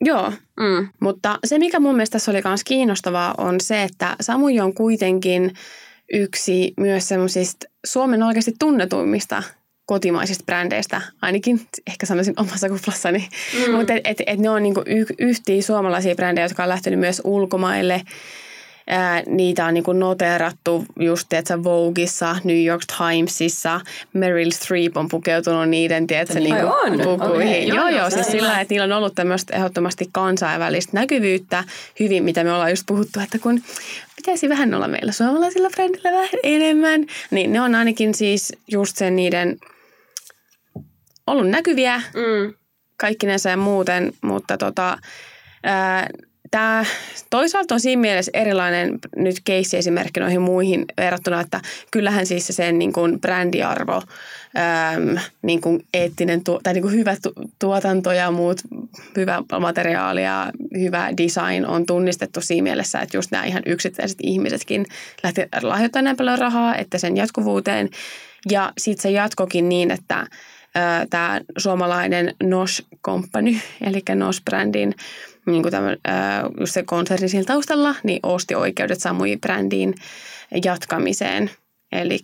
Joo, 0.00 0.32
mm. 0.60 0.88
mutta 1.00 1.38
se 1.44 1.58
mikä 1.58 1.80
mun 1.80 1.94
mielestä 1.94 2.12
tässä 2.12 2.30
oli 2.30 2.40
myös 2.44 2.64
kiinnostavaa 2.64 3.34
on 3.38 3.60
se, 3.60 3.82
että 3.82 4.16
Samuj 4.20 4.60
on 4.60 4.74
kuitenkin 4.74 5.54
yksi 6.12 6.72
myös 6.76 7.08
semmoisista 7.08 7.66
Suomen 7.86 8.22
oikeasti 8.22 8.52
tunnetuimmista 8.58 9.42
kotimaisista 9.88 10.44
brändeistä, 10.46 11.00
ainakin 11.22 11.60
ehkä 11.86 12.06
sanoisin 12.06 12.34
omassa 12.36 12.68
kuplassani. 12.68 13.28
Mm. 13.66 13.74
Mutta 13.74 13.92
et, 13.92 14.00
et, 14.04 14.22
et 14.26 14.38
ne 14.38 14.50
on 14.50 14.62
niinku 14.62 14.82
y- 14.86 15.14
yhtiä 15.18 15.62
suomalaisia 15.62 16.14
brändejä, 16.14 16.44
jotka 16.44 16.62
on 16.62 16.68
lähtenyt 16.68 17.00
myös 17.00 17.22
ulkomaille. 17.24 18.02
Ää, 18.90 19.22
niitä 19.26 19.66
on 19.66 19.74
niinku 19.74 19.92
noterattu 19.92 20.84
just 21.00 21.28
tiedätkö, 21.28 21.64
Vogueissa, 21.64 22.36
New 22.44 22.64
York 22.64 22.82
Timesissa. 22.98 23.80
Meryl 24.12 24.50
Streep 24.50 24.96
on 24.96 25.08
pukeutunut 25.08 25.68
niiden 25.68 26.06
tiedätkö, 26.06 26.40
niinku 26.40 26.66
on. 26.66 26.92
pukuihin. 26.92 27.72
Okay. 27.72 27.76
Joo, 27.76 27.88
joo, 27.88 27.98
joo 27.98 28.10
siis 28.10 28.26
sillä 28.26 28.60
että 28.60 28.74
niillä 28.74 28.84
on 28.84 29.02
ollut 29.02 29.14
tämmöistä 29.14 29.56
ehdottomasti 29.56 30.08
kansainvälistä 30.12 30.92
näkyvyyttä 30.94 31.64
hyvin, 32.00 32.24
mitä 32.24 32.44
me 32.44 32.52
ollaan 32.52 32.70
just 32.70 32.86
puhuttu, 32.86 33.20
että 33.20 33.38
kun 33.38 33.62
pitäisi 34.16 34.48
vähän 34.48 34.74
olla 34.74 34.88
meillä 34.88 35.12
suomalaisilla 35.12 35.70
brändillä 35.70 36.12
vähän 36.12 36.28
enemmän, 36.42 37.06
niin 37.30 37.52
ne 37.52 37.60
on 37.60 37.74
ainakin 37.74 38.14
siis 38.14 38.52
just 38.68 38.96
sen 38.96 39.16
niiden– 39.16 39.56
ollut 41.28 41.48
näkyviä 41.48 41.96
mm. 41.96 42.54
kaikkinensa 42.96 43.50
ja 43.50 43.56
muuten, 43.56 44.12
mutta 44.22 44.58
tota, 44.58 44.98
Tämä 46.50 46.84
toisaalta 47.30 47.74
on 47.74 47.80
siinä 47.80 48.00
mielessä 48.00 48.30
erilainen 48.34 48.98
nyt 49.16 49.36
keissi-esimerkki 49.44 50.20
noihin 50.20 50.40
muihin 50.40 50.84
verrattuna, 50.96 51.40
että 51.40 51.60
kyllähän 51.90 52.26
siis 52.26 52.46
se 52.46 52.52
sen 52.52 52.78
niin 52.78 52.92
kuin 52.92 53.20
brändiarvo, 53.20 54.02
äm, 54.94 55.18
niin 55.42 55.60
kuin 55.60 55.84
eettinen 55.94 56.44
tu- 56.44 56.60
tai 56.62 56.74
niin 56.74 56.82
kuin 56.82 56.94
hyvä 56.94 57.16
tu- 57.22 57.32
tuotanto 57.58 58.12
ja 58.12 58.30
muut, 58.30 58.60
hyvä 59.16 59.42
materiaali 59.60 60.24
ja 60.24 60.52
hyvä 60.80 61.10
design 61.16 61.66
on 61.66 61.86
tunnistettu 61.86 62.40
siinä 62.40 62.62
mielessä, 62.62 63.00
että 63.00 63.16
just 63.16 63.30
nämä 63.30 63.44
ihan 63.44 63.62
yksittäiset 63.66 64.18
ihmisetkin 64.22 64.86
lähti 65.22 65.42
lahjoittamaan 65.62 66.04
näin 66.04 66.16
paljon 66.16 66.38
rahaa, 66.38 66.76
että 66.76 66.98
sen 66.98 67.16
jatkuvuuteen. 67.16 67.88
Ja 68.50 68.72
sitten 68.78 69.02
se 69.02 69.10
jatkokin 69.10 69.68
niin, 69.68 69.90
että 69.90 70.26
tämä 71.10 71.40
suomalainen 71.58 72.34
NOS 72.42 72.86
Company, 73.04 73.56
eli 73.80 74.02
NOS-brändin, 74.14 74.94
niin 75.46 75.62
kuin 75.62 75.72
tämän, 75.72 75.96
just 76.60 76.74
se 76.74 76.82
konserni 76.82 77.28
siinä 77.28 77.44
taustalla, 77.44 77.94
niin 78.02 78.20
osti 78.22 78.54
oikeudet 78.54 79.00
Samui 79.00 79.36
brändiin 79.36 79.94
jatkamiseen. 80.64 81.50
Eli 81.92 82.18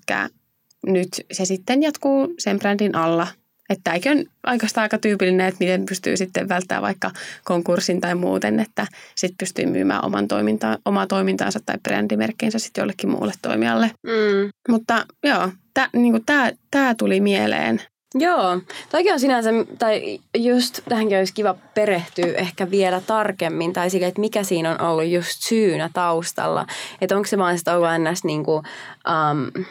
nyt 0.86 1.08
se 1.32 1.44
sitten 1.44 1.82
jatkuu 1.82 2.34
sen 2.38 2.58
brändin 2.58 2.94
alla. 2.94 3.26
Että 3.70 3.82
tämäkin 3.84 4.12
on 4.12 4.24
oikeastaan 4.46 4.82
aika 4.82 4.98
tyypillinen, 4.98 5.46
että 5.46 5.64
miten 5.64 5.86
pystyy 5.86 6.16
sitten 6.16 6.48
välttämään 6.48 6.82
vaikka 6.82 7.10
konkurssin 7.44 8.00
tai 8.00 8.14
muuten, 8.14 8.60
että 8.60 8.86
sitten 9.14 9.36
pystyy 9.38 9.66
myymään 9.66 10.04
oman 10.04 10.28
toiminta, 10.28 10.78
omaa 10.84 11.06
toimintaansa 11.06 11.60
tai 11.66 11.78
brändimerkkinsä 11.82 12.58
sitten 12.58 12.82
jollekin 12.82 13.10
muulle 13.10 13.32
toimijalle. 13.42 13.90
Mm. 14.02 14.50
Mutta 14.68 15.06
joo, 15.22 15.50
tämä 15.74 15.88
niin 15.92 16.24
tää 16.70 16.94
tuli 16.94 17.20
mieleen 17.20 17.82
Joo, 18.18 18.60
toikin 18.90 19.12
on 19.12 19.20
sinänsä, 19.20 19.50
tai 19.78 20.20
just 20.36 20.80
tähänkin 20.88 21.18
olisi 21.18 21.34
kiva 21.34 21.54
perehtyä 21.74 22.26
ehkä 22.34 22.70
vielä 22.70 23.00
tarkemmin, 23.00 23.72
tai 23.72 23.90
sille, 23.90 24.06
että 24.06 24.20
mikä 24.20 24.42
siinä 24.42 24.70
on 24.70 24.80
ollut 24.80 25.06
just 25.06 25.42
syynä 25.48 25.90
taustalla. 25.92 26.66
Että 27.00 27.16
onko 27.16 27.26
se 27.26 27.38
vaan 27.38 27.58
sitä 27.58 27.76
ollut 27.76 27.88
ns. 27.98 28.24
Niin 28.24 28.44
kuin, 28.44 28.62
um, 29.08 29.64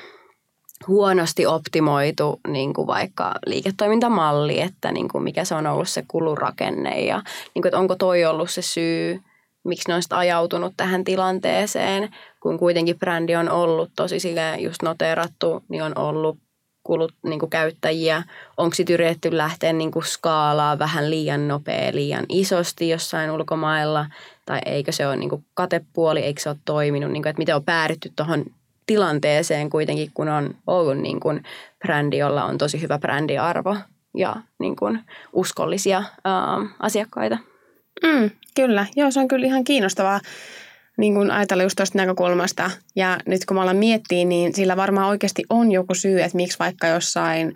huonosti 0.88 1.46
optimoitu 1.46 2.40
niin 2.48 2.74
kuin 2.74 2.88
vaikka 2.88 3.34
liiketoimintamalli, 3.46 4.62
että 4.62 4.92
niin 4.92 5.08
kuin 5.08 5.24
mikä 5.24 5.46
se 5.46 5.56
on 5.56 5.68
ollut 5.68 5.90
se 5.90 6.04
kulurakenne 6.08 7.02
ja 7.02 7.22
niin 7.54 7.62
kuin, 7.62 7.68
että 7.68 7.80
onko 7.80 7.96
toi 7.96 8.26
ollut 8.26 8.52
se 8.52 8.62
syy, 8.62 9.22
miksi 9.64 9.88
ne 9.88 9.96
on 9.96 10.02
ajautunut 10.10 10.74
tähän 10.78 11.04
tilanteeseen, 11.04 12.10
kun 12.40 12.60
kuitenkin 12.60 13.00
brändi 13.00 13.36
on 13.36 13.50
ollut 13.50 13.92
tosi 13.96 14.36
just 14.60 14.82
noteerattu, 14.82 15.64
niin 15.70 15.84
on 15.84 15.98
ollut 15.98 16.38
kulut, 16.84 17.14
niin 17.24 17.40
kuin 17.40 17.50
käyttäjiä? 17.50 18.24
Onko 18.58 18.76
sitten 18.76 18.94
yritetty 18.94 19.38
lähteä 19.38 19.74
niin 19.74 19.92
kuin 19.92 20.06
skaalaa 20.06 20.80
vähän 20.80 21.10
liian 21.10 21.48
nopea, 21.48 21.94
liian 21.94 22.26
isosti 22.30 22.90
jossain 22.90 23.32
ulkomailla? 23.32 24.06
Tai 24.46 24.60
eikö 24.66 24.92
se 24.92 25.08
ole 25.08 25.16
niin 25.16 25.30
kuin 25.30 25.46
katepuoli, 25.54 26.20
eikö 26.20 26.42
se 26.42 26.50
ole 26.50 26.58
toiminut? 26.66 27.12
Niin 27.12 27.24
kuin, 27.24 27.30
että 27.30 27.40
miten 27.42 27.56
on 27.56 27.64
päädytty 27.64 28.12
tuohon 28.16 28.46
tilanteeseen 28.86 29.70
kuitenkin, 29.70 30.12
kun 30.14 30.30
on 30.30 30.56
ollut 30.68 30.98
niin 30.98 31.20
kuin 31.20 31.44
brändi, 31.80 32.18
jolla 32.18 32.46
on 32.46 32.58
tosi 32.58 32.82
hyvä 32.82 33.00
brändiarvo 33.00 33.78
ja 34.18 34.36
niin 34.60 34.76
kuin 34.76 35.00
uskollisia 35.34 36.04
ää, 36.24 36.58
asiakkaita. 36.80 37.38
Mm, 38.04 38.30
kyllä, 38.56 38.86
joo 38.96 39.12
se 39.12 39.20
on 39.20 39.28
kyllä 39.28 39.46
ihan 39.46 39.64
kiinnostavaa 39.64 40.20
niin 40.98 41.14
kuin 41.14 41.32
ajatella 41.32 41.64
just 41.64 41.76
tuosta 41.76 41.98
näkökulmasta. 41.98 42.72
Ja 42.96 43.18
nyt 43.26 43.46
kun 43.46 43.58
me 43.58 43.62
ollaan 43.62 43.78
miettii, 43.78 44.26
niin 44.26 44.56
sillä 44.56 44.78
varmaan 44.78 45.10
oikeasti 45.10 45.44
on 45.50 45.72
joku 45.72 45.94
syy, 45.94 46.22
että 46.22 46.36
miksi 46.36 46.60
vaikka 46.60 46.88
jossain 46.88 47.54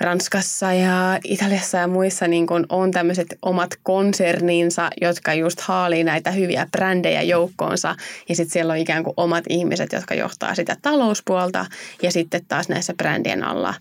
Ranskassa 0.00 0.72
ja 0.72 1.18
Italiassa 1.24 1.78
ja 1.78 1.88
muissa 1.88 2.28
niin 2.28 2.46
kun 2.46 2.66
on 2.68 2.90
tämmöiset 2.90 3.38
omat 3.42 3.70
konserninsa, 3.82 4.90
jotka 5.00 5.34
just 5.34 5.60
haalii 5.60 6.04
näitä 6.04 6.30
hyviä 6.30 6.66
brändejä 6.72 7.22
joukkoonsa. 7.22 7.96
Ja 8.28 8.36
sitten 8.36 8.52
siellä 8.52 8.72
on 8.72 8.78
ikään 8.78 9.04
kuin 9.04 9.14
omat 9.16 9.44
ihmiset, 9.48 9.92
jotka 9.92 10.14
johtaa 10.14 10.54
sitä 10.54 10.76
talouspuolta. 10.82 11.66
Ja 12.02 12.12
sitten 12.12 12.40
taas 12.48 12.68
näissä 12.68 12.94
brändien 12.94 13.44
alla, 13.44 13.74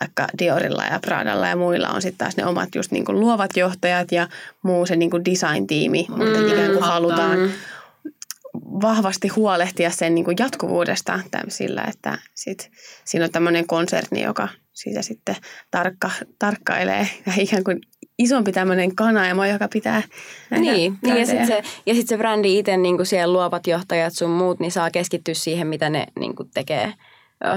vaikka 0.00 0.26
Diorilla 0.38 0.84
ja 0.84 0.98
Pradalla 1.00 1.48
ja 1.48 1.56
muilla 1.56 1.88
on 1.88 2.02
sitten 2.02 2.18
taas 2.18 2.36
ne 2.36 2.46
omat 2.46 2.74
just 2.74 2.92
niin 2.92 3.04
kuin 3.04 3.20
luovat 3.20 3.56
johtajat 3.56 4.12
ja 4.12 4.28
muu 4.62 4.86
se 4.86 4.96
niin 4.96 5.10
kuin 5.10 5.24
design-tiimi. 5.24 6.06
Mutta 6.08 6.38
mm, 6.38 6.48
ikään 6.48 6.72
kuin 6.72 6.82
halutaan, 6.82 7.50
vahvasti 8.82 9.28
huolehtia 9.28 9.90
sen 9.90 10.14
niin 10.14 10.24
kuin 10.24 10.36
jatkuvuudesta 10.40 11.20
sillä, 11.48 11.84
että 11.88 12.18
sit, 12.34 12.70
siinä 13.04 13.24
on 13.24 13.32
tämmöinen 13.32 13.66
konserni, 13.66 14.22
joka 14.22 14.48
siitä 14.72 15.02
sitten 15.02 15.36
tarkka, 15.70 16.10
tarkkailee 16.38 17.08
ja 17.26 17.32
ikään 17.36 17.64
kuin 17.64 17.80
isompi 18.18 18.52
tämmöinen 18.52 18.96
kanaema, 18.96 19.46
joka 19.46 19.68
pitää 19.68 20.02
Niin, 20.50 20.98
niin 21.02 21.16
ja 21.16 21.26
sitten 21.26 21.46
se, 21.46 21.62
ja 21.86 21.94
sit 21.94 22.08
se 22.08 22.16
brändi 22.16 22.58
itse, 22.58 22.76
niin 22.76 22.96
kuin 22.96 23.06
siellä 23.06 23.32
luovat 23.32 23.66
johtajat 23.66 24.12
sun 24.12 24.30
muut, 24.30 24.60
niin 24.60 24.72
saa 24.72 24.90
keskittyä 24.90 25.34
siihen, 25.34 25.66
mitä 25.66 25.90
ne 25.90 26.06
niin 26.18 26.36
kuin 26.36 26.50
tekee 26.54 26.92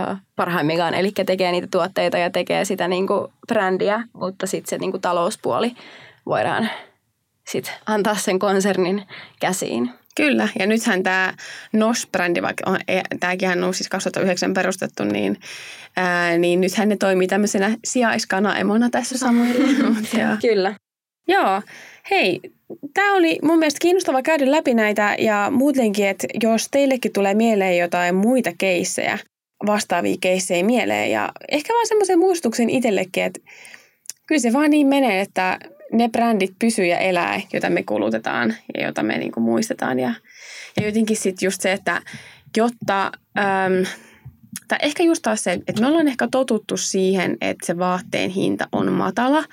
uh, 0.10 0.18
parhaimmillaan. 0.36 0.94
Eli 0.94 1.12
tekee 1.26 1.52
niitä 1.52 1.68
tuotteita 1.72 2.18
ja 2.18 2.30
tekee 2.30 2.66
sitä 2.66 2.88
niin 2.88 3.08
kuin 3.08 3.28
brändiä, 3.48 4.04
mutta 4.14 4.48
sitten 4.48 4.70
se 4.70 4.78
niin 4.78 4.92
kuin 4.92 5.02
talouspuoli 5.02 5.76
voidaan 6.26 6.70
sit 7.48 7.72
antaa 7.86 8.16
sen 8.16 8.40
konsernin 8.40 9.08
käsiin. 9.40 9.92
Kyllä, 10.20 10.48
ja 10.60 10.68
nythän 10.68 11.04
tämä 11.04 11.34
NOS-brändi, 11.74 12.42
vaikka 12.42 12.72
on, 12.72 12.80
e, 12.88 13.02
tämäkin 13.20 13.64
on 13.64 13.74
siis 13.74 13.90
2009 13.90 14.54
perustettu, 14.54 15.04
niin, 15.04 15.38
ää, 15.98 16.38
niin 16.38 16.62
nythän 16.62 16.90
ne 16.90 16.98
toimii 16.98 17.28
tämmöisenä 17.28 17.78
sijaiskanaemona 17.86 18.90
tässä 18.90 19.18
Samuelilla. 19.18 19.96
Kyllä. 20.42 20.76
Joo, 21.28 21.62
hei, 22.12 22.40
tämä 22.94 23.16
oli 23.16 23.40
mun 23.44 23.60
mielestä 23.60 23.80
kiinnostava 23.82 24.22
käydä 24.22 24.52
läpi 24.52 24.74
näitä 24.74 25.16
ja 25.20 25.48
muutenkin, 25.52 26.08
että 26.08 26.28
jos 26.44 26.68
teillekin 26.72 27.14
tulee 27.14 27.34
mieleen 27.34 27.78
jotain 27.78 28.16
muita 28.16 28.52
keissejä, 28.58 29.20
vastaavia 29.66 30.18
keissejä 30.22 30.64
mieleen 30.64 31.12
ja 31.12 31.32
ehkä 31.52 31.74
vaan 31.74 31.88
semmoisen 31.88 32.20
muistuksen 32.20 32.70
itsellekin, 32.70 33.24
että 33.24 33.40
kyllä 34.26 34.42
se 34.42 34.54
vaan 34.54 34.70
niin 34.70 34.88
menee, 34.88 35.22
että 35.22 35.60
ne 35.92 36.10
brändit 36.10 36.54
pysyy 36.60 36.86
ja 36.86 36.98
elää, 36.98 37.42
joita 37.54 37.70
me 37.70 37.84
kulutetaan 37.84 38.56
ja 38.78 38.84
joita 38.84 39.04
me 39.04 39.18
niin 39.18 39.32
kuin 39.32 39.44
muistetaan. 39.44 40.00
Ja, 40.00 40.14
ja 40.78 40.86
jotenkin 40.86 41.18
sitten 41.18 41.48
just 41.48 41.62
se, 41.62 41.72
että 41.72 42.02
jotta, 42.58 43.12
äm, 43.38 43.86
tai 44.68 44.78
ehkä 44.82 45.04
just 45.04 45.22
taas 45.22 45.44
se, 45.44 45.52
että 45.52 45.82
me 45.82 45.88
ollaan 45.88 46.08
ehkä 46.08 46.28
totuttu 46.32 46.78
siihen, 46.78 47.38
että 47.42 47.66
se 47.66 47.78
vaatteen 47.78 48.30
hinta 48.30 48.68
on 48.72 48.92
matala, 48.92 49.44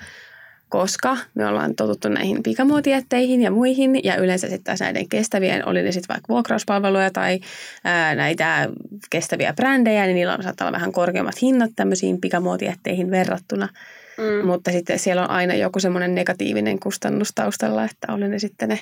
koska 0.69 1.17
me 1.33 1.47
ollaan 1.47 1.75
totuttu 1.75 2.09
näihin 2.09 2.43
pikamuotietteihin 2.43 3.41
ja 3.41 3.51
muihin, 3.51 4.03
ja 4.03 4.15
yleensä 4.15 4.47
sitten 4.47 4.63
taas 4.63 4.79
näiden 4.79 5.09
kestävien, 5.09 5.67
oli 5.67 5.81
ne 5.81 5.91
sitten 5.91 6.13
vaikka 6.13 6.33
vuokrauspalveluja 6.33 7.11
tai 7.11 7.39
ää, 7.83 8.15
näitä 8.15 8.69
kestäviä 9.09 9.53
brändejä, 9.53 10.05
niin 10.05 10.15
niillä 10.15 10.33
on 10.33 10.43
saattaa 10.43 10.67
olla 10.67 10.75
vähän 10.75 10.91
korkeammat 10.91 11.41
hinnat 11.41 11.71
tämmöisiin 11.75 12.21
pikamuotietteihin 12.21 13.11
verrattuna– 13.11 13.69
Mm. 14.17 14.47
Mutta 14.47 14.71
sitten 14.71 14.99
siellä 14.99 15.23
on 15.23 15.29
aina 15.29 15.53
joku 15.53 15.79
semmoinen 15.79 16.15
negatiivinen 16.15 16.79
kustannus 16.79 17.31
taustalla, 17.35 17.83
että 17.83 18.13
oli 18.13 18.27
ne 18.27 18.39
sitten 18.39 18.69
ne 18.69 18.79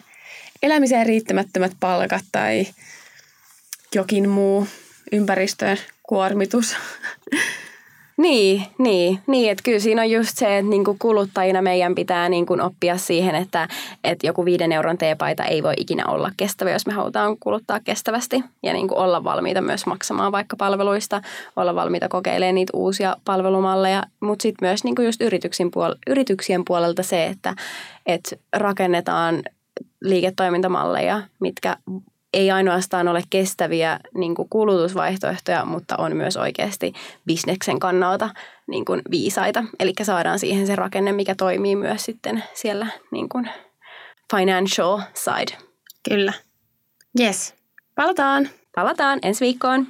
elämiseen 0.64 1.06
riittämättömät 1.06 1.72
palkat 1.80 2.26
tai 2.32 2.68
jokin 3.96 4.30
muu 4.30 4.68
ympäristön 5.12 5.78
kuormitus. 6.04 6.76
Niin, 8.18 8.64
niin, 8.78 9.20
niin, 9.28 9.52
että 9.52 9.62
kyllä 9.64 9.80
siinä 9.80 10.02
on 10.02 10.12
just 10.12 10.38
se, 10.38 10.58
että 10.58 10.70
niinku 10.70 10.96
kuluttajina 11.00 11.62
meidän 11.62 11.96
pitää 11.96 12.30
niinku 12.30 12.58
oppia 12.62 12.98
siihen, 12.98 13.36
että, 13.36 13.68
että 14.04 14.28
joku 14.28 14.46
viiden 14.46 14.72
euron 14.72 14.98
teepaita 14.98 15.44
ei 15.44 15.64
voi 15.64 15.74
ikinä 15.78 16.06
olla 16.08 16.32
kestävä, 16.38 16.72
jos 16.72 16.88
me 16.88 16.94
halutaan 16.94 17.38
kuluttaa 17.40 17.80
kestävästi. 17.80 18.44
Ja 18.64 18.74
niinku 18.74 18.96
olla 18.98 19.24
valmiita 19.24 19.62
myös 19.62 19.86
maksamaan 19.86 20.32
vaikka 20.32 20.56
palveluista, 20.58 21.22
olla 21.56 21.76
valmiita 21.76 22.08
kokeilemaan 22.08 22.56
niitä 22.56 22.72
uusia 22.76 23.16
palvelumalleja, 23.26 24.04
mutta 24.20 24.44
sitten 24.44 24.68
myös 24.68 24.84
niinku 24.84 25.02
just 25.02 25.22
puol- 25.22 25.98
yrityksien 26.08 26.66
puolelta 26.66 27.04
se, 27.04 27.26
että 27.26 27.56
et 28.06 28.40
rakennetaan 28.54 29.44
liiketoimintamalleja, 30.02 31.22
mitkä 31.40 31.78
ei 32.36 32.52
ainoastaan 32.52 33.08
ole 33.08 33.24
kestäviä 33.30 34.00
niin 34.14 34.36
kuin 34.36 34.50
kulutusvaihtoehtoja, 34.50 35.66
mutta 35.66 35.96
on 35.98 36.16
myös 36.16 36.38
oikeasti 36.38 36.94
bisneksen 37.26 37.80
kannalta 37.80 38.30
niin 38.68 38.86
kuin 38.86 39.02
viisaita. 39.12 39.64
Eli 39.80 39.94
saadaan 40.04 40.40
siihen 40.40 40.68
se 40.68 40.76
rakenne, 40.76 41.12
mikä 41.12 41.36
toimii 41.36 41.76
myös 41.76 42.06
sitten 42.06 42.44
siellä 42.54 42.88
niin 43.12 43.30
kuin 43.30 43.50
financial 44.36 45.00
side. 45.14 45.58
Kyllä. 46.10 46.34
Yes. 47.20 47.54
Palataan. 47.96 48.50
Palataan 48.76 49.20
ensi 49.24 49.46
viikkoon. 49.46 49.86